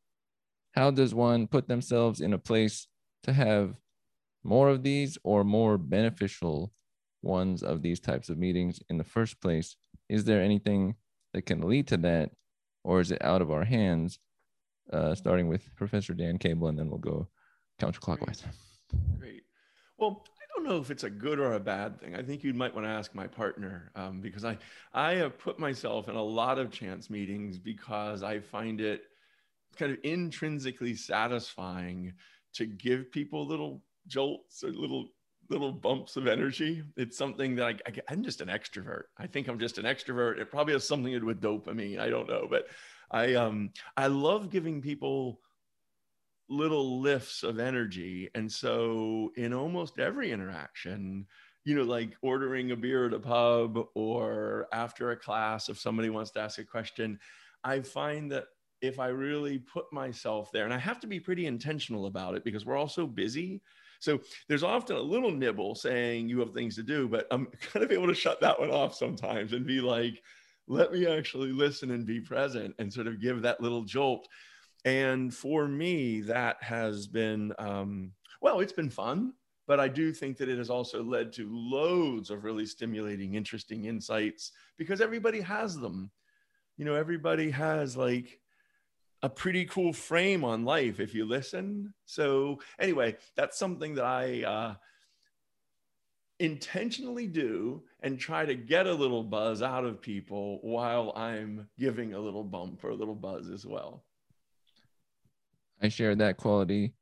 How 0.73 0.91
does 0.91 1.15
one 1.15 1.47
put 1.47 1.69
themselves 1.69 2.21
in 2.21 2.33
a 2.33 2.39
place 2.39 2.87
to 3.25 3.33
have 3.33 3.77
more 4.43 4.69
of 4.69 4.83
these 4.83 5.19
or 5.23 5.45
more 5.45 5.77
beneficial 5.77 6.73
ones 7.23 7.63
of 7.63 7.83
these 7.83 8.01
types 8.01 8.31
of 8.31 8.39
meetings 8.39 8.81
in 8.89 8.97
the 8.97 9.05
first 9.05 9.41
place? 9.41 9.77
Is 10.09 10.25
there 10.25 10.41
anything 10.41 10.95
that 11.35 11.43
can 11.43 11.61
lead 11.61 11.87
to 11.89 11.97
that, 11.99 12.31
or 12.83 13.01
is 13.01 13.11
it 13.11 13.23
out 13.23 13.43
of 13.43 13.51
our 13.51 13.65
hands? 13.65 14.19
Uh, 14.93 15.15
starting 15.15 15.47
with 15.47 15.75
Professor 15.77 16.15
Dan 16.15 16.39
Cable, 16.39 16.67
and 16.67 16.77
then 16.77 16.89
we'll 16.89 16.99
go 16.99 17.29
counterclockwise. 17.81 18.45
Great. 19.19 19.43
Well, 19.99 20.25
I 20.29 20.45
don't 20.55 20.69
know 20.69 20.79
if 20.81 20.91
it's 20.91 21.05
a 21.05 21.11
good 21.11 21.39
or 21.39 21.55
a 21.55 21.61
bad 21.61 22.01
thing. 22.01 22.15
I 22.15 22.23
think 22.23 22.45
you 22.45 22.53
might 22.55 22.75
want 22.75 22.87
to 22.87 22.91
ask 22.91 23.15
my 23.15 23.27
partner 23.27 23.91
um, 23.95 24.21
because 24.21 24.45
I 24.45 24.59
I 24.93 25.15
have 25.15 25.39
put 25.39 25.59
myself 25.59 26.09
in 26.09 26.17
a 26.17 26.23
lot 26.23 26.59
of 26.59 26.71
chance 26.71 27.11
meetings 27.11 27.59
because 27.59 28.23
I 28.23 28.41
find 28.41 28.81
it 28.81 29.03
kind 29.77 29.93
of 29.93 29.99
intrinsically 30.05 30.95
satisfying 30.95 32.13
to 32.55 32.67
give 32.67 33.11
people 33.11 33.47
little 33.47 33.83
jolts 34.07 34.65
or 34.65 34.71
little 34.71 35.09
little 35.49 35.73
bumps 35.73 36.17
of 36.17 36.27
energy. 36.27 36.83
It's 36.97 37.19
something 37.19 37.57
that 37.57 37.67
I, 37.67 37.75
I, 37.87 38.13
am 38.13 38.23
just 38.23 38.41
an 38.41 38.49
extrovert. 38.49 39.05
I 39.19 39.27
think 39.27 39.49
I'm 39.49 39.59
just 39.59 39.79
an 39.79 39.85
extrovert. 39.85 40.39
It 40.39 40.51
probably 40.51 40.75
has 40.75 40.87
something 40.87 41.13
to 41.13 41.21
do 41.21 41.27
with 41.27 41.41
dopamine. 41.41 41.99
I 41.99 42.09
don't 42.09 42.29
know, 42.29 42.47
but 42.49 42.67
I 43.11 43.35
um 43.35 43.71
I 43.97 44.07
love 44.07 44.51
giving 44.51 44.81
people 44.81 45.41
little 46.51 47.01
lifts 47.01 47.43
of 47.43 47.59
energy, 47.59 48.29
and 48.35 48.51
so 48.51 49.31
in 49.37 49.55
almost 49.55 49.99
every 49.99 50.33
interaction, 50.33 51.27
you 51.65 51.75
know, 51.75 51.85
like 51.85 52.17
ordering 52.23 52.73
a 52.73 52.77
beer 52.77 53.07
at 53.07 53.15
a 53.15 53.21
pub 53.21 53.79
or 53.95 54.67
after 54.73 55.11
a 55.11 55.17
class, 55.17 55.69
if 55.69 55.79
somebody 55.79 56.11
wants 56.11 56.31
to 56.33 56.41
ask 56.41 56.59
a 56.59 56.65
question, 56.65 57.19
I 57.65 57.81
find 57.81 58.31
that 58.33 58.47
if 58.83 58.99
I 58.99 59.09
really 59.09 59.59
put 59.59 59.93
myself 59.93 60.51
there, 60.53 60.65
and 60.65 60.75
I 60.75 60.79
have 60.79 61.01
to 61.01 61.07
be 61.07 61.21
pretty 61.21 61.47
intentional 61.47 62.07
about 62.07 62.35
it 62.35 62.45
because 62.45 62.67
we're 62.67 62.77
all 62.77 62.89
so 62.89 63.07
busy 63.07 63.63
so 64.01 64.19
there's 64.49 64.63
often 64.63 64.97
a 64.97 65.01
little 65.01 65.31
nibble 65.31 65.75
saying 65.75 66.29
you 66.29 66.41
have 66.41 66.53
things 66.53 66.75
to 66.77 66.83
do, 66.83 67.07
but 67.07 67.27
I'm 67.31 67.47
kind 67.61 67.85
of 67.85 67.93
able 67.93 68.09
to 68.09 68.15
shut 68.15 68.41
that 68.41 68.59
one 68.59 68.71
off 68.71 68.95
sometimes 68.95 69.53
and 69.53 69.67
be 69.67 69.81
like, 69.81 70.23
let 70.67 70.93
me 70.93 71.07
actually 71.07 71.53
listen 71.53 71.91
and 71.91 72.07
be 72.07 72.21
present 72.21 72.75
and 72.79 72.93
sort 72.93 73.07
of 73.07 73.21
give 73.21 73.43
that 73.43 73.61
little 73.61 73.85
jolt. 73.85 74.27
And 74.85 75.33
for 75.35 75.69
me, 75.69 76.21
that 76.23 76.63
has 76.63 77.07
been, 77.07 77.53
um, 77.59 78.13
well, 78.41 78.61
it's 78.61 78.73
been 78.73 78.91
fun, 78.91 79.35
but 79.67 79.79
I 79.79 79.89
do 79.89 80.13
think 80.13 80.39
that 80.39 80.49
it 80.49 80.59
has 80.59 80.71
also 80.71 81.03
led 81.03 81.33
to 81.35 81.49
loads 81.51 82.31
of 82.31 82.45
really 82.45 82.67
stimulating, 82.67 83.35
interesting 83.35 83.85
insights 83.85 84.53
because 84.79 85.01
everybody 85.01 85.41
has 85.41 85.79
them. 85.79 86.11
You 86.77 86.87
know, 86.87 86.95
everybody 86.95 87.51
has 87.51 87.97
like 87.97 88.41
a 89.23 89.29
pretty 89.29 89.67
cool 89.67 89.93
frame 89.93 90.45
on 90.45 90.65
life 90.65 90.99
if 90.99 91.15
you 91.15 91.27
listen. 91.27 91.93
So 92.07 92.61
anyway, 92.79 93.17
that's 93.37 93.59
something 93.59 93.95
that 93.97 94.05
I 94.05 94.43
uh, 94.45 94.75
intentionally 96.39 97.27
do 97.27 97.83
and 98.03 98.19
try 98.19 98.47
to 98.47 98.55
get 98.55 98.87
a 98.87 98.95
little 98.95 99.23
buzz 99.23 99.63
out 99.63 99.85
of 99.85 100.01
people 100.01 100.59
while 100.63 101.13
I'm 101.15 101.69
giving 101.79 102.15
a 102.15 102.19
little 102.19 102.45
bump 102.45 102.83
or 102.83 102.91
a 102.91 102.95
little 102.95 103.15
buzz 103.15 103.51
as 103.51 103.67
well. 103.67 104.05
I 105.83 105.89
share 105.89 106.15
that 106.17 106.37
quality 106.37 106.95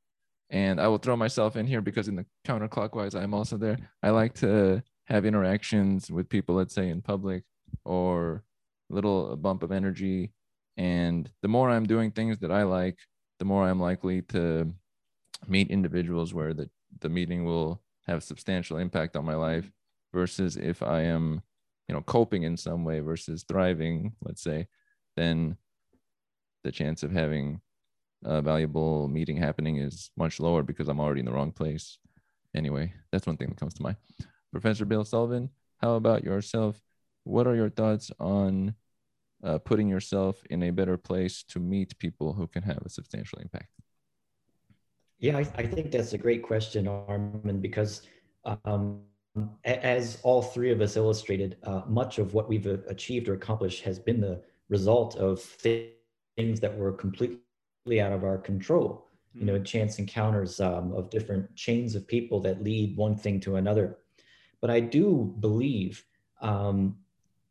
and 0.50 0.80
I 0.80 0.88
will 0.88 0.98
throw 0.98 1.16
myself 1.16 1.56
in 1.56 1.66
here 1.66 1.80
because 1.80 2.08
in 2.08 2.16
the 2.16 2.26
counterclockwise, 2.46 3.14
I'm 3.14 3.34
also 3.34 3.56
there. 3.56 3.78
I 4.02 4.10
like 4.10 4.34
to 4.36 4.82
have 5.04 5.26
interactions 5.26 6.10
with 6.10 6.28
people, 6.28 6.54
let's 6.54 6.74
say 6.74 6.88
in 6.88 7.02
public 7.02 7.44
or 7.84 8.44
a 8.90 8.94
little 8.94 9.36
bump 9.36 9.62
of 9.62 9.72
energy 9.72 10.32
and 10.78 11.28
the 11.42 11.48
more 11.48 11.70
I'm 11.70 11.86
doing 11.86 12.12
things 12.12 12.38
that 12.38 12.52
I 12.52 12.62
like, 12.62 12.98
the 13.40 13.44
more 13.44 13.68
I'm 13.68 13.80
likely 13.80 14.22
to 14.22 14.72
meet 15.46 15.70
individuals 15.70 16.32
where 16.32 16.54
the, 16.54 16.70
the 17.00 17.08
meeting 17.08 17.44
will 17.44 17.82
have 18.06 18.22
substantial 18.22 18.78
impact 18.78 19.16
on 19.16 19.24
my 19.24 19.34
life 19.34 19.70
versus 20.14 20.56
if 20.56 20.82
I 20.82 21.02
am, 21.02 21.42
you 21.88 21.94
know, 21.94 22.00
coping 22.00 22.44
in 22.44 22.56
some 22.56 22.84
way 22.84 23.00
versus 23.00 23.44
thriving, 23.46 24.12
let's 24.22 24.42
say, 24.42 24.68
then 25.16 25.56
the 26.62 26.72
chance 26.72 27.02
of 27.02 27.10
having 27.10 27.60
a 28.24 28.42
valuable 28.42 29.08
meeting 29.08 29.36
happening 29.36 29.76
is 29.78 30.10
much 30.16 30.40
lower 30.40 30.62
because 30.62 30.88
I'm 30.88 31.00
already 31.00 31.20
in 31.20 31.26
the 31.26 31.32
wrong 31.32 31.52
place. 31.52 31.98
Anyway, 32.54 32.92
that's 33.12 33.26
one 33.26 33.36
thing 33.36 33.48
that 33.48 33.58
comes 33.58 33.74
to 33.74 33.82
mind. 33.82 33.96
Professor 34.50 34.84
Bill 34.84 35.04
Sullivan, 35.04 35.50
how 35.78 35.94
about 35.94 36.24
yourself? 36.24 36.80
What 37.24 37.46
are 37.46 37.54
your 37.54 37.70
thoughts 37.70 38.10
on 38.18 38.74
uh, 39.44 39.58
putting 39.58 39.88
yourself 39.88 40.42
in 40.50 40.62
a 40.64 40.70
better 40.70 40.96
place 40.96 41.44
to 41.44 41.60
meet 41.60 41.98
people 41.98 42.32
who 42.32 42.46
can 42.46 42.62
have 42.62 42.78
a 42.84 42.88
substantial 42.88 43.38
impact? 43.38 43.68
Yeah, 45.18 45.36
I, 45.36 45.40
I 45.56 45.66
think 45.66 45.90
that's 45.90 46.12
a 46.12 46.18
great 46.18 46.42
question, 46.42 46.88
Armin, 46.88 47.60
because 47.60 48.02
um, 48.64 49.00
as 49.64 50.18
all 50.22 50.42
three 50.42 50.70
of 50.70 50.80
us 50.80 50.96
illustrated, 50.96 51.56
uh, 51.64 51.82
much 51.86 52.18
of 52.18 52.34
what 52.34 52.48
we've 52.48 52.66
achieved 52.66 53.28
or 53.28 53.34
accomplished 53.34 53.82
has 53.82 53.98
been 53.98 54.20
the 54.20 54.42
result 54.68 55.16
of 55.16 55.40
things 55.40 56.60
that 56.60 56.76
were 56.76 56.92
completely 56.92 57.38
out 58.00 58.12
of 58.12 58.24
our 58.24 58.38
control. 58.38 59.08
You 59.34 59.44
know, 59.44 59.56
hmm. 59.56 59.64
chance 59.64 59.98
encounters 59.98 60.60
um, 60.60 60.92
of 60.92 61.10
different 61.10 61.54
chains 61.54 61.94
of 61.94 62.06
people 62.06 62.40
that 62.40 62.62
lead 62.62 62.96
one 62.96 63.16
thing 63.16 63.40
to 63.40 63.56
another. 63.56 63.98
But 64.60 64.70
I 64.70 64.80
do 64.80 65.34
believe 65.40 66.04
um, 66.40 66.96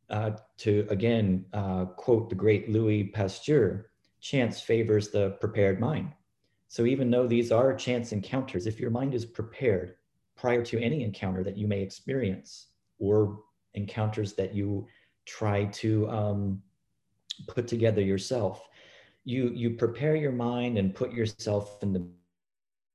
uh, 0.10 0.32
to 0.60 0.88
again 0.90 1.46
uh, 1.54 1.86
quote 1.86 2.30
the 2.30 2.36
great 2.36 2.70
Louis 2.70 3.06
Pasteur, 3.06 3.90
chance 4.22 4.62
favors 4.62 5.10
the 5.10 5.32
prepared 5.40 5.80
mind. 5.80 6.14
So 6.70 6.86
even 6.86 7.10
though 7.10 7.28
these 7.28 7.52
are 7.52 7.74
chance 7.76 8.12
encounters, 8.12 8.68
if 8.68 8.80
your 8.80 8.90
mind 8.90 9.14
is 9.14 9.26
prepared 9.26 9.96
prior 10.36 10.64
to 10.66 10.80
any 10.80 11.04
encounter 11.04 11.44
that 11.44 11.58
you 11.58 11.68
may 11.68 11.82
experience 11.82 12.68
or 13.00 13.40
encounters 13.74 14.34
that 14.34 14.54
you 14.54 14.88
try 15.26 15.66
to 15.66 16.10
um, 16.10 16.62
put 17.48 17.68
together 17.68 18.02
yourself, 18.02 18.68
you 19.28 19.52
you 19.54 19.72
prepare 19.72 20.16
your 20.16 20.32
mind 20.32 20.78
and 20.78 20.96
put 20.96 21.12
yourself 21.12 21.84
in 21.84 21.92
the 21.92 22.08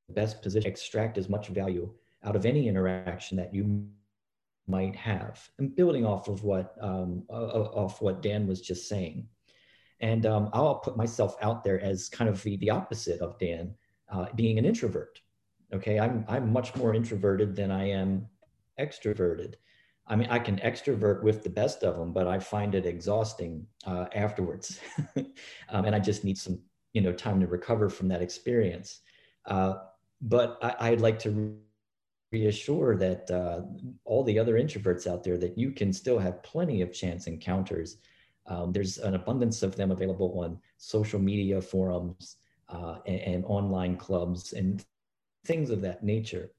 best 0.09 0.40
position, 0.40 0.64
to 0.64 0.71
extract 0.71 1.18
as 1.18 1.29
much 1.29 1.49
value 1.49 1.92
out 2.25 2.35
of 2.35 2.47
any 2.47 2.68
interaction 2.68 3.37
that 3.37 3.53
you 3.53 3.87
might 4.66 4.97
have. 4.97 5.47
And 5.59 5.77
building 5.77 6.07
off 6.07 6.29
of 6.29 6.42
what 6.42 6.75
um, 6.81 7.25
off 7.29 8.01
what 8.01 8.23
dan 8.23 8.47
was 8.47 8.62
just 8.62 8.88
saying. 8.88 9.29
And 10.01 10.25
um, 10.25 10.49
i'll 10.55 10.77
put 10.77 10.97
myself 10.97 11.37
out 11.42 11.62
there 11.62 11.81
as 11.81 12.09
kind 12.09 12.31
of 12.31 12.42
the, 12.42 12.57
the 12.57 12.71
opposite 12.71 13.21
of 13.21 13.38
dan 13.38 13.75
uh, 14.11 14.27
being 14.35 14.59
an 14.59 14.64
introvert. 14.64 15.21
Okay? 15.75 16.01
I'm, 16.01 16.25
I'm 16.29 16.51
much 16.51 16.75
more 16.77 16.95
introverted 16.95 17.55
than 17.55 17.71
i 17.71 17.88
am 17.88 18.27
extroverted 18.81 19.55
i 20.07 20.17
mean 20.17 20.29
i 20.31 20.38
can 20.38 20.57
extrovert 20.59 21.23
with 21.23 21.43
the 21.43 21.51
best 21.51 21.83
of 21.83 21.97
them 21.97 22.12
but 22.12 22.27
i 22.27 22.38
find 22.38 22.75
it 22.75 22.87
exhausting 22.87 23.67
uh, 23.87 24.07
afterwards 24.15 24.81
um, 25.71 25.85
and 25.85 25.95
i 25.95 25.99
just 25.99 26.25
need 26.25 26.38
some 26.38 26.59
you 26.93 27.01
know 27.01 27.12
time 27.12 27.41
to 27.41 27.47
recover 27.47 27.88
from 27.88 28.09
that 28.09 28.23
experience 28.23 29.01
uh, 29.47 29.75
but 30.21 30.59
I, 30.62 30.91
i'd 30.91 31.01
like 31.01 31.19
to 31.21 31.59
reassure 32.33 32.97
that 32.97 33.31
uh, 33.31 33.61
all 34.05 34.25
the 34.25 34.38
other 34.38 34.55
introverts 34.55 35.07
out 35.07 35.23
there 35.23 35.37
that 35.37 35.57
you 35.57 35.71
can 35.71 35.93
still 35.93 36.19
have 36.19 36.43
plenty 36.43 36.81
of 36.81 36.93
chance 36.93 37.27
encounters. 37.27 37.99
Um, 38.47 38.73
there's 38.73 38.99
an 38.99 39.15
abundance 39.15 39.62
of 39.62 39.77
them 39.77 39.91
available 39.91 40.41
on 40.41 40.59
social 40.79 41.21
media 41.21 41.61
forums 41.61 42.37
uh, 42.71 42.97
and, 43.07 43.21
and, 43.21 43.45
online 43.45 43.97
clubs 43.97 44.55
and 44.55 44.85
things 45.45 45.71
of 45.71 45.83
that 45.83 46.03
nature. 46.03 46.51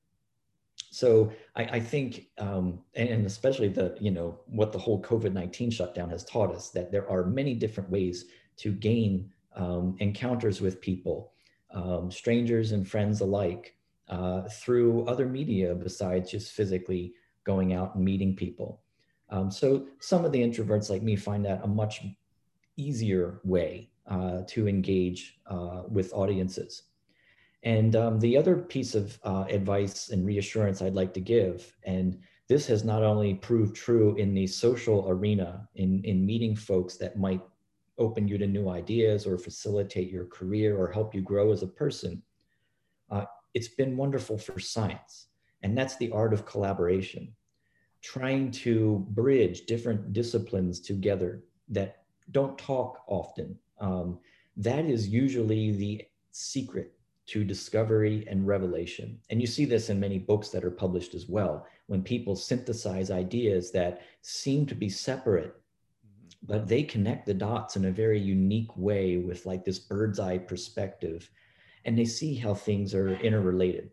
So 0.94 1.32
I, 1.56 1.64
I 1.64 1.80
think, 1.80 2.28
um, 2.38 2.80
and 2.94 3.26
especially 3.26 3.68
the, 3.68 3.98
you 4.00 4.12
know, 4.12 4.40
what 4.46 4.72
the 4.72 4.78
whole 4.78 5.02
COVID-19 5.02 5.74
shutdown 5.74 6.10
has 6.12 6.24
taught 6.24 6.54
us 6.54 6.70
that 6.70 6.92
there 6.92 7.10
are 7.10 7.26
many 7.26 7.56
different 7.56 7.90
ways 7.90 8.26
to 8.58 8.72
gain 8.72 9.32
um, 9.56 9.96
encounters 10.00 10.62
with 10.62 10.80
people, 10.82 11.32
um, 11.74 12.12
strangers 12.12 12.74
and 12.74 12.88
friends 12.88 13.22
alike, 13.22 13.76
uh, 14.10 14.44
through 14.44 15.06
other 15.06 15.26
media 15.26 15.74
besides 15.74 16.30
just 16.30 16.52
physically 16.52 17.14
going 17.44 17.74
out 17.74 17.96
and 17.96 18.06
meeting 18.06 18.36
people. 18.36 18.84
Um, 19.30 19.50
so 19.50 19.88
some 20.00 20.26
of 20.26 20.32
the 20.32 20.42
introverts 20.42 20.92
like 20.92 21.02
me 21.02 21.16
find 21.16 21.44
that 21.46 21.62
a 21.64 21.68
much 21.68 22.04
easier 22.78 23.42
way 23.44 23.90
uh, 24.06 24.42
to 24.50 24.68
engage 24.68 25.40
uh, 25.48 25.84
with 25.90 26.14
audiences. 26.14 26.84
And 27.64 27.96
um, 27.96 28.20
the 28.20 28.38
other 28.38 28.58
piece 28.58 28.94
of 28.94 29.18
uh, 29.24 29.46
advice 29.50 30.10
and 30.10 30.26
reassurance 30.26 30.82
I'd 30.82 30.96
like 30.96 31.14
to 31.14 31.22
give, 31.22 31.76
and 31.86 32.20
this 32.50 32.68
has 32.68 32.84
not 32.84 33.04
only 33.04 33.36
proved 33.36 33.76
true 33.76 34.16
in 34.16 34.34
the 34.34 34.48
social 34.48 35.08
arena, 35.08 35.68
in, 35.76 36.04
in 36.04 36.26
meeting 36.26 36.56
folks 36.56 36.98
that 36.98 37.18
might 37.18 37.42
open 37.98 38.28
you 38.28 38.38
to 38.38 38.48
new 38.48 38.70
ideas 38.70 39.26
or 39.26 39.38
facilitate 39.38 40.12
your 40.12 40.26
career 40.26 40.78
or 40.78 40.92
help 40.92 41.16
you 41.16 41.22
grow 41.22 41.54
as 41.54 41.64
a 41.64 41.68
person, 41.68 42.22
uh, 43.10 43.26
it's 43.54 43.70
been 43.70 43.96
wonderful 43.96 44.38
for 44.38 44.60
science. 44.60 45.28
And 45.62 45.78
that's 45.78 45.96
the 45.98 46.12
art 46.12 46.34
of 46.34 46.46
collaboration, 46.46 47.34
trying 48.02 48.52
to 48.52 49.06
bridge 49.12 49.66
different 49.66 50.12
disciplines 50.12 50.82
together 50.82 51.44
that 51.70 52.04
don't 52.32 52.58
talk 52.58 53.04
often. 53.08 53.58
Um, 53.80 54.20
that 54.58 54.86
is 54.86 55.08
usually 55.08 55.72
the 55.72 56.02
secret 56.32 56.94
to 57.28 57.44
discovery 57.44 58.26
and 58.30 58.46
revelation. 58.48 59.20
And 59.30 59.40
you 59.40 59.48
see 59.48 59.66
this 59.66 59.90
in 59.90 60.00
many 60.00 60.20
books 60.20 60.50
that 60.50 60.64
are 60.64 60.72
published 60.72 61.16
as 61.16 61.28
well, 61.28 61.66
when 61.88 62.04
people 62.04 62.36
synthesize 62.36 63.12
ideas 63.12 63.72
that 63.72 64.02
seem 64.22 64.66
to 64.66 64.76
be 64.76 64.90
separate, 64.90 65.56
but 66.42 66.68
they 66.68 66.84
connect 66.84 67.26
the 67.26 67.34
dots 67.34 67.76
in 67.76 67.86
a 67.86 67.92
very 67.92 68.20
unique 68.20 68.76
way 68.76 69.18
with 69.18 69.46
like 69.46 69.64
this 69.64 69.80
bird's 69.80 70.20
eye 70.20 70.38
perspective 70.38 71.30
and 71.86 71.98
they 71.98 72.06
see 72.06 72.36
how 72.36 72.54
things 72.54 72.94
are 72.94 73.16
interrelated. 73.16 73.92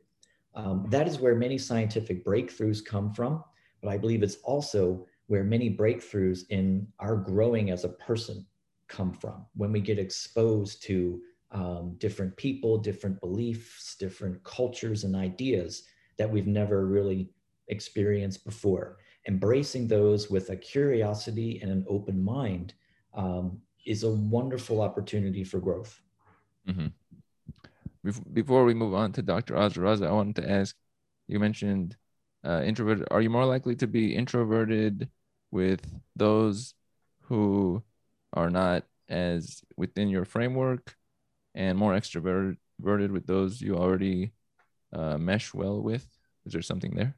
Um, 0.54 0.86
that 0.90 1.06
is 1.06 1.20
where 1.20 1.34
many 1.34 1.58
scientific 1.58 2.24
breakthroughs 2.24 2.84
come 2.84 3.12
from 3.12 3.44
but 3.82 3.88
i 3.88 3.96
believe 3.96 4.22
it's 4.22 4.36
also 4.42 5.06
where 5.30 5.44
many 5.44 5.74
breakthroughs 5.74 6.40
in 6.50 6.86
our 6.98 7.14
growing 7.14 7.70
as 7.70 7.84
a 7.84 7.90
person 7.90 8.44
come 8.88 9.12
from. 9.12 9.46
When 9.54 9.70
we 9.70 9.80
get 9.80 9.96
exposed 9.96 10.82
to 10.86 11.20
um, 11.52 11.96
different 11.98 12.36
people 12.36 12.78
different 12.78 13.20
beliefs 13.20 13.96
different 13.96 14.42
cultures 14.44 15.04
and 15.04 15.16
ideas 15.16 15.84
that 16.18 16.30
we've 16.30 16.46
never 16.46 16.86
really 16.86 17.30
experienced 17.68 18.44
before 18.44 18.98
embracing 19.28 19.86
those 19.86 20.30
with 20.30 20.50
a 20.50 20.56
curiosity 20.56 21.60
and 21.62 21.70
an 21.70 21.84
open 21.88 22.22
mind 22.22 22.74
um, 23.14 23.60
is 23.86 24.02
a 24.02 24.10
wonderful 24.10 24.80
opportunity 24.80 25.44
for 25.44 25.58
growth. 25.58 26.00
Mm-hmm. 26.68 26.88
Before 28.32 28.64
we 28.64 28.74
move 28.74 28.94
on 28.94 29.12
to 29.12 29.22
Dr. 29.22 29.56
Azra 29.56 30.00
I 30.00 30.10
wanted 30.10 30.36
to 30.36 30.50
ask 30.50 30.74
you 31.28 31.38
mentioned 31.38 31.96
uh, 32.44 32.62
introverted. 32.64 33.06
Are 33.10 33.20
you 33.20 33.30
more 33.30 33.44
likely 33.44 33.76
to 33.76 33.86
be 33.86 34.16
introverted 34.16 35.10
with 35.50 35.86
those 36.16 36.74
who 37.22 37.82
are 38.32 38.50
not 38.50 38.84
as 39.08 39.62
within 39.76 40.08
your 40.08 40.24
framework 40.24 40.96
and 41.54 41.76
more 41.76 41.94
extroverted 41.94 42.56
with 43.10 43.26
those 43.26 43.60
you 43.60 43.76
already 43.76 44.32
uh, 44.92 45.18
mesh 45.18 45.52
well 45.54 45.80
with? 45.80 46.06
Is 46.46 46.52
there 46.52 46.62
something 46.62 46.94
there? 46.94 47.16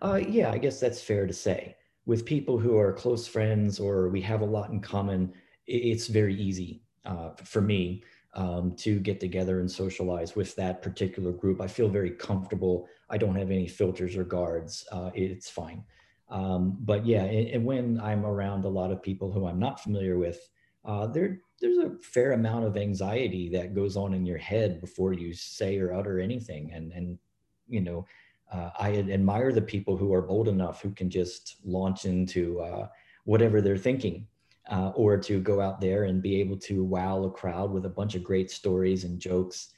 Uh, 0.00 0.20
yeah, 0.28 0.50
I 0.50 0.58
guess 0.58 0.80
that's 0.80 1.00
fair 1.00 1.26
to 1.26 1.32
say. 1.32 1.76
With 2.06 2.24
people 2.24 2.58
who 2.58 2.76
are 2.76 2.92
close 2.92 3.28
friends 3.28 3.78
or 3.78 4.08
we 4.08 4.20
have 4.22 4.40
a 4.40 4.46
lot 4.46 4.70
in 4.70 4.80
common, 4.80 5.32
it's 5.66 6.08
very 6.08 6.34
easy 6.34 6.82
uh, 7.04 7.30
for 7.44 7.60
me 7.60 8.02
um, 8.34 8.74
to 8.76 8.98
get 8.98 9.20
together 9.20 9.60
and 9.60 9.70
socialize 9.70 10.34
with 10.34 10.56
that 10.56 10.82
particular 10.82 11.32
group. 11.32 11.60
I 11.60 11.68
feel 11.68 11.88
very 11.88 12.10
comfortable. 12.10 12.88
I 13.10 13.18
don't 13.18 13.36
have 13.36 13.50
any 13.50 13.68
filters 13.68 14.16
or 14.16 14.24
guards. 14.24 14.84
Uh, 14.90 15.10
it's 15.14 15.48
fine. 15.48 15.84
Um, 16.28 16.78
but 16.80 17.04
yeah, 17.04 17.24
and, 17.24 17.48
and, 17.48 17.64
when 17.64 18.00
I'm 18.00 18.24
around 18.24 18.64
a 18.64 18.68
lot 18.68 18.90
of 18.90 19.02
people 19.02 19.30
who 19.30 19.46
I'm 19.46 19.58
not 19.58 19.80
familiar 19.80 20.16
with, 20.16 20.40
uh, 20.84 21.06
there 21.06 21.40
there's 21.62 21.78
a 21.78 21.92
fair 22.02 22.32
amount 22.32 22.66
of 22.66 22.76
anxiety 22.76 23.48
that 23.50 23.74
goes 23.74 23.96
on 23.96 24.12
in 24.12 24.26
your 24.26 24.36
head 24.36 24.80
before 24.80 25.12
you 25.12 25.32
say 25.32 25.78
or 25.78 25.94
utter 25.94 26.20
anything, 26.20 26.72
and 26.74 26.92
and 26.92 27.18
you 27.68 27.80
know 27.80 28.04
uh, 28.52 28.70
I 28.78 28.96
admire 28.96 29.52
the 29.52 29.62
people 29.62 29.96
who 29.96 30.12
are 30.12 30.20
bold 30.20 30.48
enough 30.48 30.82
who 30.82 30.90
can 30.90 31.08
just 31.08 31.56
launch 31.64 32.04
into 32.04 32.60
uh, 32.60 32.88
whatever 33.24 33.62
they're 33.62 33.78
thinking, 33.78 34.26
uh, 34.70 34.90
or 34.94 35.16
to 35.16 35.40
go 35.40 35.60
out 35.60 35.80
there 35.80 36.04
and 36.04 36.20
be 36.20 36.40
able 36.40 36.58
to 36.58 36.84
wow 36.84 37.22
a 37.24 37.30
crowd 37.30 37.70
with 37.70 37.86
a 37.86 37.90
bunch 37.90 38.14
of 38.14 38.24
great 38.24 38.50
stories 38.50 39.04
and 39.04 39.20
jokes. 39.20 39.68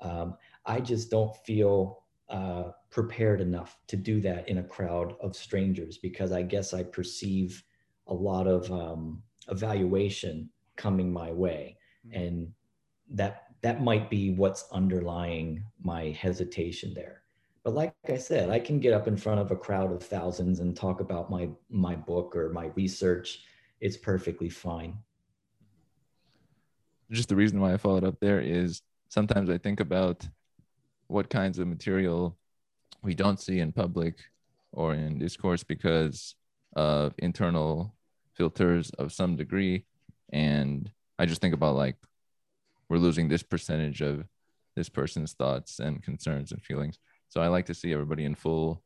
Um, 0.00 0.36
I 0.66 0.80
just 0.80 1.10
don't 1.10 1.34
feel 1.44 2.04
uh, 2.28 2.70
prepared 2.90 3.40
enough 3.40 3.76
to 3.88 3.96
do 3.96 4.20
that 4.20 4.48
in 4.48 4.58
a 4.58 4.62
crowd 4.62 5.16
of 5.20 5.34
strangers 5.34 5.98
because 5.98 6.30
I 6.30 6.42
guess 6.42 6.72
I 6.72 6.84
perceive 6.84 7.64
a 8.06 8.14
lot 8.14 8.46
of 8.46 8.70
um, 8.70 9.22
evaluation 9.48 10.48
coming 10.80 11.12
my 11.12 11.30
way, 11.30 11.76
mm-hmm. 12.06 12.20
and 12.20 12.52
that 13.10 13.44
that 13.62 13.82
might 13.82 14.08
be 14.08 14.30
what's 14.30 14.64
underlying 14.72 15.62
my 15.82 16.16
hesitation 16.18 16.94
there. 16.94 17.22
But 17.62 17.74
like 17.74 17.94
I 18.08 18.16
said, 18.16 18.48
I 18.48 18.58
can 18.58 18.80
get 18.80 18.94
up 18.94 19.06
in 19.06 19.18
front 19.18 19.40
of 19.40 19.50
a 19.50 19.56
crowd 19.56 19.92
of 19.92 20.02
thousands 20.02 20.60
and 20.60 20.74
talk 20.74 21.00
about 21.00 21.30
my 21.30 21.48
my 21.68 21.94
book 21.94 22.34
or 22.34 22.50
my 22.50 22.66
research. 22.74 23.42
It's 23.80 23.96
perfectly 23.96 24.48
fine. 24.48 24.96
Just 27.10 27.28
the 27.28 27.36
reason 27.36 27.60
why 27.60 27.74
I 27.74 27.76
followed 27.76 28.04
up 28.04 28.18
there 28.20 28.40
is 28.40 28.82
sometimes 29.08 29.50
I 29.50 29.58
think 29.58 29.80
about 29.80 30.26
what 31.08 31.28
kinds 31.28 31.58
of 31.58 31.66
material 31.66 32.38
we 33.02 33.14
don't 33.14 33.40
see 33.40 33.58
in 33.58 33.72
public 33.72 34.14
or 34.72 34.94
in 34.94 35.18
discourse 35.18 35.64
because 35.64 36.36
of 36.76 37.14
internal 37.18 37.94
filters 38.34 38.90
of 38.90 39.12
some 39.12 39.36
degree. 39.36 39.84
And 40.32 40.90
I 41.18 41.26
just 41.26 41.40
think 41.40 41.54
about 41.54 41.76
like 41.76 41.96
we're 42.88 42.98
losing 42.98 43.28
this 43.28 43.42
percentage 43.42 44.00
of 44.00 44.24
this 44.76 44.88
person's 44.88 45.32
thoughts 45.32 45.78
and 45.78 46.02
concerns 46.02 46.52
and 46.52 46.62
feelings 46.62 46.98
so 47.30 47.40
I 47.40 47.46
like 47.46 47.66
to 47.66 47.74
see 47.74 47.92
everybody 47.92 48.24
in 48.24 48.34
full 48.34 48.82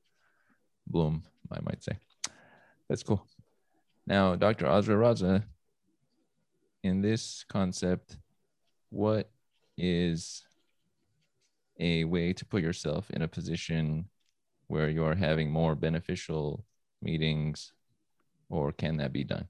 bloom, 0.86 1.22
I 1.50 1.60
might 1.62 1.82
say. 1.82 1.96
That's 2.88 3.02
cool. 3.02 3.26
Now, 4.06 4.36
Dr. 4.36 4.66
Azra 4.66 4.96
Raza, 4.96 5.42
in 6.82 7.00
this 7.00 7.46
concept, 7.48 8.18
what 8.90 9.30
is 9.78 10.44
a 11.80 12.04
way 12.04 12.34
to 12.34 12.44
put 12.44 12.62
yourself 12.62 13.10
in 13.10 13.22
a 13.22 13.28
position 13.28 14.10
where 14.66 14.90
you 14.90 15.04
are 15.04 15.14
having 15.14 15.50
more 15.50 15.74
beneficial 15.74 16.66
meetings, 17.00 17.72
or 18.50 18.72
can 18.72 18.98
that 18.98 19.14
be 19.14 19.24
done? 19.24 19.48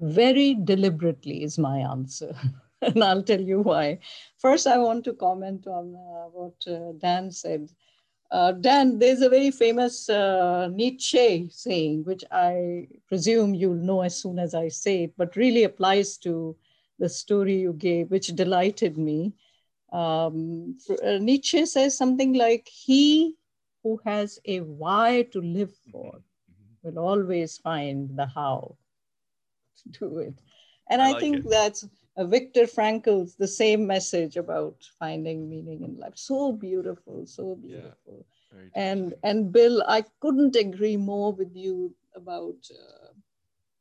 Very 0.00 0.54
deliberately 0.54 1.42
is 1.42 1.58
my 1.58 1.78
answer. 1.78 2.34
and 2.82 3.02
I'll 3.02 3.22
tell 3.22 3.40
you 3.40 3.60
why. 3.60 3.98
First, 4.38 4.66
I 4.66 4.78
want 4.78 5.04
to 5.04 5.14
comment 5.14 5.66
on 5.66 5.94
uh, 5.94 6.28
what 6.28 6.54
uh, 6.66 6.92
Dan 6.98 7.30
said. 7.30 7.70
Uh, 8.30 8.52
Dan, 8.52 8.98
there's 8.98 9.22
a 9.22 9.28
very 9.28 9.50
famous 9.50 10.08
uh, 10.08 10.68
Nietzsche 10.72 11.48
saying, 11.50 12.04
which 12.04 12.24
I 12.32 12.88
presume 13.06 13.54
you'll 13.54 13.74
know 13.74 14.02
as 14.02 14.20
soon 14.20 14.38
as 14.38 14.54
I 14.54 14.68
say 14.68 15.04
it, 15.04 15.12
but 15.16 15.36
really 15.36 15.64
applies 15.64 16.16
to 16.18 16.56
the 16.98 17.08
story 17.08 17.60
you 17.60 17.74
gave, 17.74 18.10
which 18.10 18.28
delighted 18.28 18.98
me. 18.98 19.32
Um, 19.92 20.76
uh, 21.04 21.18
Nietzsche 21.18 21.64
says 21.66 21.96
something 21.96 22.32
like, 22.32 22.66
He 22.66 23.34
who 23.82 24.00
has 24.04 24.40
a 24.46 24.60
why 24.60 25.28
to 25.32 25.40
live 25.40 25.72
for 25.92 26.20
will 26.82 26.98
always 26.98 27.58
find 27.58 28.10
the 28.16 28.26
how 28.26 28.76
to 29.92 30.08
do 30.08 30.18
it. 30.18 30.34
And 30.90 31.00
I, 31.00 31.08
I 31.08 31.12
like 31.12 31.20
think 31.20 31.44
it. 31.44 31.50
that's 31.50 31.86
uh, 32.16 32.24
Viktor 32.24 32.66
Frankl's 32.66 33.36
the 33.36 33.48
same 33.48 33.86
message 33.86 34.36
about 34.36 34.76
finding 34.98 35.48
meaning 35.48 35.82
in 35.82 35.98
life. 35.98 36.12
So 36.16 36.52
beautiful, 36.52 37.26
so 37.26 37.56
beautiful. 37.56 38.26
Yeah, 38.74 38.82
and 38.82 39.14
and 39.22 39.52
Bill, 39.52 39.82
I 39.86 40.04
couldn't 40.20 40.56
agree 40.56 40.96
more 40.96 41.32
with 41.32 41.54
you 41.54 41.94
about 42.14 42.56
uh, 42.70 43.12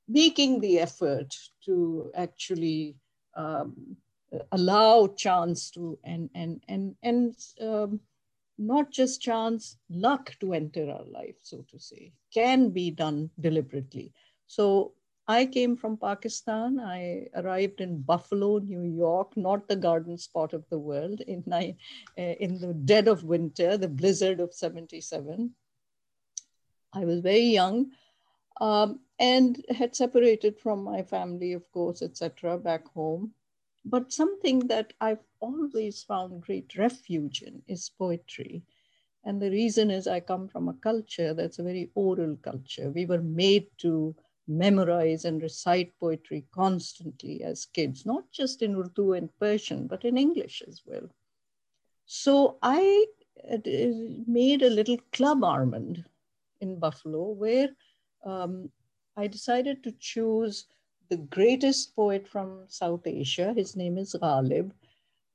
making 0.07 0.59
the 0.61 0.79
effort 0.79 1.35
to 1.65 2.11
actually 2.15 2.95
um, 3.35 3.97
allow 4.51 5.07
chance 5.07 5.69
to 5.71 5.97
and 6.03 6.29
and 6.35 6.61
and 6.67 6.95
and 7.03 7.35
um, 7.61 7.99
not 8.57 8.91
just 8.91 9.21
chance, 9.21 9.77
luck 9.89 10.35
to 10.39 10.53
enter 10.53 10.89
our 10.89 11.05
life, 11.05 11.35
so 11.41 11.65
to 11.71 11.79
say, 11.79 12.11
can 12.33 12.69
be 12.69 12.91
done 12.91 13.29
deliberately. 13.39 14.13
So 14.47 14.93
I 15.27 15.45
came 15.45 15.77
from 15.77 15.97
Pakistan. 15.97 16.79
I 16.79 17.27
arrived 17.35 17.79
in 17.79 18.01
Buffalo, 18.01 18.59
New 18.59 18.81
York, 18.81 19.37
not 19.37 19.67
the 19.67 19.75
garden 19.75 20.17
spot 20.17 20.53
of 20.53 20.67
the 20.69 20.79
world, 20.79 21.21
in, 21.21 21.43
uh, 21.51 21.71
in 22.17 22.59
the 22.59 22.73
dead 22.73 23.07
of 23.07 23.23
winter, 23.23 23.77
the 23.77 23.87
blizzard 23.87 24.41
of 24.41 24.53
77. 24.53 25.55
I 26.93 27.05
was 27.05 27.21
very 27.21 27.45
young 27.45 27.91
um, 28.59 28.99
and 29.17 29.63
had 29.69 29.95
separated 29.95 30.59
from 30.59 30.83
my 30.83 31.03
family, 31.03 31.53
of 31.53 31.71
course, 31.71 32.01
etc., 32.01 32.57
back 32.57 32.87
home. 32.93 33.33
But 33.85 34.11
something 34.11 34.67
that 34.67 34.93
I've 34.99 35.23
always 35.39 36.03
found 36.03 36.41
great 36.41 36.75
refuge 36.77 37.41
in 37.41 37.61
is 37.67 37.91
poetry. 37.97 38.63
And 39.25 39.41
the 39.41 39.49
reason 39.49 39.89
is 39.89 40.05
I 40.05 40.19
come 40.19 40.49
from 40.49 40.67
a 40.67 40.73
culture 40.73 41.33
that's 41.33 41.59
a 41.59 41.63
very 41.63 41.91
oral 41.95 42.37
culture. 42.41 42.91
We 42.91 43.05
were 43.05 43.21
made 43.21 43.67
to 43.79 44.15
memorize 44.47 45.25
and 45.25 45.41
recite 45.41 45.97
poetry 45.99 46.45
constantly 46.53 47.43
as 47.43 47.65
kids, 47.65 48.05
not 48.05 48.29
just 48.31 48.61
in 48.61 48.75
Urdu 48.75 49.13
and 49.13 49.29
Persian, 49.39 49.87
but 49.87 50.03
in 50.03 50.17
English 50.17 50.61
as 50.67 50.81
well. 50.85 51.09
So 52.05 52.57
I 52.61 53.05
uh, 53.51 53.57
made 54.27 54.61
a 54.61 54.69
little 54.69 54.97
club 55.11 55.43
Armand 55.43 56.03
in 56.61 56.79
Buffalo 56.79 57.31
where 57.31 57.69
um, 58.25 58.69
I 59.15 59.27
decided 59.27 59.83
to 59.83 59.93
choose 59.99 60.65
the 61.09 61.17
greatest 61.17 61.95
poet 61.95 62.27
from 62.27 62.65
South 62.67 63.05
Asia. 63.05 63.53
His 63.55 63.75
name 63.75 63.97
is 63.97 64.15
Ghalib, 64.21 64.71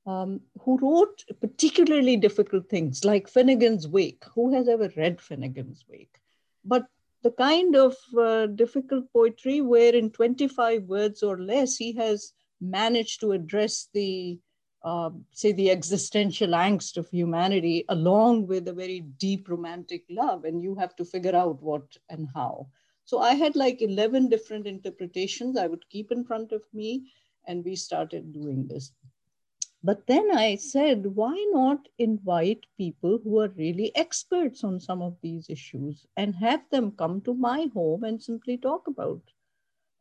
um, 0.06 0.40
who 0.60 0.78
wrote 0.78 1.24
particularly 1.40 2.16
difficult 2.16 2.68
things 2.68 3.04
like 3.04 3.32
Finnegans 3.32 3.86
Wake. 3.86 4.24
Who 4.34 4.52
has 4.54 4.68
ever 4.68 4.90
read 4.96 5.18
Finnegans 5.18 5.84
Wake? 5.88 6.16
But 6.64 6.86
the 7.22 7.30
kind 7.32 7.76
of 7.76 7.96
uh, 8.18 8.46
difficult 8.46 9.04
poetry 9.12 9.60
where 9.60 9.94
in 9.94 10.10
25 10.10 10.84
words 10.84 11.22
or 11.22 11.38
less 11.40 11.76
he 11.76 11.92
has 11.94 12.32
managed 12.60 13.20
to 13.20 13.32
address 13.32 13.88
the 13.94 14.38
uh, 14.84 15.10
say 15.32 15.52
the 15.52 15.70
existential 15.70 16.50
angst 16.50 16.96
of 16.96 17.08
humanity 17.10 17.84
along 17.88 18.46
with 18.46 18.68
a 18.68 18.72
very 18.72 19.00
deep 19.18 19.48
romantic 19.48 20.04
love 20.08 20.44
and 20.44 20.62
you 20.62 20.74
have 20.76 20.94
to 20.94 21.04
figure 21.04 21.34
out 21.34 21.60
what 21.60 21.82
and 22.08 22.28
how 22.34 22.66
So 23.08 23.20
I 23.20 23.34
had 23.36 23.56
like 23.56 23.80
11 23.80 24.28
different 24.28 24.66
interpretations 24.66 25.56
I 25.56 25.66
would 25.66 25.88
keep 25.88 26.12
in 26.12 26.24
front 26.24 26.52
of 26.52 26.62
me, 26.74 27.10
and 27.46 27.64
we 27.64 27.74
started 27.74 28.34
doing 28.34 28.66
this. 28.68 28.92
But 29.82 30.06
then 30.06 30.30
I 30.36 30.56
said, 30.56 31.16
why 31.16 31.34
not 31.52 31.88
invite 31.98 32.66
people 32.76 33.18
who 33.18 33.40
are 33.40 33.48
really 33.48 33.94
experts 33.96 34.62
on 34.62 34.80
some 34.80 35.02
of 35.02 35.20
these 35.20 35.48
issues 35.50 36.06
and 36.16 36.34
have 36.36 36.68
them 36.70 36.92
come 36.92 37.20
to 37.22 37.34
my 37.34 37.66
home 37.74 38.04
and 38.04 38.22
simply 38.22 38.56
talk 38.56 38.86
about 38.86 39.22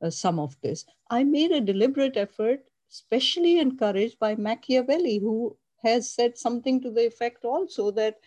uh, 0.02 0.10
some 0.10 0.40
of 0.40 0.60
this? 0.62 0.86
I 1.10 1.24
made 1.24 1.52
a 1.52 1.62
deliberate 1.62 2.18
effort, 2.18 2.66
especially 2.92 3.60
encouraged 3.60 4.20
by 4.20 4.36
Machiavelli, 4.36 5.20
who 5.20 5.58
has 5.84 6.10
said 6.10 6.38
something 6.38 6.82
to 6.82 6.92
the 6.92 7.08
effect 7.08 7.46
also 7.46 7.92
that 7.92 8.20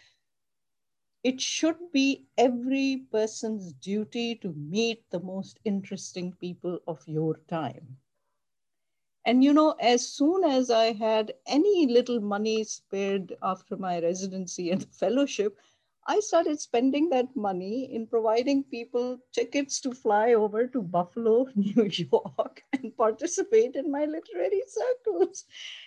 it 1.22 1.40
should 1.40 1.92
be 1.92 2.26
every 2.38 3.06
person's 3.12 3.72
duty 3.74 4.34
to 4.36 4.52
meet 4.52 5.04
the 5.10 5.20
most 5.20 5.60
interesting 5.64 6.32
people 6.32 6.80
of 6.86 7.06
your 7.06 7.36
time. 7.48 7.99
And 9.26 9.44
you 9.44 9.52
know, 9.52 9.72
as 9.80 10.08
soon 10.08 10.44
as 10.44 10.70
I 10.70 10.92
had 10.92 11.34
any 11.46 11.86
little 11.86 12.20
money 12.20 12.64
spared 12.64 13.36
after 13.42 13.76
my 13.76 14.00
residency 14.00 14.70
and 14.70 14.84
fellowship, 14.94 15.58
I 16.06 16.20
started 16.20 16.58
spending 16.58 17.10
that 17.10 17.36
money 17.36 17.94
in 17.94 18.06
providing 18.06 18.64
people 18.64 19.18
tickets 19.32 19.80
to 19.82 19.92
fly 19.92 20.32
over 20.32 20.66
to 20.66 20.82
Buffalo, 20.82 21.46
New 21.54 21.84
York, 21.84 22.64
and 22.72 22.96
participate 22.96 23.76
in 23.76 23.90
my 23.90 24.06
literary 24.06 24.62
circles. 24.66 25.44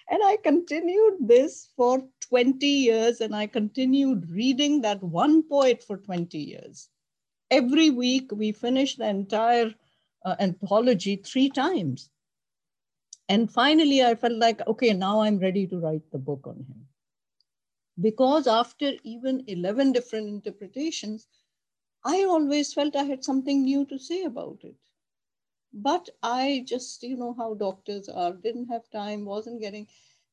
And 0.10 0.22
I 0.24 0.38
continued 0.38 1.28
this 1.28 1.70
for 1.76 2.08
20 2.30 2.66
years, 2.66 3.22
and 3.22 3.36
I 3.36 3.48
continued 3.48 4.30
reading 4.30 4.82
that 4.82 5.04
one 5.04 5.44
poet 5.44 5.84
for 5.84 5.98
20 5.98 6.38
years. 6.38 6.90
Every 7.50 7.90
week, 7.90 8.32
we 8.32 8.52
finished 8.52 9.00
the 9.00 9.10
entire 9.10 9.74
uh, 10.24 10.36
anthology 10.40 11.18
three 11.18 11.50
times. 11.50 12.10
And 13.34 13.52
finally, 13.52 14.04
I 14.04 14.14
felt 14.14 14.38
like, 14.38 14.62
okay, 14.68 14.94
now 14.94 15.22
I'm 15.22 15.40
ready 15.40 15.66
to 15.66 15.80
write 15.80 16.04
the 16.12 16.20
book 16.20 16.42
on 16.46 16.58
him. 16.58 16.86
Because 18.00 18.46
after 18.46 18.92
even 19.04 19.44
11 19.48 19.92
different 19.92 20.28
interpretations, 20.28 21.28
I 22.06 22.26
always 22.26 22.76
felt 22.76 22.96
I 22.96 23.06
had 23.06 23.24
something 23.24 23.64
new 23.64 23.86
to 23.86 23.98
say 23.98 24.26
about 24.26 24.60
it. 24.62 24.76
But 25.74 26.10
I 26.22 26.64
just, 26.68 27.02
you 27.02 27.18
know, 27.18 27.34
how 27.36 27.56
doctors 27.56 28.08
are, 28.08 28.34
didn't 28.34 28.68
have 28.68 28.88
time, 28.92 29.26
wasn't 29.26 29.62
getting. 29.62 29.88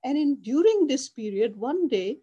And 0.04 0.18
in 0.18 0.36
during 0.42 0.86
this 0.86 1.08
period, 1.08 1.56
one 1.56 1.88
day, 1.88 2.18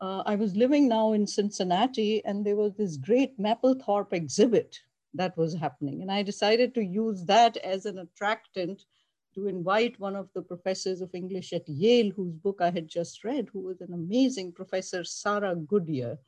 uh, 0.00 0.22
I 0.24 0.36
was 0.36 0.56
living 0.56 0.88
now 0.88 1.12
in 1.12 1.26
Cincinnati, 1.26 2.24
and 2.24 2.42
there 2.42 2.56
was 2.56 2.72
this 2.74 2.96
great 2.96 3.38
Mapplethorpe 3.38 4.14
exhibit 4.14 4.78
that 5.12 5.36
was 5.36 5.54
happening. 5.54 6.00
And 6.00 6.10
I 6.10 6.22
decided 6.22 6.74
to 6.76 6.82
use 6.82 7.22
that 7.26 7.58
as 7.58 7.84
an 7.84 7.98
attractant 7.98 8.86
to 9.34 9.46
invite 9.46 9.98
one 9.98 10.16
of 10.16 10.28
the 10.34 10.42
professors 10.42 11.00
of 11.00 11.14
English 11.14 11.52
at 11.52 11.68
Yale, 11.68 12.10
whose 12.10 12.34
book 12.34 12.58
I 12.60 12.70
had 12.70 12.88
just 12.88 13.24
read, 13.24 13.48
who 13.52 13.60
was 13.60 13.80
an 13.80 13.92
amazing 13.92 14.52
professor, 14.52 15.04
Sarah 15.04 15.54
Goodyear. 15.54 16.18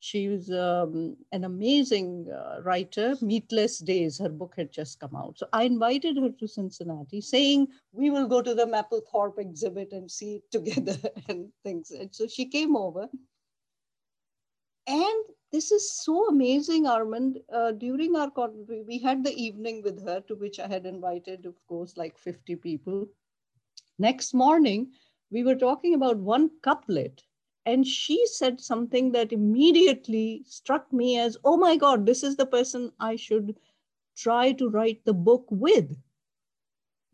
She 0.00 0.28
was 0.28 0.50
um, 0.50 1.16
an 1.32 1.44
amazing 1.44 2.28
uh, 2.30 2.60
writer. 2.62 3.14
Meatless 3.22 3.78
Days, 3.78 4.18
her 4.18 4.28
book 4.28 4.52
had 4.54 4.70
just 4.70 5.00
come 5.00 5.16
out. 5.16 5.38
So 5.38 5.46
I 5.52 5.62
invited 5.62 6.18
her 6.18 6.28
to 6.28 6.46
Cincinnati, 6.46 7.22
saying, 7.22 7.68
We 7.92 8.10
will 8.10 8.28
go 8.28 8.42
to 8.42 8.54
the 8.54 8.66
Mapplethorpe 8.66 9.38
exhibit 9.38 9.92
and 9.92 10.10
see 10.10 10.36
it 10.36 10.50
together 10.50 10.98
and 11.28 11.48
things. 11.64 11.90
And 11.90 12.14
so 12.14 12.26
she 12.26 12.44
came 12.44 12.76
over. 12.76 13.08
And 14.86 15.24
this 15.54 15.70
is 15.70 15.88
so 15.92 16.26
amazing, 16.26 16.84
Armand. 16.84 17.38
Uh, 17.52 17.70
during 17.70 18.16
our 18.16 18.28
we 18.88 18.98
had 18.98 19.22
the 19.22 19.32
evening 19.40 19.82
with 19.84 20.04
her, 20.04 20.20
to 20.22 20.34
which 20.34 20.58
I 20.58 20.66
had 20.66 20.84
invited, 20.84 21.46
of 21.46 21.54
course, 21.68 21.96
like 21.96 22.18
50 22.18 22.56
people. 22.56 23.06
Next 23.96 24.34
morning, 24.34 24.90
we 25.30 25.44
were 25.44 25.54
talking 25.54 25.94
about 25.94 26.16
one 26.16 26.50
couplet, 26.62 27.22
and 27.64 27.86
she 27.86 28.26
said 28.26 28.60
something 28.60 29.12
that 29.12 29.32
immediately 29.32 30.42
struck 30.44 30.92
me 30.92 31.16
as, 31.20 31.38
"Oh 31.44 31.56
my 31.56 31.76
God, 31.76 32.04
this 32.04 32.24
is 32.24 32.34
the 32.34 32.46
person 32.46 32.90
I 32.98 33.14
should 33.14 33.56
try 34.16 34.50
to 34.54 34.68
write 34.68 35.04
the 35.04 35.14
book 35.14 35.46
with." 35.50 35.96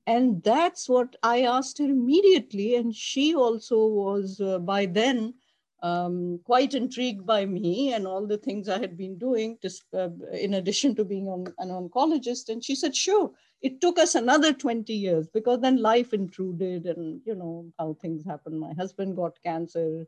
And 0.06 0.42
that's 0.42 0.88
what 0.88 1.14
I 1.22 1.42
asked 1.42 1.76
her 1.76 1.84
immediately, 1.84 2.74
and 2.74 2.94
she 2.94 3.34
also 3.34 3.86
was 3.86 4.40
uh, 4.40 4.58
by 4.60 4.86
then 4.86 5.34
um, 5.82 6.40
quite 6.44 6.74
intrigued 6.74 7.24
by 7.24 7.46
me 7.46 7.94
and 7.94 8.06
all 8.06 8.26
the 8.26 8.38
things 8.38 8.68
I 8.68 8.78
had 8.78 8.96
been 8.96 9.18
doing, 9.18 9.58
to, 9.62 9.70
uh, 9.94 10.08
in 10.32 10.54
addition 10.54 10.94
to 10.96 11.04
being 11.04 11.28
on, 11.28 11.46
an 11.58 11.70
oncologist. 11.70 12.48
And 12.48 12.62
she 12.62 12.74
said, 12.74 12.94
sure, 12.94 13.30
it 13.62 13.80
took 13.80 13.98
us 13.98 14.14
another 14.14 14.52
20 14.52 14.92
years 14.92 15.28
because 15.28 15.60
then 15.60 15.80
life 15.80 16.12
intruded 16.12 16.86
and, 16.86 17.20
you 17.24 17.34
know, 17.34 17.66
how 17.78 17.96
things 18.00 18.24
happen. 18.24 18.58
My 18.58 18.74
husband 18.74 19.16
got 19.16 19.42
cancer. 19.42 20.06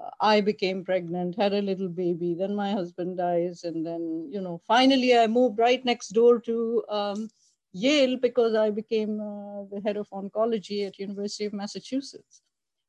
Uh, 0.00 0.10
I 0.20 0.40
became 0.40 0.84
pregnant, 0.84 1.36
had 1.36 1.54
a 1.54 1.62
little 1.62 1.88
baby. 1.88 2.34
Then 2.34 2.54
my 2.54 2.72
husband 2.72 3.18
dies. 3.18 3.64
And 3.64 3.84
then, 3.84 4.28
you 4.30 4.40
know, 4.40 4.60
finally 4.66 5.16
I 5.16 5.26
moved 5.26 5.58
right 5.58 5.84
next 5.84 6.08
door 6.10 6.38
to 6.40 6.84
um, 6.88 7.28
Yale 7.72 8.16
because 8.16 8.54
I 8.54 8.70
became 8.70 9.20
uh, 9.20 9.64
the 9.72 9.80
head 9.84 9.96
of 9.96 10.08
oncology 10.10 10.86
at 10.86 11.00
University 11.00 11.46
of 11.46 11.52
Massachusetts. 11.52 12.43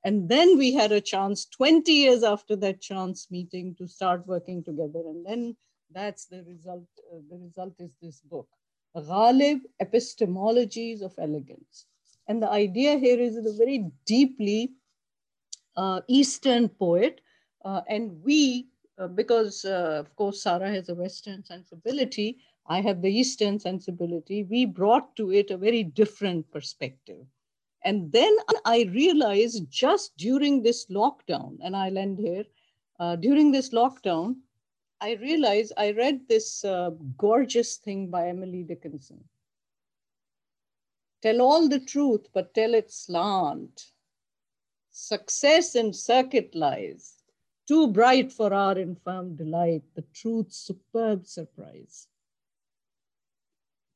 And 0.06 0.30
then 0.30 0.60
we 0.60 0.72
had 0.72 0.92
a 0.92 1.02
chance 1.02 1.46
20 1.46 1.92
years 1.92 2.24
after 2.24 2.56
that 2.58 2.80
chance 2.80 3.26
meeting 3.32 3.74
to 3.80 3.88
start 3.88 4.28
working 4.28 4.64
together. 4.64 5.00
And 5.00 5.26
then 5.26 5.56
that's 5.92 6.28
the 6.28 6.44
result. 6.44 6.86
Uh, 7.12 7.22
the 7.28 7.40
result 7.40 7.74
is 7.80 7.90
this 8.00 8.22
book, 8.22 8.48
Ghalib 8.96 9.62
Epistemologies 9.82 11.02
of 11.02 11.16
Elegance. 11.18 11.88
And 12.28 12.42
the 12.42 12.50
idea 12.50 13.00
here 13.00 13.20
is 13.20 13.36
a 13.36 13.58
very 13.58 13.90
deeply 14.06 14.74
uh, 15.76 16.02
Eastern 16.08 16.70
poet. 16.70 17.22
Uh, 17.64 17.82
and 17.90 18.22
we, 18.24 18.68
uh, 19.00 19.08
because 19.08 19.66
uh, 19.66 19.98
of 20.02 20.16
course 20.16 20.44
Sarah 20.44 20.70
has 20.70 20.88
a 20.90 20.94
Western 20.94 21.44
sensibility, 21.44 22.38
I 22.68 22.80
have 22.82 23.02
the 23.02 23.12
Eastern 23.12 23.60
sensibility, 23.60 24.44
we 24.44 24.68
brought 24.68 25.16
to 25.16 25.32
it 25.32 25.50
a 25.50 25.58
very 25.58 25.82
different 25.82 26.52
perspective. 26.52 27.26
And 27.86 28.12
then 28.12 28.36
I 28.66 28.90
realized 28.92 29.70
just 29.70 30.18
during 30.18 30.64
this 30.64 30.88
lockdown, 30.88 31.58
and 31.62 31.76
I'll 31.76 32.00
end 32.00 32.18
here, 32.18 32.44
uh, 33.00 33.16
during 33.16 33.52
this 33.52 33.70
lockdown, 33.70 34.38
I 35.02 35.14
realized 35.22 35.72
I 35.78 35.92
read 35.92 36.28
this 36.28 36.66
uh, 36.66 36.90
gorgeous 37.16 37.78
thing 37.78 38.10
by 38.10 38.28
Emily 38.30 38.64
Dickinson. 38.64 39.24
Tell 41.22 41.42
all 41.42 41.70
the 41.70 41.80
truth, 41.80 42.28
but 42.34 42.56
tell 42.56 42.74
it 42.74 42.92
slant. 42.92 43.92
Success 44.92 45.76
in 45.76 45.94
circuit 45.94 46.56
lies, 46.56 47.22
too 47.68 47.88
bright 47.90 48.32
for 48.32 48.52
our 48.52 48.80
infirm 48.80 49.36
delight, 49.36 49.84
the 49.94 50.06
truth's 50.14 50.58
superb 50.58 51.28
surprise. 51.28 52.08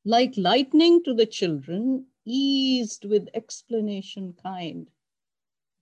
Like 0.04 0.34
lightning 0.36 1.02
to 1.04 1.14
the 1.14 1.26
children, 1.26 2.06
eased 2.24 3.04
with 3.04 3.28
explanation 3.34 4.34
kind. 4.42 4.90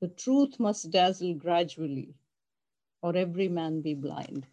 The 0.01 0.09
truth 0.09 0.59
must 0.61 0.91
dazzle 0.91 1.35
gradually, 1.35 2.15
or 3.03 3.17
every 3.17 3.49
man 3.49 3.81
be 3.81 3.95
blind. 3.95 4.47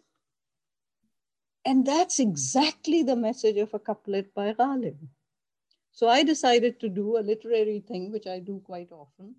And 1.66 1.86
that's 1.86 2.20
exactly 2.20 3.04
the 3.04 3.16
message 3.16 3.58
of 3.58 3.74
a 3.74 3.80
couplet 3.80 4.34
by 4.34 4.54
Ghalib. 4.54 4.98
So 5.92 6.08
I 6.08 6.24
decided 6.24 6.80
to 6.80 6.90
do 6.90 7.18
a 7.18 7.22
literary 7.22 7.80
thing, 7.80 8.12
which 8.12 8.28
I 8.28 8.40
do 8.40 8.62
quite 8.66 8.92
often, 8.92 9.36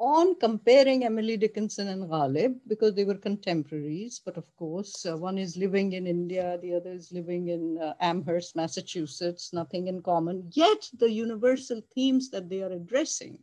on 0.00 0.34
comparing 0.40 1.04
Emily 1.04 1.36
Dickinson 1.36 1.88
and 1.88 2.08
Ghalib 2.08 2.58
because 2.66 2.94
they 2.94 3.04
were 3.04 3.16
contemporaries. 3.16 4.20
But 4.24 4.38
of 4.38 4.44
course, 4.56 5.04
uh, 5.04 5.16
one 5.16 5.36
is 5.36 5.58
living 5.58 5.92
in 5.92 6.06
India, 6.06 6.58
the 6.62 6.74
other 6.74 6.92
is 6.92 7.12
living 7.12 7.48
in 7.48 7.78
uh, 7.78 7.94
Amherst, 8.00 8.56
Massachusetts, 8.56 9.52
nothing 9.52 9.88
in 9.88 10.02
common. 10.02 10.50
Yet 10.52 10.88
the 10.98 11.10
universal 11.10 11.82
themes 11.94 12.30
that 12.30 12.48
they 12.48 12.62
are 12.62 12.72
addressing 12.72 13.38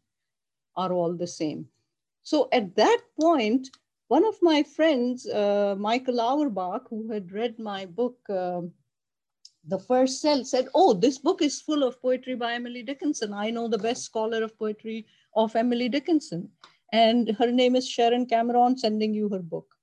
are 0.76 0.92
all 0.92 1.14
the 1.14 1.28
same. 1.28 1.68
So 2.24 2.50
at 2.52 2.76
that 2.76 3.02
point, 3.22 3.70
one 4.08 4.26
of 4.26 4.36
my 4.42 4.64
friends, 4.64 5.28
uh, 5.28 5.76
Michael 5.78 6.20
Auerbach, 6.20 6.88
who 6.90 7.12
had 7.12 7.32
read 7.32 7.60
my 7.60 7.86
book, 7.86 8.18
um, 8.30 8.72
The 9.68 9.80
First 9.80 10.22
Cell, 10.22 10.44
said, 10.44 10.70
Oh, 10.74 10.94
this 10.94 11.20
book 11.20 11.42
is 11.42 11.62
full 11.62 11.84
of 11.84 12.02
poetry 12.02 12.36
by 12.36 12.54
Emily 12.54 12.84
Dickinson. 12.84 13.34
I 13.34 13.52
know 13.52 13.68
the 13.68 13.78
best 13.78 14.04
scholar 14.04 14.44
of 14.44 14.58
poetry 14.58 15.06
of 15.38 15.56
Emily 15.56 15.88
Dickinson. 15.88 16.50
And 16.92 17.30
her 17.38 17.52
name 17.52 17.76
is 17.76 17.88
Sharon 17.88 18.26
Cameron, 18.26 18.78
sending 18.78 19.14
you 19.14 19.30
her 19.30 19.42
book. 19.42 19.74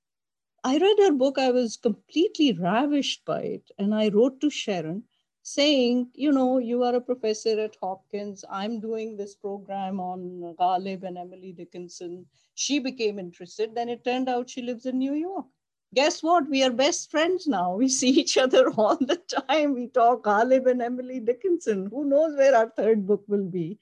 I 0.65 0.79
read 0.79 0.97
her 1.01 1.13
book, 1.13 1.39
I 1.39 1.51
was 1.51 1.77
completely 1.77 2.53
ravished 2.53 3.25
by 3.25 3.43
it. 3.43 3.71
And 3.79 3.95
I 3.95 4.09
wrote 4.09 4.41
to 4.41 4.51
Sharon 4.51 5.05
saying, 5.43 6.09
you 6.15 6.33
know, 6.33 6.57
you 6.59 6.83
are 6.83 6.95
a 6.95 7.01
professor 7.01 7.61
at 7.61 7.77
Hopkins. 7.83 8.45
I'm 8.51 8.81
doing 8.81 9.17
this 9.17 9.35
program 9.35 10.01
on 10.01 10.55
Ghalib 10.59 11.03
and 11.03 11.19
Emily 11.19 11.53
Dickinson. 11.53 12.25
She 12.55 12.79
became 12.79 13.19
interested. 13.19 13.75
Then 13.75 13.91
it 13.91 14.05
turned 14.05 14.31
out 14.31 14.49
she 14.49 14.63
lives 14.63 14.87
in 14.87 14.99
New 14.99 15.15
York. 15.15 15.47
guess 15.95 16.23
what? 16.23 16.49
We 16.51 16.63
are 16.65 16.71
best 16.71 17.11
friends 17.11 17.47
now. 17.47 17.77
We 17.77 17.89
see 17.99 18.09
each 18.09 18.39
other 18.39 18.71
all 18.71 18.97
the 18.97 19.21
time. 19.49 19.75
We 19.75 19.89
talk 19.89 20.25
Ghalib 20.25 20.67
and 20.67 20.83
Emily 20.83 21.21
Dickinson. 21.21 21.87
Who 21.91 22.05
knows 22.05 22.37
where 22.37 22.57
our 22.57 22.71
third 22.71 23.07
book 23.07 23.23
will 23.29 23.45
be? 23.45 23.79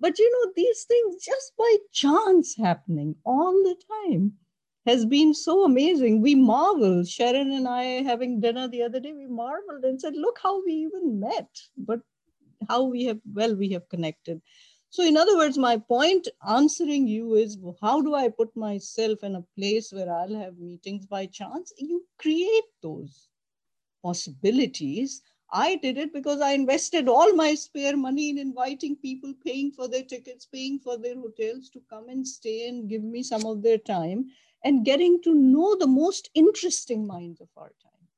But 0.00 0.18
you 0.18 0.30
know, 0.30 0.52
these 0.56 0.84
things 0.84 1.24
just 1.24 1.52
by 1.56 1.76
chance 1.92 2.56
happening 2.56 3.16
all 3.24 3.52
the 3.52 3.76
time 4.04 4.34
has 4.86 5.06
been 5.06 5.32
so 5.32 5.64
amazing. 5.64 6.20
We 6.20 6.34
marveled, 6.34 7.08
Sharon 7.08 7.52
and 7.52 7.66
I 7.66 8.02
having 8.02 8.40
dinner 8.40 8.68
the 8.68 8.82
other 8.82 9.00
day, 9.00 9.12
we 9.12 9.26
marveled 9.26 9.84
and 9.84 10.00
said, 10.00 10.14
look 10.14 10.38
how 10.42 10.64
we 10.64 10.72
even 10.72 11.20
met, 11.20 11.48
but 11.76 12.00
how 12.68 12.84
we 12.84 13.04
have, 13.04 13.18
well, 13.32 13.54
we 13.56 13.70
have 13.70 13.88
connected. 13.88 14.42
So, 14.90 15.02
in 15.04 15.16
other 15.16 15.36
words, 15.36 15.58
my 15.58 15.78
point 15.78 16.28
answering 16.48 17.08
you 17.08 17.34
is 17.34 17.58
how 17.80 18.00
do 18.00 18.14
I 18.14 18.28
put 18.28 18.54
myself 18.56 19.24
in 19.24 19.34
a 19.34 19.44
place 19.58 19.92
where 19.92 20.12
I'll 20.12 20.36
have 20.36 20.56
meetings 20.58 21.06
by 21.06 21.26
chance? 21.26 21.72
You 21.78 22.04
create 22.18 22.64
those 22.80 23.28
possibilities. 24.04 25.22
I 25.54 25.76
did 25.76 25.96
it 25.96 26.12
because 26.12 26.40
I 26.40 26.50
invested 26.50 27.08
all 27.08 27.32
my 27.34 27.54
spare 27.54 27.96
money 27.96 28.28
in 28.28 28.38
inviting 28.38 28.96
people, 28.96 29.32
paying 29.44 29.70
for 29.70 29.88
their 29.88 30.02
tickets, 30.02 30.44
paying 30.44 30.78
for 30.80 30.98
their 30.98 31.14
hotels 31.14 31.70
to 31.70 31.80
come 31.88 32.08
and 32.08 32.26
stay 32.26 32.68
and 32.68 32.88
give 32.88 33.02
me 33.02 33.22
some 33.22 33.46
of 33.46 33.62
their 33.62 33.78
time 33.78 34.26
and 34.64 34.84
getting 34.84 35.22
to 35.22 35.34
know 35.34 35.76
the 35.76 35.86
most 35.86 36.28
interesting 36.34 37.06
minds 37.06 37.40
of 37.40 37.48
our 37.56 37.72
time. 37.82 38.08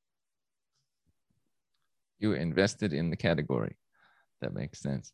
You 2.18 2.32
invested 2.32 2.92
in 2.92 3.10
the 3.10 3.16
category. 3.16 3.76
That 4.40 4.54
makes 4.54 4.80
sense 4.80 5.12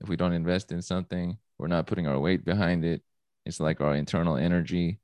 if 0.00 0.08
we 0.08 0.16
don't 0.16 0.32
invest 0.32 0.72
in 0.72 0.82
something, 0.82 1.38
we're 1.58 1.68
not 1.68 1.86
putting 1.86 2.06
our 2.06 2.18
weight 2.18 2.44
behind 2.44 2.84
it. 2.84 3.02
It's 3.44 3.60
like 3.60 3.80
our 3.80 3.94
internal 3.94 4.36
energy. 4.36 5.00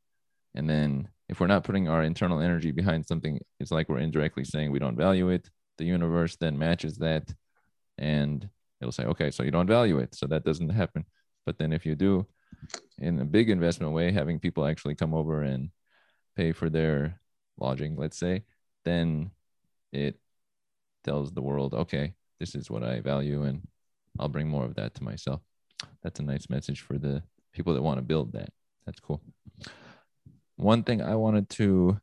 And 0.54 0.68
then 0.68 1.08
if 1.28 1.40
we're 1.40 1.46
not 1.46 1.64
putting 1.64 1.88
our 1.88 2.02
internal 2.02 2.40
energy 2.40 2.72
behind 2.72 3.06
something, 3.06 3.40
it's 3.58 3.70
like 3.70 3.88
we're 3.88 3.98
indirectly 3.98 4.44
saying 4.44 4.70
we 4.70 4.78
don't 4.78 4.96
value 4.96 5.30
it. 5.30 5.48
The 5.78 5.84
universe 5.84 6.36
then 6.36 6.58
matches 6.58 6.98
that 6.98 7.32
and 7.98 8.48
it'll 8.80 8.92
say, 8.92 9.04
okay, 9.04 9.30
so 9.30 9.42
you 9.42 9.50
don't 9.50 9.66
value 9.66 9.98
it. 9.98 10.14
So 10.14 10.26
that 10.26 10.44
doesn't 10.44 10.70
happen. 10.70 11.04
But 11.46 11.58
then 11.58 11.72
if 11.72 11.86
you 11.86 11.94
do, 11.94 12.26
in 12.98 13.20
a 13.20 13.24
big 13.24 13.50
investment 13.50 13.92
way, 13.92 14.12
having 14.12 14.38
people 14.38 14.66
actually 14.66 14.94
come 14.94 15.14
over 15.14 15.42
and 15.42 15.70
pay 16.36 16.52
for 16.52 16.70
their 16.70 17.20
lodging, 17.58 17.96
let's 17.96 18.18
say, 18.18 18.44
then 18.84 19.30
it 19.92 20.18
tells 21.04 21.32
the 21.32 21.42
world, 21.42 21.74
okay, 21.74 22.14
this 22.38 22.54
is 22.54 22.70
what 22.70 22.82
I 22.82 23.00
value 23.00 23.42
and 23.42 23.66
I'll 24.18 24.28
bring 24.28 24.48
more 24.48 24.64
of 24.64 24.74
that 24.76 24.94
to 24.94 25.04
myself. 25.04 25.40
That's 26.02 26.20
a 26.20 26.24
nice 26.24 26.48
message 26.50 26.80
for 26.80 26.98
the 26.98 27.22
people 27.52 27.74
that 27.74 27.82
want 27.82 27.98
to 27.98 28.02
build 28.02 28.32
that. 28.32 28.50
That's 28.86 29.00
cool. 29.00 29.22
One 30.56 30.82
thing 30.82 31.02
I 31.02 31.16
wanted 31.16 31.48
to 31.50 32.00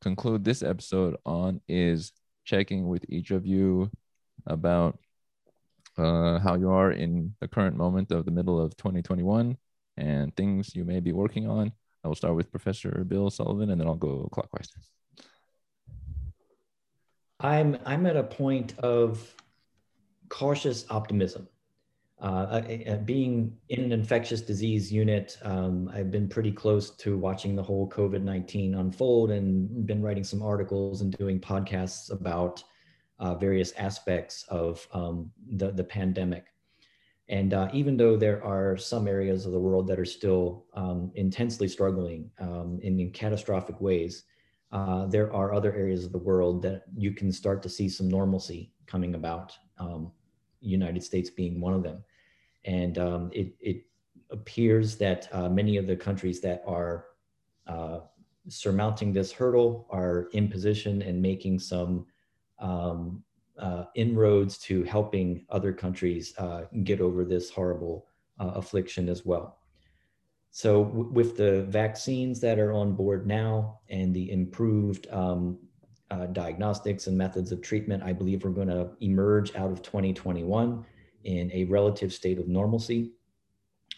conclude 0.00 0.44
this 0.44 0.62
episode 0.62 1.16
on 1.24 1.60
is 1.68 2.12
checking 2.48 2.88
with 2.88 3.04
each 3.08 3.30
of 3.30 3.46
you 3.46 3.90
about 4.46 4.98
uh, 5.98 6.38
how 6.38 6.54
you 6.54 6.70
are 6.70 6.92
in 6.92 7.34
the 7.40 7.48
current 7.48 7.76
moment 7.76 8.10
of 8.10 8.24
the 8.24 8.30
middle 8.30 8.58
of 8.58 8.74
2021 8.76 9.56
and 9.98 10.34
things 10.34 10.74
you 10.74 10.84
may 10.84 11.00
be 11.00 11.12
working 11.12 11.46
on. 11.46 11.70
I 12.02 12.08
will 12.08 12.14
start 12.14 12.34
with 12.34 12.50
Professor 12.50 13.04
Bill 13.04 13.28
Sullivan 13.30 13.70
and 13.70 13.80
then 13.80 13.86
I'll 13.86 13.96
go 13.96 14.28
clockwise. 14.32 14.70
I'm 17.40 17.78
I'm 17.84 18.06
at 18.06 18.16
a 18.16 18.22
point 18.24 18.78
of 18.78 19.34
cautious 20.28 20.86
optimism. 20.90 21.48
Uh, 22.20 22.60
being 23.04 23.56
in 23.68 23.84
an 23.84 23.92
infectious 23.92 24.40
disease 24.40 24.92
unit, 24.92 25.38
um, 25.42 25.88
I've 25.94 26.10
been 26.10 26.28
pretty 26.28 26.50
close 26.50 26.90
to 26.96 27.16
watching 27.16 27.54
the 27.54 27.62
whole 27.62 27.88
COVID 27.88 28.22
19 28.22 28.74
unfold 28.74 29.30
and 29.30 29.86
been 29.86 30.02
writing 30.02 30.24
some 30.24 30.42
articles 30.42 31.00
and 31.00 31.16
doing 31.16 31.38
podcasts 31.38 32.10
about 32.10 32.62
uh, 33.20 33.34
various 33.36 33.72
aspects 33.72 34.44
of 34.48 34.86
um, 34.92 35.30
the, 35.52 35.70
the 35.70 35.84
pandemic. 35.84 36.46
And 37.28 37.52
uh, 37.54 37.68
even 37.72 37.96
though 37.96 38.16
there 38.16 38.42
are 38.42 38.76
some 38.76 39.06
areas 39.06 39.44
of 39.46 39.52
the 39.52 39.60
world 39.60 39.86
that 39.88 40.00
are 40.00 40.04
still 40.04 40.64
um, 40.74 41.12
intensely 41.14 41.68
struggling 41.68 42.30
um, 42.40 42.80
in, 42.82 42.98
in, 42.98 43.10
catastrophic 43.10 43.80
ways, 43.80 44.24
uh, 44.72 45.06
there 45.06 45.32
are 45.32 45.52
other 45.52 45.74
areas 45.74 46.04
of 46.04 46.12
the 46.12 46.18
world 46.18 46.62
that 46.62 46.84
you 46.96 47.12
can 47.12 47.30
start 47.30 47.62
to 47.62 47.68
see 47.68 47.88
some 47.88 48.08
normalcy 48.08 48.72
coming 48.86 49.14
about. 49.14 49.56
Um, 49.78 50.10
United 50.60 51.02
States 51.02 51.30
being 51.30 51.60
one 51.60 51.74
of 51.74 51.82
them. 51.82 52.02
And 52.68 52.98
um, 52.98 53.30
it, 53.32 53.54
it, 53.60 53.84
appears 54.30 54.96
that 54.96 55.26
uh, 55.32 55.48
many 55.48 55.78
of 55.78 55.86
the 55.86 55.96
countries 55.96 56.38
that 56.38 56.62
are 56.66 57.06
uh, 57.66 58.00
surmounting 58.46 59.10
this 59.10 59.32
hurdle 59.32 59.86
are 59.88 60.28
in 60.32 60.48
position 60.48 61.00
and 61.00 61.22
making 61.22 61.58
some 61.58 62.04
um, 62.58 63.22
uh, 63.58 63.84
inroads 63.94 64.58
to 64.58 64.82
helping 64.82 65.46
other 65.48 65.72
countries 65.72 66.34
uh, 66.36 66.64
get 66.84 67.00
over 67.00 67.24
this 67.24 67.48
horrible 67.48 68.06
uh, 68.38 68.52
affliction 68.54 69.08
as 69.08 69.24
well. 69.24 69.60
So, 70.50 70.80
with 70.80 71.38
the 71.38 71.62
vaccines 71.62 72.38
that 72.40 72.58
are 72.58 72.72
on 72.72 72.92
board 72.92 73.26
now 73.26 73.80
and 73.88 74.14
the 74.14 74.30
improved 74.30 75.06
um, 75.10 75.58
uh, 76.10 76.26
diagnostics 76.26 77.06
and 77.06 77.16
methods 77.16 77.50
of 77.50 77.62
treatment, 77.62 78.02
I 78.02 78.12
believe 78.12 78.44
we're 78.44 78.52
to 78.68 78.90
emerge 79.00 79.54
out 79.56 79.70
of 79.70 79.80
2021 79.80 80.84
in 81.24 81.50
a 81.52 81.64
relative 81.64 82.12
state 82.12 82.38
of 82.38 82.48
normalcy, 82.48 83.12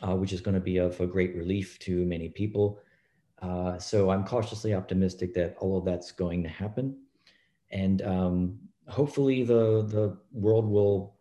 uh, 0.07 0.15
which 0.15 0.33
is 0.33 0.41
going 0.41 0.55
to 0.55 0.61
be 0.61 0.79
of 0.79 1.01
a 1.01 1.07
great 1.07 1.35
relief 1.37 1.79
to 1.81 2.05
many 2.07 2.29
people. 2.29 2.81
Uh, 3.43 3.79
so 3.79 4.11
I'm 4.11 4.25
cautiously 4.25 4.75
optimistic 4.75 5.35
that 5.35 5.57
all 5.59 5.79
of 5.79 5.85
that's 5.85 6.13
going 6.13 6.43
to 6.43 6.49
happen. 6.49 6.97
And 7.71 8.03
um, 8.03 8.59
hopefully 8.89 9.43
the, 9.43 9.87
the 9.87 10.19
world 10.33 10.67
will, 10.67 11.17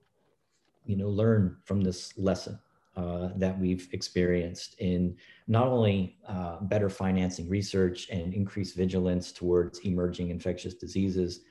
you 0.85 0.97
know, 0.97 1.09
learn 1.09 1.57
from 1.63 1.81
this 1.81 2.17
lesson 2.17 2.59
uh, 2.97 3.29
that 3.37 3.57
we've 3.57 3.87
experienced 3.93 4.75
in 4.79 5.15
not 5.47 5.67
only 5.67 6.17
uh, 6.27 6.57
better 6.61 6.89
financing 6.89 7.47
research 7.47 8.09
and 8.09 8.33
increased 8.33 8.75
vigilance 8.75 9.31
towards 9.31 9.79
emerging 9.79 10.29
infectious 10.29 10.73
diseases 10.73 11.41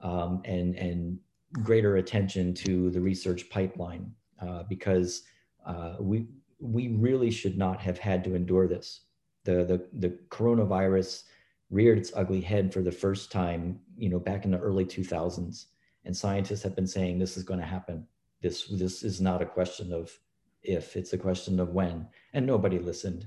um, 0.00 0.42
and, 0.44 0.74
and 0.76 1.18
greater 1.52 1.96
attention 1.96 2.54
to 2.54 2.90
the 2.90 3.00
research 3.00 3.48
pipeline 3.50 4.12
uh, 4.40 4.64
because 4.68 5.22
uh, 5.66 5.96
we, 6.00 6.26
we 6.60 6.88
really 6.88 7.30
should 7.30 7.56
not 7.56 7.80
have 7.80 7.98
had 7.98 8.24
to 8.24 8.34
endure 8.34 8.68
this. 8.68 9.02
The, 9.44 9.64
the, 9.64 9.86
the 9.94 10.18
coronavirus 10.28 11.24
reared 11.70 11.98
its 11.98 12.12
ugly 12.14 12.40
head 12.40 12.72
for 12.72 12.82
the 12.82 12.92
first 12.92 13.30
time, 13.30 13.78
you 13.96 14.08
know, 14.08 14.18
back 14.18 14.44
in 14.44 14.50
the 14.50 14.58
early 14.58 14.84
2000s. 14.84 15.66
And 16.04 16.16
scientists 16.16 16.62
have 16.62 16.74
been 16.74 16.86
saying 16.86 17.18
this 17.18 17.36
is 17.36 17.42
going 17.42 17.60
to 17.60 17.66
happen. 17.66 18.06
This, 18.42 18.66
this 18.68 19.02
is 19.02 19.20
not 19.20 19.42
a 19.42 19.46
question 19.46 19.92
of 19.92 20.18
if, 20.62 20.96
it's 20.96 21.12
a 21.12 21.18
question 21.18 21.60
of 21.60 21.70
when. 21.70 22.06
And 22.32 22.46
nobody 22.46 22.78
listened. 22.78 23.26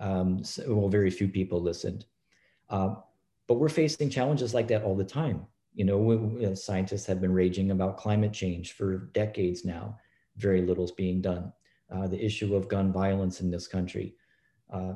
Um, 0.00 0.42
so, 0.42 0.62
well, 0.74 0.88
very 0.88 1.10
few 1.10 1.28
people 1.28 1.60
listened. 1.60 2.06
Uh, 2.70 2.94
but 3.46 3.54
we're 3.54 3.68
facing 3.68 4.10
challenges 4.10 4.54
like 4.54 4.68
that 4.68 4.82
all 4.82 4.96
the 4.96 5.04
time. 5.04 5.46
You 5.74 5.84
know, 5.84 5.98
we, 5.98 6.16
we, 6.16 6.54
scientists 6.54 7.06
have 7.06 7.20
been 7.20 7.32
raging 7.32 7.70
about 7.70 7.96
climate 7.96 8.32
change 8.32 8.72
for 8.72 9.10
decades 9.12 9.64
now. 9.64 9.98
Very 10.36 10.62
little 10.62 10.84
is 10.84 10.92
being 10.92 11.20
done. 11.20 11.52
Uh, 11.92 12.06
the 12.06 12.24
issue 12.24 12.54
of 12.54 12.68
gun 12.68 12.92
violence 12.92 13.40
in 13.40 13.50
this 13.50 13.66
country. 13.66 14.14
Uh, 14.72 14.94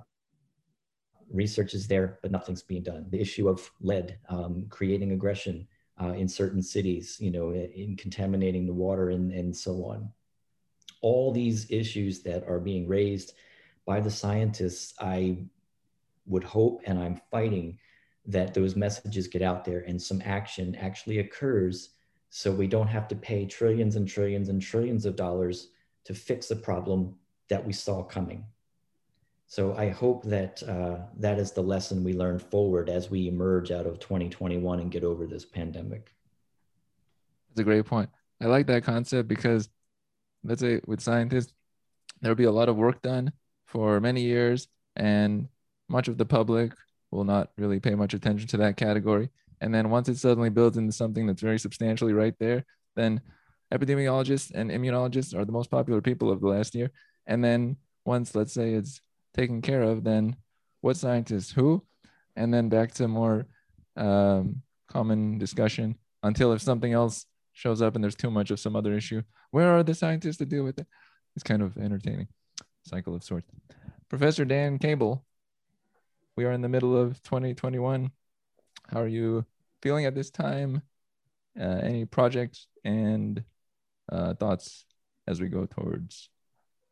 research 1.30 1.74
is 1.74 1.86
there, 1.86 2.18
but 2.22 2.30
nothing's 2.30 2.62
being 2.62 2.82
done. 2.82 3.06
The 3.10 3.20
issue 3.20 3.48
of 3.48 3.70
lead 3.80 4.18
um, 4.28 4.66
creating 4.70 5.12
aggression 5.12 5.66
uh, 6.00 6.12
in 6.12 6.28
certain 6.28 6.62
cities, 6.62 7.18
you 7.20 7.30
know, 7.30 7.52
in 7.52 7.96
contaminating 7.96 8.66
the 8.66 8.72
water 8.72 9.10
and, 9.10 9.32
and 9.32 9.54
so 9.54 9.84
on 9.84 10.10
all 11.00 11.32
these 11.32 11.70
issues 11.70 12.20
that 12.22 12.44
are 12.48 12.58
being 12.58 12.88
raised 12.88 13.34
by 13.86 14.00
the 14.00 14.10
scientists, 14.10 14.94
I 15.00 15.38
would 16.26 16.44
hope 16.44 16.82
and 16.86 16.98
I'm 16.98 17.20
fighting 17.30 17.78
that 18.28 18.54
those 18.54 18.76
messages 18.76 19.26
get 19.26 19.42
out 19.42 19.64
there 19.64 19.80
and 19.80 20.00
some 20.00 20.22
action 20.24 20.74
actually 20.76 21.18
occurs 21.18 21.90
so 22.30 22.52
we 22.52 22.66
don't 22.66 22.86
have 22.86 23.08
to 23.08 23.16
pay 23.16 23.46
trillions 23.46 23.96
and 23.96 24.06
trillions 24.06 24.50
and 24.50 24.60
trillions 24.60 25.06
of 25.06 25.16
dollars 25.16 25.68
to 26.04 26.14
fix 26.14 26.50
a 26.50 26.56
problem 26.56 27.14
that 27.48 27.64
we 27.64 27.72
saw 27.72 28.02
coming. 28.02 28.44
So 29.46 29.74
I 29.74 29.88
hope 29.88 30.24
that 30.24 30.62
uh, 30.62 31.06
that 31.20 31.38
is 31.38 31.52
the 31.52 31.62
lesson 31.62 32.04
we 32.04 32.12
learn 32.12 32.38
forward 32.38 32.90
as 32.90 33.10
we 33.10 33.28
emerge 33.28 33.70
out 33.70 33.86
of 33.86 33.98
2021 33.98 34.80
and 34.80 34.90
get 34.90 35.04
over 35.04 35.26
this 35.26 35.46
pandemic. 35.46 36.12
That's 37.48 37.60
a 37.60 37.64
great 37.64 37.86
point. 37.86 38.10
I 38.42 38.46
like 38.46 38.66
that 38.66 38.84
concept 38.84 39.26
because 39.26 39.70
let's 40.44 40.60
say 40.60 40.82
with 40.86 41.00
scientists, 41.00 41.54
there'll 42.20 42.36
be 42.36 42.44
a 42.44 42.52
lot 42.52 42.68
of 42.68 42.76
work 42.76 43.00
done 43.00 43.32
for 43.64 44.00
many 44.00 44.20
years, 44.20 44.68
and 44.96 45.48
much 45.88 46.08
of 46.08 46.18
the 46.18 46.26
public 46.26 46.72
will 47.10 47.24
not 47.24 47.50
really 47.56 47.80
pay 47.80 47.94
much 47.94 48.14
attention 48.14 48.48
to 48.48 48.56
that 48.58 48.76
category. 48.76 49.30
And 49.60 49.74
then 49.74 49.90
once 49.90 50.08
it 50.08 50.18
suddenly 50.18 50.50
builds 50.50 50.76
into 50.76 50.92
something 50.92 51.26
that's 51.26 51.42
very 51.42 51.58
substantially 51.58 52.12
right 52.12 52.34
there, 52.38 52.64
then 52.96 53.20
epidemiologists 53.72 54.52
and 54.54 54.70
immunologists 54.70 55.34
are 55.36 55.44
the 55.44 55.52
most 55.52 55.70
popular 55.70 56.00
people 56.00 56.30
of 56.30 56.40
the 56.40 56.48
last 56.48 56.74
year. 56.74 56.90
And 57.26 57.44
then 57.44 57.76
once, 58.04 58.34
let's 58.34 58.52
say, 58.52 58.72
it's 58.72 59.00
taken 59.34 59.60
care 59.62 59.82
of, 59.82 60.04
then 60.04 60.36
what 60.80 60.96
scientists, 60.96 61.50
who? 61.50 61.84
And 62.36 62.52
then 62.54 62.68
back 62.68 62.92
to 62.94 63.08
more 63.08 63.46
um, 63.96 64.62
common 64.88 65.38
discussion 65.38 65.96
until 66.22 66.52
if 66.52 66.62
something 66.62 66.92
else 66.92 67.26
shows 67.52 67.82
up 67.82 67.94
and 67.94 68.02
there's 68.02 68.14
too 68.14 68.30
much 68.30 68.50
of 68.50 68.60
some 68.60 68.76
other 68.76 68.94
issue, 68.94 69.22
where 69.50 69.76
are 69.76 69.82
the 69.82 69.94
scientists 69.94 70.36
to 70.38 70.46
deal 70.46 70.64
with 70.64 70.78
it? 70.78 70.86
It's 71.34 71.42
kind 71.42 71.62
of 71.62 71.76
entertaining 71.76 72.28
cycle 72.84 73.14
of 73.14 73.24
sorts. 73.24 73.50
Professor 74.08 74.44
Dan 74.44 74.78
Cable, 74.78 75.24
we 76.38 76.44
are 76.44 76.52
in 76.52 76.60
the 76.60 76.68
middle 76.68 76.96
of 76.96 77.20
2021. 77.24 78.12
How 78.86 79.00
are 79.00 79.08
you 79.08 79.44
feeling 79.82 80.06
at 80.06 80.14
this 80.14 80.30
time? 80.30 80.82
Uh, 81.60 81.80
any 81.82 82.04
projects 82.04 82.68
and 82.84 83.42
uh, 84.12 84.34
thoughts 84.34 84.84
as 85.26 85.40
we 85.40 85.48
go 85.48 85.66
towards 85.66 86.30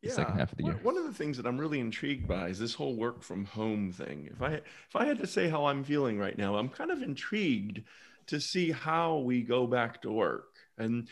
the 0.03 0.09
yeah. 0.09 0.15
second 0.15 0.37
half 0.37 0.51
of 0.51 0.59
the 0.59 0.65
year? 0.65 0.81
One 0.83 0.99
of 0.99 1.05
the 1.05 1.13
things 1.13 1.37
that 1.37 1.47
I'm 1.47 1.59
really 1.59 1.79
intrigued 1.79 2.27
by 2.27 2.49
is 2.49 2.59
this 2.59 2.75
whole 2.75 2.97
work 2.97 3.23
from 3.23 3.45
home 3.45 3.93
thing. 3.93 4.29
If 4.33 4.43
I 4.43 4.55
if 4.55 4.97
I 4.97 5.05
had 5.05 5.21
to 5.21 5.29
say 5.29 5.49
how 5.49 5.67
I'm 5.67 5.85
feeling 5.85 6.19
right 6.19 6.37
now, 6.37 6.57
I'm 6.57 6.69
kind 6.69 6.91
of 6.91 7.01
intrigued 7.01 7.85
to 8.27 8.41
see 8.41 8.73
how 8.73 9.19
we 9.19 9.43
go 9.43 9.69
back 9.69 10.03
to 10.03 10.11
work. 10.11 10.57
And 10.77 11.07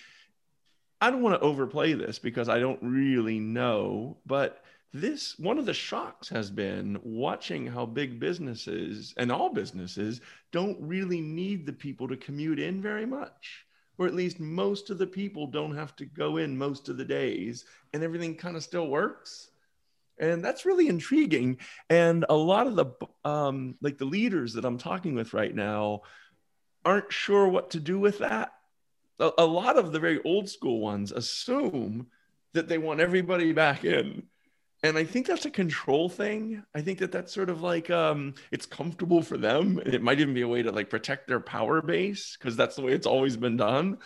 I 1.00 1.12
don't 1.12 1.22
want 1.22 1.40
to 1.40 1.46
overplay 1.46 1.92
this 1.92 2.18
because 2.18 2.48
I 2.48 2.58
don't 2.58 2.82
really 2.82 3.38
know, 3.38 4.16
but 4.26 4.63
this 4.94 5.36
one 5.40 5.58
of 5.58 5.66
the 5.66 5.74
shocks 5.74 6.28
has 6.28 6.50
been 6.50 6.96
watching 7.02 7.66
how 7.66 7.84
big 7.84 8.20
businesses 8.20 9.12
and 9.16 9.30
all 9.32 9.52
businesses 9.52 10.20
don't 10.52 10.78
really 10.80 11.20
need 11.20 11.66
the 11.66 11.72
people 11.72 12.06
to 12.06 12.16
commute 12.16 12.60
in 12.60 12.80
very 12.80 13.04
much 13.04 13.66
or 13.98 14.06
at 14.06 14.14
least 14.14 14.38
most 14.38 14.90
of 14.90 14.98
the 14.98 15.06
people 15.06 15.48
don't 15.48 15.74
have 15.74 15.96
to 15.96 16.04
go 16.04 16.36
in 16.36 16.56
most 16.56 16.88
of 16.88 16.96
the 16.96 17.04
days 17.04 17.64
and 17.92 18.04
everything 18.04 18.36
kind 18.36 18.56
of 18.56 18.62
still 18.62 18.88
works. 18.88 19.50
And 20.18 20.44
that's 20.44 20.64
really 20.64 20.86
intriguing 20.86 21.58
and 21.90 22.24
a 22.28 22.34
lot 22.34 22.68
of 22.68 22.76
the 22.76 22.86
um, 23.28 23.74
like 23.80 23.98
the 23.98 24.04
leaders 24.04 24.52
that 24.52 24.64
i'm 24.64 24.78
talking 24.78 25.16
with 25.16 25.34
right 25.34 25.54
now 25.54 26.02
aren't 26.84 27.12
sure 27.12 27.48
what 27.48 27.70
to 27.70 27.80
do 27.80 27.98
with 27.98 28.18
that. 28.18 28.52
A, 29.18 29.30
a 29.38 29.44
lot 29.44 29.76
of 29.76 29.90
the 29.90 29.98
very 29.98 30.22
old 30.22 30.48
school 30.48 30.78
ones 30.78 31.10
assume 31.10 32.06
that 32.52 32.68
they 32.68 32.78
want 32.78 33.00
everybody 33.00 33.52
back 33.52 33.84
in 33.84 34.22
and 34.84 34.98
I 34.98 35.04
think 35.04 35.26
that's 35.26 35.46
a 35.46 35.50
control 35.50 36.10
thing. 36.10 36.62
I 36.74 36.82
think 36.82 36.98
that 36.98 37.10
that's 37.10 37.32
sort 37.32 37.48
of 37.48 37.62
like 37.62 37.88
um, 37.88 38.34
it's 38.50 38.66
comfortable 38.66 39.22
for 39.22 39.38
them, 39.38 39.80
it 39.86 40.02
might 40.02 40.20
even 40.20 40.34
be 40.34 40.42
a 40.42 40.48
way 40.48 40.62
to 40.62 40.70
like 40.70 40.90
protect 40.90 41.26
their 41.26 41.40
power 41.40 41.80
base 41.80 42.36
because 42.36 42.54
that's 42.54 42.76
the 42.76 42.82
way 42.82 42.92
it's 42.92 43.06
always 43.06 43.34
been 43.34 43.56
done. 43.56 43.96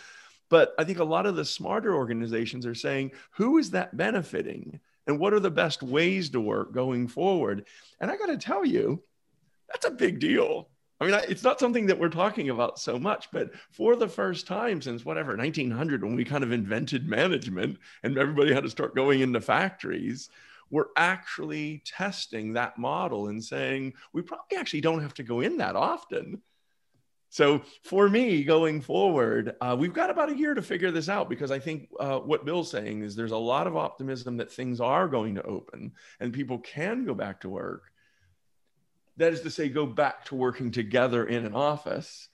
But 0.49 0.73
I 0.79 0.85
think 0.85 0.99
a 0.99 1.03
lot 1.03 1.25
of 1.25 1.35
the 1.35 1.43
smarter 1.43 1.93
organizations 1.93 2.65
are 2.65 2.73
saying, 2.73 3.11
who 3.31 3.57
is 3.57 3.71
that 3.71 3.95
benefiting, 3.97 4.79
and 5.05 5.19
what 5.19 5.33
are 5.33 5.41
the 5.41 5.51
best 5.51 5.83
ways 5.83 6.29
to 6.29 6.39
work 6.39 6.73
going 6.73 7.09
forward? 7.09 7.67
And 7.99 8.09
I 8.09 8.15
got 8.15 8.27
to 8.27 8.37
tell 8.37 8.65
you, 8.65 9.03
that's 9.67 9.85
a 9.85 9.91
big 9.91 10.19
deal. 10.19 10.69
I 11.01 11.05
mean, 11.05 11.19
it's 11.27 11.43
not 11.43 11.59
something 11.59 11.87
that 11.87 11.99
we're 11.99 12.07
talking 12.07 12.49
about 12.49 12.79
so 12.79 12.97
much, 12.97 13.27
but 13.33 13.51
for 13.71 13.97
the 13.97 14.07
first 14.07 14.47
time 14.47 14.81
since 14.81 15.03
whatever 15.03 15.35
1900, 15.35 16.03
when 16.03 16.15
we 16.15 16.23
kind 16.23 16.43
of 16.43 16.53
invented 16.53 17.07
management 17.07 17.79
and 18.03 18.17
everybody 18.17 18.53
had 18.53 18.63
to 18.63 18.69
start 18.69 18.95
going 18.95 19.19
into 19.19 19.41
factories, 19.41 20.29
we're 20.69 20.87
actually 20.95 21.83
testing 21.85 22.53
that 22.53 22.77
model 22.77 23.27
and 23.27 23.43
saying 23.43 23.93
we 24.13 24.21
probably 24.21 24.57
actually 24.57 24.81
don't 24.81 25.01
have 25.01 25.13
to 25.15 25.23
go 25.23 25.41
in 25.41 25.57
that 25.57 25.75
often. 25.75 26.41
So 27.29 27.61
for 27.83 28.09
me, 28.09 28.43
going 28.43 28.81
forward, 28.81 29.55
uh, 29.61 29.75
we've 29.77 29.93
got 29.93 30.09
about 30.09 30.31
a 30.31 30.37
year 30.37 30.55
to 30.55 30.63
figure 30.63 30.89
this 30.89 31.09
out 31.09 31.29
because 31.29 31.51
I 31.51 31.59
think 31.59 31.89
uh, 31.99 32.19
what 32.19 32.43
Bill's 32.43 32.71
saying 32.71 33.03
is 33.03 33.15
there's 33.15 33.31
a 33.31 33.37
lot 33.37 33.67
of 33.67 33.77
optimism 33.77 34.37
that 34.37 34.51
things 34.51 34.81
are 34.81 35.07
going 35.07 35.35
to 35.35 35.43
open 35.43 35.91
and 36.19 36.33
people 36.33 36.57
can 36.57 37.05
go 37.05 37.13
back 37.13 37.41
to 37.41 37.49
work. 37.49 37.83
That 39.17 39.33
is 39.33 39.41
to 39.41 39.51
say, 39.51 39.69
go 39.69 39.85
back 39.85 40.25
to 40.25 40.35
working 40.35 40.71
together 40.71 41.25
in 41.25 41.45
an 41.45 41.53
office. 41.53 42.29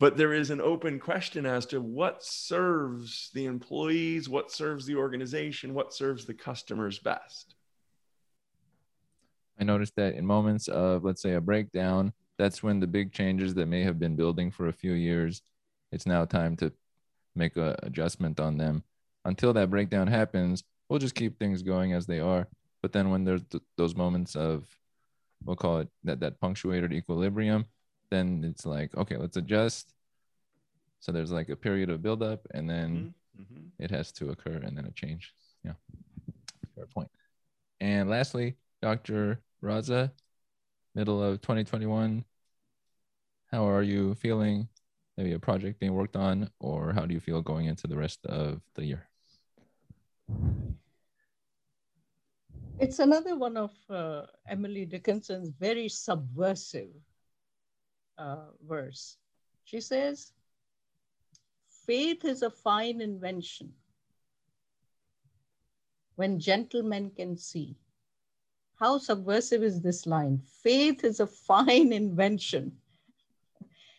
But 0.00 0.16
there 0.16 0.32
is 0.32 0.50
an 0.50 0.62
open 0.62 0.98
question 0.98 1.44
as 1.44 1.66
to 1.66 1.80
what 1.80 2.24
serves 2.24 3.30
the 3.34 3.44
employees, 3.44 4.28
what 4.28 4.50
serves 4.50 4.86
the 4.86 4.96
organization, 4.96 5.74
what 5.74 5.92
serves 5.92 6.24
the 6.24 6.34
customers 6.34 6.98
best. 6.98 7.54
I 9.60 9.64
noticed 9.64 9.94
that 9.96 10.14
in 10.14 10.24
moments 10.24 10.68
of, 10.68 11.04
let's 11.04 11.20
say, 11.20 11.34
a 11.34 11.40
breakdown, 11.40 12.12
that's 12.38 12.62
when 12.62 12.80
the 12.80 12.86
big 12.86 13.12
changes 13.12 13.54
that 13.54 13.66
may 13.66 13.82
have 13.82 13.98
been 13.98 14.16
building 14.16 14.50
for 14.50 14.68
a 14.68 14.72
few 14.72 14.92
years, 14.92 15.42
it's 15.92 16.06
now 16.06 16.24
time 16.24 16.56
to 16.56 16.72
make 17.36 17.56
a 17.58 17.78
adjustment 17.82 18.40
on 18.40 18.56
them. 18.56 18.82
Until 19.26 19.52
that 19.52 19.68
breakdown 19.68 20.06
happens, 20.06 20.64
we'll 20.88 20.98
just 20.98 21.14
keep 21.14 21.38
things 21.38 21.62
going 21.62 21.92
as 21.92 22.06
they 22.06 22.20
are. 22.20 22.48
But 22.80 22.92
then 22.92 23.10
when 23.10 23.24
there's 23.24 23.42
th- 23.50 23.62
those 23.76 23.94
moments 23.94 24.34
of, 24.34 24.66
we'll 25.44 25.56
call 25.56 25.78
it 25.78 25.88
that 26.04 26.20
that 26.20 26.40
punctuated 26.40 26.94
equilibrium, 26.94 27.66
then 28.10 28.42
it's 28.44 28.64
like, 28.64 28.96
okay, 28.96 29.18
let's 29.18 29.36
adjust. 29.36 29.92
So 31.00 31.12
there's 31.12 31.32
like 31.32 31.50
a 31.50 31.56
period 31.56 31.90
of 31.90 32.02
buildup, 32.02 32.46
and 32.52 32.68
then 32.68 33.14
mm-hmm. 33.38 33.42
mm-hmm. 33.42 33.66
it 33.78 33.90
has 33.90 34.10
to 34.12 34.30
occur, 34.30 34.56
and 34.64 34.76
then 34.76 34.86
a 34.86 34.90
change. 34.92 35.34
Yeah, 35.64 35.72
fair 36.74 36.86
point. 36.86 37.10
And 37.80 38.08
lastly, 38.08 38.56
Dr. 38.82 39.40
Raza, 39.62 40.10
middle 40.94 41.22
of 41.22 41.40
2021. 41.40 42.24
How 43.50 43.68
are 43.68 43.82
you 43.82 44.14
feeling? 44.14 44.68
Maybe 45.16 45.32
a 45.32 45.38
project 45.38 45.80
being 45.80 45.94
worked 45.94 46.16
on, 46.16 46.50
or 46.60 46.92
how 46.92 47.04
do 47.04 47.12
you 47.12 47.20
feel 47.20 47.42
going 47.42 47.66
into 47.66 47.86
the 47.86 47.96
rest 47.96 48.24
of 48.26 48.62
the 48.74 48.84
year? 48.84 49.08
It's 52.78 52.98
another 53.00 53.36
one 53.36 53.58
of 53.58 53.72
uh, 53.90 54.22
Emily 54.48 54.86
Dickinson's 54.86 55.50
very 55.50 55.88
subversive 55.88 56.94
uh, 58.16 58.46
verse. 58.66 59.18
She 59.64 59.80
says, 59.80 60.32
Faith 61.86 62.24
is 62.24 62.42
a 62.42 62.50
fine 62.50 63.00
invention 63.00 63.72
when 66.16 66.38
gentlemen 66.38 67.10
can 67.16 67.36
see. 67.36 67.76
How 68.80 68.96
subversive 68.96 69.62
is 69.62 69.82
this 69.82 70.06
line? 70.06 70.40
Faith 70.62 71.04
is 71.04 71.20
a 71.20 71.26
fine 71.26 71.92
invention. 71.92 72.72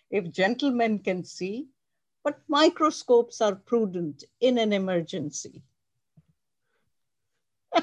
If 0.09 0.31
gentlemen 0.31 0.97
can 0.99 1.23
see, 1.23 1.67
but 2.23 2.41
microscopes 2.47 3.41
are 3.41 3.53
prudent 3.55 4.23
in 4.39 4.57
an 4.57 4.73
emergency. 4.73 5.61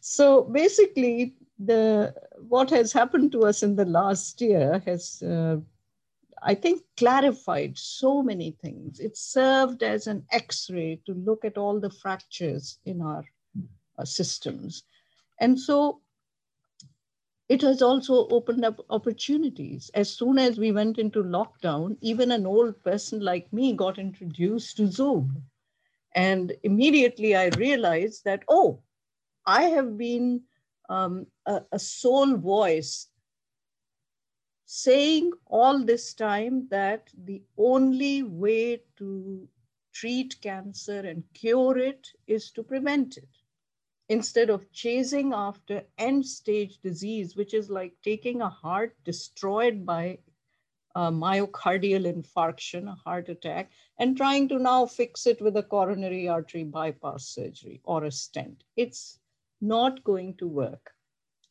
so 0.00 0.42
basically, 0.42 1.36
the 1.60 2.12
what 2.48 2.68
has 2.70 2.92
happened 2.92 3.30
to 3.32 3.44
us 3.44 3.62
in 3.62 3.76
the 3.76 3.84
last 3.84 4.40
year 4.40 4.82
has, 4.84 5.22
uh, 5.22 5.58
I 6.42 6.56
think, 6.56 6.82
clarified 6.96 7.78
so 7.78 8.20
many 8.20 8.50
things. 8.50 8.98
It 8.98 9.16
served 9.16 9.84
as 9.84 10.08
an 10.08 10.26
X-ray 10.32 11.00
to 11.06 11.14
look 11.14 11.44
at 11.44 11.56
all 11.56 11.78
the 11.78 11.90
fractures 11.90 12.78
in 12.84 13.00
our 13.00 13.24
uh, 13.96 14.04
systems 14.04 14.82
and 15.42 15.58
so 15.58 16.00
it 17.48 17.62
has 17.62 17.82
also 17.82 18.28
opened 18.28 18.64
up 18.64 18.80
opportunities. 18.88 19.90
As 19.92 20.08
soon 20.08 20.38
as 20.38 20.56
we 20.56 20.70
went 20.70 20.98
into 20.98 21.24
lockdown, 21.24 21.96
even 22.00 22.30
an 22.30 22.46
old 22.46 22.80
person 22.84 23.20
like 23.20 23.52
me 23.52 23.72
got 23.72 23.98
introduced 23.98 24.76
to 24.76 24.86
Zoom. 24.86 25.42
And 26.14 26.52
immediately 26.62 27.34
I 27.34 27.48
realized 27.58 28.24
that, 28.24 28.44
oh, 28.48 28.82
I 29.44 29.62
have 29.64 29.98
been 29.98 30.42
um, 30.88 31.26
a, 31.44 31.62
a 31.72 31.78
sole 31.78 32.36
voice 32.36 33.08
saying 34.64 35.32
all 35.46 35.84
this 35.84 36.14
time 36.14 36.68
that 36.70 37.10
the 37.24 37.42
only 37.58 38.22
way 38.22 38.80
to 38.96 39.48
treat 39.92 40.40
cancer 40.40 41.00
and 41.00 41.24
cure 41.34 41.76
it 41.78 42.06
is 42.28 42.52
to 42.52 42.62
prevent 42.62 43.16
it 43.16 43.41
instead 44.12 44.50
of 44.50 44.70
chasing 44.72 45.32
after 45.32 45.82
end 45.96 46.26
stage 46.26 46.78
disease, 46.82 47.34
which 47.34 47.54
is 47.54 47.70
like 47.70 47.94
taking 48.04 48.42
a 48.42 48.48
heart 48.48 48.94
destroyed 49.04 49.86
by 49.86 50.18
a 50.94 51.10
myocardial 51.10 52.04
infarction, 52.12 52.88
a 52.92 52.94
heart 52.94 53.30
attack, 53.30 53.70
and 53.98 54.14
trying 54.14 54.46
to 54.48 54.58
now 54.58 54.84
fix 54.84 55.26
it 55.26 55.40
with 55.40 55.56
a 55.56 55.62
coronary 55.62 56.28
artery 56.28 56.64
bypass 56.64 57.24
surgery 57.28 57.80
or 57.84 58.04
a 58.04 58.12
stent. 58.12 58.64
It's 58.76 59.18
not 59.62 60.04
going 60.04 60.34
to 60.36 60.46
work. 60.46 60.90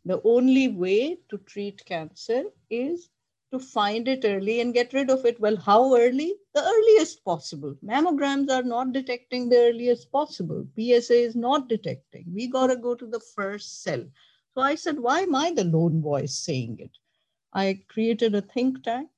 The 0.05 0.21
only 0.23 0.67
way 0.67 1.17
to 1.29 1.39
treat 1.39 1.83
cancer 1.85 2.43
is 2.69 3.09
to 3.51 3.59
find 3.59 4.07
it 4.07 4.23
early 4.23 4.61
and 4.61 4.73
get 4.73 4.93
rid 4.93 5.09
of 5.09 5.25
it. 5.25 5.39
Well, 5.39 5.57
how 5.57 5.95
early? 5.95 6.35
The 6.53 6.63
earliest 6.63 7.23
possible. 7.25 7.75
Mammograms 7.83 8.49
are 8.49 8.63
not 8.63 8.93
detecting 8.93 9.49
the 9.49 9.57
earliest 9.57 10.11
possible. 10.11 10.65
PSA 10.75 11.15
is 11.15 11.35
not 11.35 11.67
detecting. 11.67 12.25
We 12.33 12.47
got 12.47 12.67
to 12.67 12.77
go 12.77 12.95
to 12.95 13.05
the 13.05 13.19
first 13.35 13.83
cell. 13.83 14.03
So 14.53 14.61
I 14.61 14.75
said, 14.75 14.99
why 14.99 15.21
am 15.21 15.35
I 15.35 15.51
the 15.51 15.65
lone 15.65 16.01
voice 16.01 16.35
saying 16.35 16.77
it? 16.79 16.91
I 17.53 17.81
created 17.89 18.35
a 18.35 18.41
think 18.41 18.83
tank, 18.83 19.09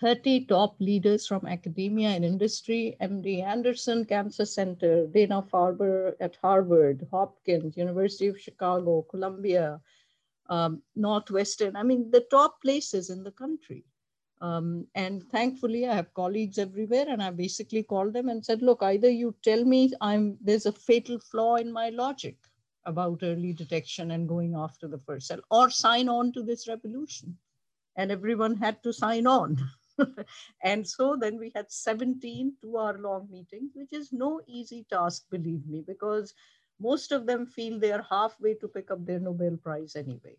30 0.00 0.46
top 0.46 0.76
leaders 0.80 1.26
from 1.26 1.46
academia 1.46 2.08
and 2.08 2.24
industry, 2.24 2.96
MD 3.00 3.44
Anderson 3.44 4.04
Cancer 4.04 4.44
Center, 4.44 5.06
Dana-Farber 5.06 6.14
at 6.20 6.36
Harvard, 6.42 7.06
Hopkins, 7.12 7.76
University 7.76 8.26
of 8.26 8.40
Chicago, 8.40 9.02
Columbia, 9.02 9.80
um, 10.48 10.82
Northwestern, 10.94 11.76
I 11.76 11.82
mean, 11.82 12.10
the 12.10 12.26
top 12.30 12.60
places 12.60 13.10
in 13.10 13.22
the 13.22 13.32
country. 13.32 13.84
Um, 14.40 14.86
and 14.94 15.22
thankfully, 15.30 15.86
I 15.88 15.94
have 15.94 16.12
colleagues 16.12 16.58
everywhere, 16.58 17.06
and 17.08 17.22
I 17.22 17.30
basically 17.30 17.82
called 17.82 18.12
them 18.12 18.28
and 18.28 18.44
said, 18.44 18.62
"Look, 18.62 18.82
either 18.82 19.08
you 19.08 19.34
tell 19.42 19.64
me 19.64 19.92
I'm 20.00 20.36
there's 20.40 20.66
a 20.66 20.72
fatal 20.72 21.18
flaw 21.18 21.56
in 21.56 21.72
my 21.72 21.88
logic 21.90 22.36
about 22.84 23.22
early 23.22 23.52
detection 23.54 24.10
and 24.10 24.28
going 24.28 24.54
after 24.54 24.86
the 24.86 24.98
first 24.98 25.28
cell, 25.28 25.40
or 25.50 25.70
sign 25.70 26.08
on 26.08 26.32
to 26.32 26.42
this 26.42 26.68
revolution." 26.68 27.38
And 27.96 28.10
everyone 28.10 28.56
had 28.56 28.82
to 28.82 28.92
sign 28.92 29.26
on. 29.26 29.56
and 30.62 30.86
so 30.86 31.16
then 31.16 31.38
we 31.38 31.52
had 31.54 31.70
17 31.70 32.54
two-hour-long 32.60 33.28
meetings, 33.30 33.70
which 33.74 33.92
is 33.92 34.12
no 34.12 34.40
easy 34.46 34.84
task, 34.90 35.24
believe 35.30 35.66
me, 35.66 35.84
because 35.86 36.34
most 36.90 37.12
of 37.12 37.26
them 37.26 37.46
feel 37.46 37.78
they 37.78 37.92
are 37.92 38.06
halfway 38.10 38.54
to 38.54 38.68
pick 38.68 38.90
up 38.90 39.04
their 39.04 39.20
Nobel 39.20 39.56
Prize 39.56 39.96
anyway. 39.96 40.36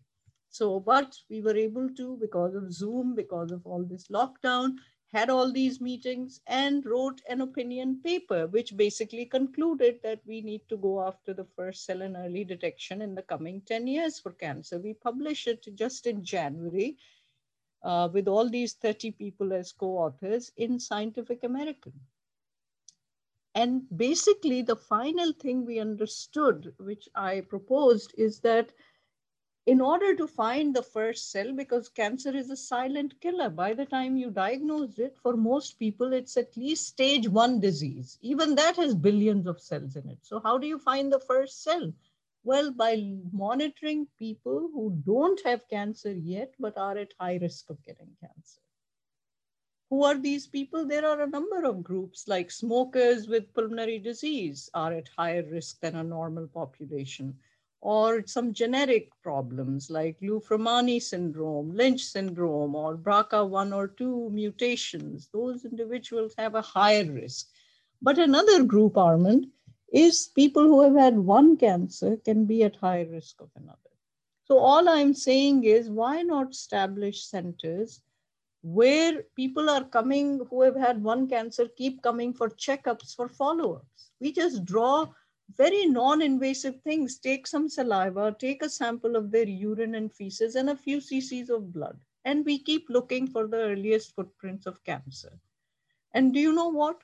So, 0.48 0.80
but 0.80 1.16
we 1.28 1.40
were 1.40 1.56
able 1.56 1.88
to, 2.00 2.16
because 2.20 2.54
of 2.54 2.72
Zoom, 2.72 3.14
because 3.14 3.50
of 3.50 3.66
all 3.66 3.82
this 3.84 4.06
lockdown, 4.08 4.76
had 5.12 5.30
all 5.30 5.52
these 5.52 5.80
meetings 5.80 6.40
and 6.46 6.84
wrote 6.86 7.20
an 7.28 7.40
opinion 7.40 8.00
paper, 8.02 8.46
which 8.46 8.76
basically 8.76 9.24
concluded 9.24 10.00
that 10.02 10.20
we 10.26 10.40
need 10.40 10.62
to 10.68 10.76
go 10.76 11.06
after 11.06 11.34
the 11.34 11.46
first 11.56 11.84
cell 11.84 12.02
and 12.02 12.16
early 12.16 12.44
detection 12.44 13.02
in 13.02 13.14
the 13.14 13.22
coming 13.22 13.60
10 13.66 13.86
years 13.86 14.18
for 14.18 14.32
cancer. 14.32 14.78
We 14.78 14.94
published 14.94 15.46
it 15.46 15.66
just 15.74 16.06
in 16.06 16.24
January 16.24 16.96
uh, 17.82 18.08
with 18.12 18.28
all 18.28 18.48
these 18.48 18.74
30 18.74 19.12
people 19.12 19.52
as 19.52 19.72
co-authors 19.72 20.52
in 20.56 20.78
Scientific 20.78 21.44
American. 21.44 21.92
And 23.56 23.84
basically 23.96 24.60
the 24.60 24.76
final 24.76 25.32
thing 25.32 25.64
we 25.64 25.78
understood, 25.80 26.74
which 26.78 27.08
I 27.14 27.40
proposed 27.40 28.12
is 28.18 28.40
that 28.40 28.70
in 29.64 29.80
order 29.80 30.14
to 30.14 30.28
find 30.28 30.76
the 30.76 30.82
first 30.82 31.32
cell, 31.32 31.52
because 31.54 31.88
cancer 31.88 32.36
is 32.36 32.50
a 32.50 32.56
silent 32.56 33.18
killer, 33.22 33.48
by 33.48 33.72
the 33.72 33.86
time 33.86 34.18
you 34.18 34.30
diagnose 34.30 34.98
it, 34.98 35.16
for 35.22 35.38
most 35.38 35.78
people, 35.78 36.12
it's 36.12 36.36
at 36.36 36.54
least 36.56 36.86
stage 36.86 37.28
one 37.28 37.58
disease. 37.58 38.18
Even 38.20 38.54
that 38.56 38.76
has 38.76 38.94
billions 38.94 39.46
of 39.46 39.60
cells 39.60 39.96
in 39.96 40.06
it. 40.10 40.18
So 40.20 40.38
how 40.38 40.58
do 40.58 40.66
you 40.66 40.78
find 40.78 41.10
the 41.10 41.18
first 41.18 41.64
cell? 41.64 41.92
Well, 42.44 42.70
by 42.70 43.16
monitoring 43.32 44.06
people 44.18 44.68
who 44.72 45.02
don't 45.04 45.40
have 45.44 45.68
cancer 45.68 46.12
yet, 46.12 46.54
but 46.60 46.76
are 46.76 46.98
at 46.98 47.14
high 47.18 47.38
risk 47.40 47.70
of 47.70 47.82
getting 47.82 48.14
cancer. 48.20 48.60
Who 49.90 50.02
are 50.02 50.18
these 50.18 50.46
people? 50.46 50.84
There 50.84 51.06
are 51.06 51.22
a 51.22 51.28
number 51.28 51.64
of 51.64 51.84
groups 51.84 52.26
like 52.26 52.50
smokers 52.50 53.28
with 53.28 53.54
pulmonary 53.54 53.98
disease 53.98 54.68
are 54.74 54.92
at 54.92 55.08
higher 55.16 55.44
risk 55.44 55.80
than 55.80 55.96
a 55.96 56.02
normal 56.02 56.48
population 56.48 57.36
or 57.80 58.26
some 58.26 58.52
genetic 58.52 59.10
problems 59.22 59.88
like 59.90 60.16
Li-Fraumeni 60.20 61.00
syndrome, 61.00 61.72
Lynch 61.72 62.02
syndrome, 62.02 62.74
or 62.74 62.96
BRCA1 62.96 63.72
or 63.72 63.86
2 63.86 64.30
mutations. 64.30 65.28
Those 65.32 65.64
individuals 65.64 66.34
have 66.36 66.56
a 66.56 66.62
higher 66.62 67.04
risk. 67.04 67.48
But 68.02 68.18
another 68.18 68.64
group, 68.64 68.96
Armand, 68.96 69.46
is 69.92 70.30
people 70.34 70.64
who 70.64 70.82
have 70.82 70.96
had 70.96 71.16
one 71.16 71.56
cancer 71.56 72.16
can 72.16 72.44
be 72.44 72.64
at 72.64 72.74
higher 72.74 73.06
risk 73.06 73.40
of 73.40 73.50
another. 73.54 73.78
So 74.46 74.58
all 74.58 74.88
I'm 74.88 75.14
saying 75.14 75.62
is 75.64 75.88
why 75.88 76.22
not 76.22 76.50
establish 76.50 77.24
centers 77.24 78.00
where 78.66 79.22
people 79.36 79.70
are 79.70 79.84
coming 79.84 80.40
who 80.50 80.60
have 80.60 80.74
had 80.74 81.00
one 81.00 81.28
cancer, 81.28 81.68
keep 81.76 82.02
coming 82.02 82.34
for 82.34 82.48
checkups, 82.48 83.14
for 83.14 83.28
follow-ups. 83.28 84.10
We 84.20 84.32
just 84.32 84.64
draw 84.64 85.06
very 85.56 85.86
non-invasive 85.86 86.80
things. 86.82 87.20
Take 87.20 87.46
some 87.46 87.68
saliva, 87.68 88.34
take 88.40 88.64
a 88.64 88.68
sample 88.68 89.14
of 89.14 89.30
their 89.30 89.46
urine 89.46 89.94
and 89.94 90.12
feces 90.12 90.56
and 90.56 90.70
a 90.70 90.76
few 90.76 90.98
cc's 90.98 91.48
of 91.48 91.72
blood. 91.72 91.96
And 92.24 92.44
we 92.44 92.58
keep 92.58 92.86
looking 92.90 93.28
for 93.28 93.46
the 93.46 93.58
earliest 93.58 94.16
footprints 94.16 94.66
of 94.66 94.82
cancer. 94.82 95.38
And 96.12 96.34
do 96.34 96.40
you 96.40 96.52
know 96.52 96.68
what? 96.68 96.96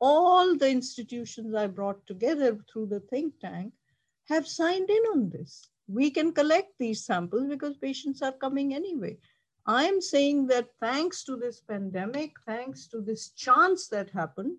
All 0.00 0.56
the 0.56 0.70
institutions 0.70 1.52
I 1.52 1.66
brought 1.66 2.06
together 2.06 2.56
through 2.72 2.86
the 2.86 3.00
think 3.00 3.40
tank 3.40 3.72
have 4.28 4.46
signed 4.46 4.88
in 4.88 5.02
on 5.14 5.30
this. 5.30 5.68
We 5.88 6.12
can 6.12 6.30
collect 6.30 6.74
these 6.78 7.04
samples 7.04 7.48
because 7.48 7.76
patients 7.76 8.22
are 8.22 8.30
coming 8.30 8.72
anyway. 8.72 9.18
I'm 9.68 10.00
saying 10.00 10.46
that 10.46 10.70
thanks 10.80 11.24
to 11.24 11.36
this 11.36 11.60
pandemic, 11.60 12.32
thanks 12.46 12.86
to 12.86 13.02
this 13.02 13.28
chance 13.32 13.86
that 13.88 14.08
happened, 14.08 14.56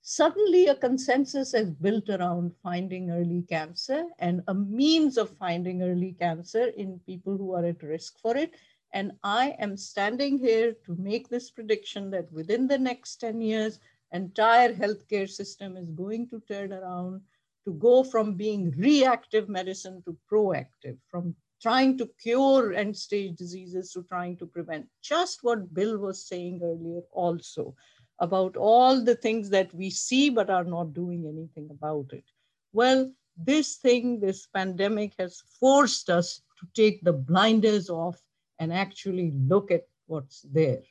suddenly 0.00 0.68
a 0.68 0.76
consensus 0.76 1.54
is 1.54 1.68
built 1.68 2.08
around 2.08 2.54
finding 2.62 3.10
early 3.10 3.42
cancer 3.48 4.04
and 4.20 4.44
a 4.46 4.54
means 4.54 5.18
of 5.18 5.36
finding 5.38 5.82
early 5.82 6.14
cancer 6.20 6.68
in 6.76 7.00
people 7.04 7.36
who 7.36 7.52
are 7.52 7.64
at 7.64 7.82
risk 7.82 8.20
for 8.20 8.36
it. 8.36 8.54
And 8.92 9.10
I 9.24 9.56
am 9.58 9.76
standing 9.76 10.38
here 10.38 10.76
to 10.86 10.94
make 10.94 11.28
this 11.28 11.50
prediction 11.50 12.10
that 12.12 12.32
within 12.32 12.68
the 12.68 12.78
next 12.78 13.16
10 13.16 13.40
years, 13.40 13.80
entire 14.12 14.72
healthcare 14.72 15.28
system 15.28 15.76
is 15.76 15.90
going 15.90 16.28
to 16.28 16.40
turn 16.46 16.72
around 16.72 17.22
to 17.64 17.72
go 17.72 18.04
from 18.04 18.34
being 18.34 18.70
reactive 18.78 19.48
medicine 19.48 20.00
to 20.04 20.16
proactive, 20.30 20.96
from 21.10 21.34
trying 21.60 21.98
to 21.98 22.08
cure 22.20 22.72
end 22.72 22.96
stage 22.96 23.36
diseases 23.36 23.92
to 23.92 24.02
trying 24.04 24.36
to 24.36 24.46
prevent. 24.46 24.86
Just 25.02 25.40
what 25.42 25.74
Bill 25.74 25.98
was 25.98 26.26
saying 26.26 26.60
earlier 26.62 27.02
also 27.12 27.74
about 28.20 28.56
all 28.56 29.02
the 29.02 29.14
things 29.14 29.48
that 29.50 29.72
we 29.74 29.90
see 29.90 30.28
but 30.30 30.50
are 30.50 30.64
not 30.64 30.92
doing 30.92 31.26
anything 31.26 31.68
about 31.70 32.06
it. 32.12 32.24
Well, 32.72 33.10
this 33.36 33.76
thing, 33.76 34.20
this 34.20 34.46
pandemic 34.46 35.12
has 35.18 35.42
forced 35.60 36.10
us 36.10 36.42
to 36.58 36.66
take 36.74 37.02
the 37.02 37.12
blinders 37.12 37.88
off 37.88 38.20
and 38.58 38.72
actually 38.72 39.32
look 39.46 39.70
at 39.70 39.86
what's 40.06 40.42
there 40.42 40.82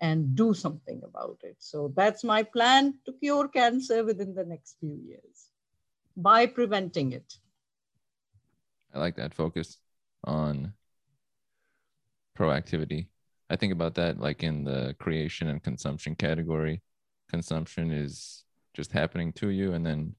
and 0.00 0.34
do 0.36 0.54
something 0.54 1.02
about 1.04 1.38
it. 1.42 1.56
So 1.58 1.92
that's 1.96 2.22
my 2.22 2.42
plan 2.42 2.94
to 3.06 3.12
cure 3.12 3.48
cancer 3.48 4.04
within 4.04 4.34
the 4.34 4.44
next 4.44 4.76
few 4.78 4.98
years 5.04 5.50
by 6.16 6.46
preventing 6.46 7.12
it. 7.12 7.34
I 8.94 8.98
like 8.98 9.16
that 9.16 9.34
focus 9.34 9.78
on 10.26 10.72
proactivity 12.38 13.06
I 13.48 13.56
think 13.56 13.72
about 13.72 13.94
that 13.94 14.18
like 14.18 14.42
in 14.42 14.64
the 14.64 14.94
creation 14.98 15.48
and 15.48 15.62
consumption 15.62 16.14
category. 16.14 16.82
Consumption 17.30 17.92
is 17.92 18.44
just 18.74 18.92
happening 18.92 19.32
to 19.34 19.50
you, 19.50 19.72
and 19.72 19.86
then 19.86 20.14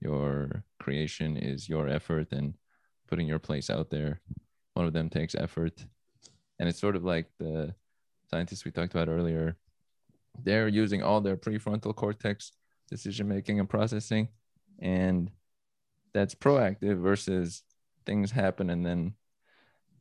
your 0.00 0.64
creation 0.78 1.36
is 1.36 1.68
your 1.68 1.88
effort 1.88 2.28
and 2.32 2.54
putting 3.08 3.26
your 3.26 3.38
place 3.38 3.70
out 3.70 3.90
there. 3.90 4.20
One 4.74 4.86
of 4.86 4.92
them 4.92 5.08
takes 5.08 5.34
effort. 5.34 5.84
And 6.58 6.68
it's 6.68 6.78
sort 6.78 6.96
of 6.96 7.04
like 7.04 7.26
the 7.38 7.74
scientists 8.30 8.64
we 8.64 8.70
talked 8.70 8.94
about 8.94 9.08
earlier. 9.08 9.56
They're 10.42 10.68
using 10.68 11.02
all 11.02 11.20
their 11.20 11.36
prefrontal 11.36 11.94
cortex 11.94 12.52
decision 12.88 13.28
making 13.28 13.58
and 13.58 13.68
processing. 13.68 14.28
And 14.78 15.30
that's 16.12 16.34
proactive 16.34 17.00
versus 17.00 17.62
things 18.06 18.30
happen 18.30 18.70
and 18.70 18.84
then 18.84 19.14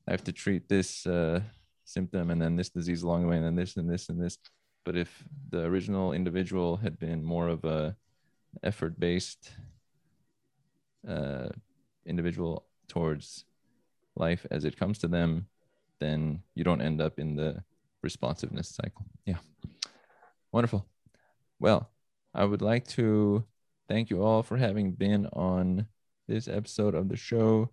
I 0.09 0.11
have 0.11 0.23
to 0.23 0.33
treat 0.33 0.67
this 0.67 1.05
uh, 1.05 1.39
symptom 1.85 2.31
and 2.31 2.41
then 2.41 2.55
this 2.55 2.71
disease 2.71 3.03
along 3.03 3.21
the 3.21 3.27
way 3.27 3.35
and 3.35 3.45
then 3.45 3.55
this 3.55 3.77
and 3.77 3.87
this 3.87 4.09
and 4.09 4.19
this. 4.19 4.39
But 4.83 4.97
if 4.97 5.23
the 5.51 5.65
original 5.65 6.13
individual 6.13 6.77
had 6.77 6.97
been 6.97 7.23
more 7.23 7.47
of 7.47 7.63
a 7.63 7.95
effort 8.63 8.99
based 8.99 9.51
uh, 11.07 11.49
individual 12.07 12.65
towards 12.87 13.45
life 14.15 14.47
as 14.49 14.65
it 14.65 14.79
comes 14.79 14.97
to 14.97 15.07
them 15.07 15.45
then 15.99 16.41
you 16.55 16.63
don't 16.63 16.81
end 16.81 17.01
up 17.01 17.19
in 17.19 17.35
the 17.35 17.63
responsiveness 18.01 18.69
cycle. 18.69 19.05
Yeah. 19.25 19.37
Wonderful. 20.51 20.87
Well 21.59 21.91
i 22.33 22.45
would 22.45 22.61
like 22.61 22.87
to 22.87 23.43
thank 23.87 24.09
you 24.09 24.23
all 24.23 24.43
for 24.43 24.57
having 24.57 24.91
been 24.91 25.25
on 25.33 25.85
this 26.27 26.47
episode 26.47 26.95
of 26.95 27.09
the 27.09 27.17
show 27.17 27.69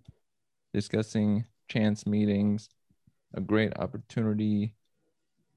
discussing 0.72 1.44
chance 1.68 2.06
meetings 2.06 2.68
a 3.34 3.40
great 3.40 3.76
opportunity. 3.78 4.74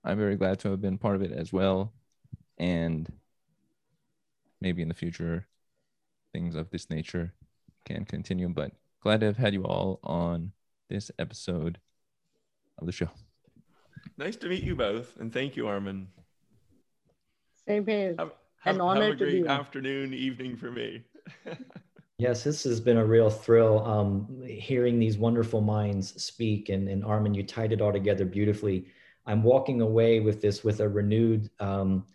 I'm 0.03 0.17
very 0.17 0.35
glad 0.35 0.59
to 0.59 0.71
have 0.71 0.81
been 0.81 0.97
part 0.97 1.15
of 1.15 1.21
it 1.21 1.31
as 1.31 1.53
well. 1.53 1.93
And 2.57 3.11
maybe 4.61 4.81
in 4.81 4.89
the 4.89 4.93
future, 4.93 5.47
things 6.33 6.55
of 6.55 6.69
this 6.69 6.89
nature 6.89 7.33
can 7.85 8.05
continue. 8.05 8.49
But 8.49 8.73
glad 9.01 9.21
to 9.21 9.27
have 9.27 9.37
had 9.37 9.53
you 9.53 9.63
all 9.63 9.99
on 10.03 10.51
this 10.89 11.11
episode 11.19 11.79
of 12.77 12.85
the 12.85 12.91
show. 12.91 13.09
Nice 14.17 14.35
to 14.37 14.47
meet 14.49 14.63
you 14.63 14.75
both. 14.75 15.17
And 15.17 15.31
thank 15.31 15.55
you, 15.55 15.67
Armin. 15.67 16.07
Same 17.67 17.85
here. 17.85 18.15
Have, 18.17 18.31
have, 18.61 18.75
An 18.75 18.81
honor 18.81 19.03
have 19.05 19.13
a 19.13 19.15
to 19.15 19.25
great 19.25 19.43
be. 19.43 19.47
afternoon, 19.47 20.13
evening 20.13 20.57
for 20.57 20.71
me. 20.71 21.03
Yes, 22.19 22.43
this 22.43 22.65
has 22.65 22.81
been 22.81 22.97
a 22.97 23.05
real 23.05 23.29
thrill 23.29 23.79
um, 23.87 24.43
hearing 24.45 24.99
these 24.99 25.17
wonderful 25.17 25.61
minds 25.61 26.21
speak. 26.21 26.67
And, 26.67 26.89
and 26.89 27.05
Armin, 27.05 27.33
you 27.33 27.43
tied 27.43 27.71
it 27.71 27.79
all 27.79 27.93
together 27.93 28.25
beautifully. 28.25 28.87
I'm 29.25 29.41
walking 29.41 29.79
away 29.79 30.19
with 30.19 30.41
this 30.41 30.61
with 30.61 30.81
a 30.81 30.89
renewed 30.89 31.49
um, 31.61 32.05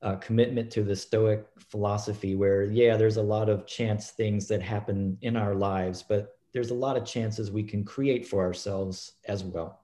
uh, 0.00 0.16
commitment 0.16 0.70
to 0.70 0.82
the 0.82 0.96
Stoic 0.96 1.46
philosophy, 1.58 2.34
where, 2.34 2.64
yeah, 2.64 2.96
there's 2.96 3.18
a 3.18 3.22
lot 3.22 3.50
of 3.50 3.66
chance 3.66 4.12
things 4.12 4.48
that 4.48 4.62
happen 4.62 5.18
in 5.20 5.36
our 5.36 5.54
lives, 5.54 6.02
but 6.02 6.38
there's 6.54 6.70
a 6.70 6.74
lot 6.74 6.96
of 6.96 7.04
chances 7.04 7.50
we 7.50 7.62
can 7.62 7.84
create 7.84 8.26
for 8.26 8.40
ourselves 8.42 9.12
as 9.26 9.44
well. 9.44 9.80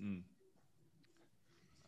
Mm. 0.00 0.22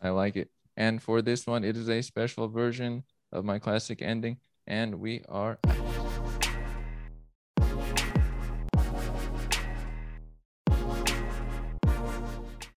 I 0.02 0.10
like 0.10 0.36
it. 0.36 0.50
And 0.76 1.02
for 1.02 1.22
this 1.22 1.46
one, 1.46 1.64
it 1.64 1.78
is 1.78 1.88
a 1.88 2.02
special 2.02 2.46
version 2.46 3.04
of 3.32 3.46
my 3.46 3.58
classic 3.58 4.02
ending. 4.02 4.36
And 4.66 4.96
we 4.96 5.22
are. 5.30 5.58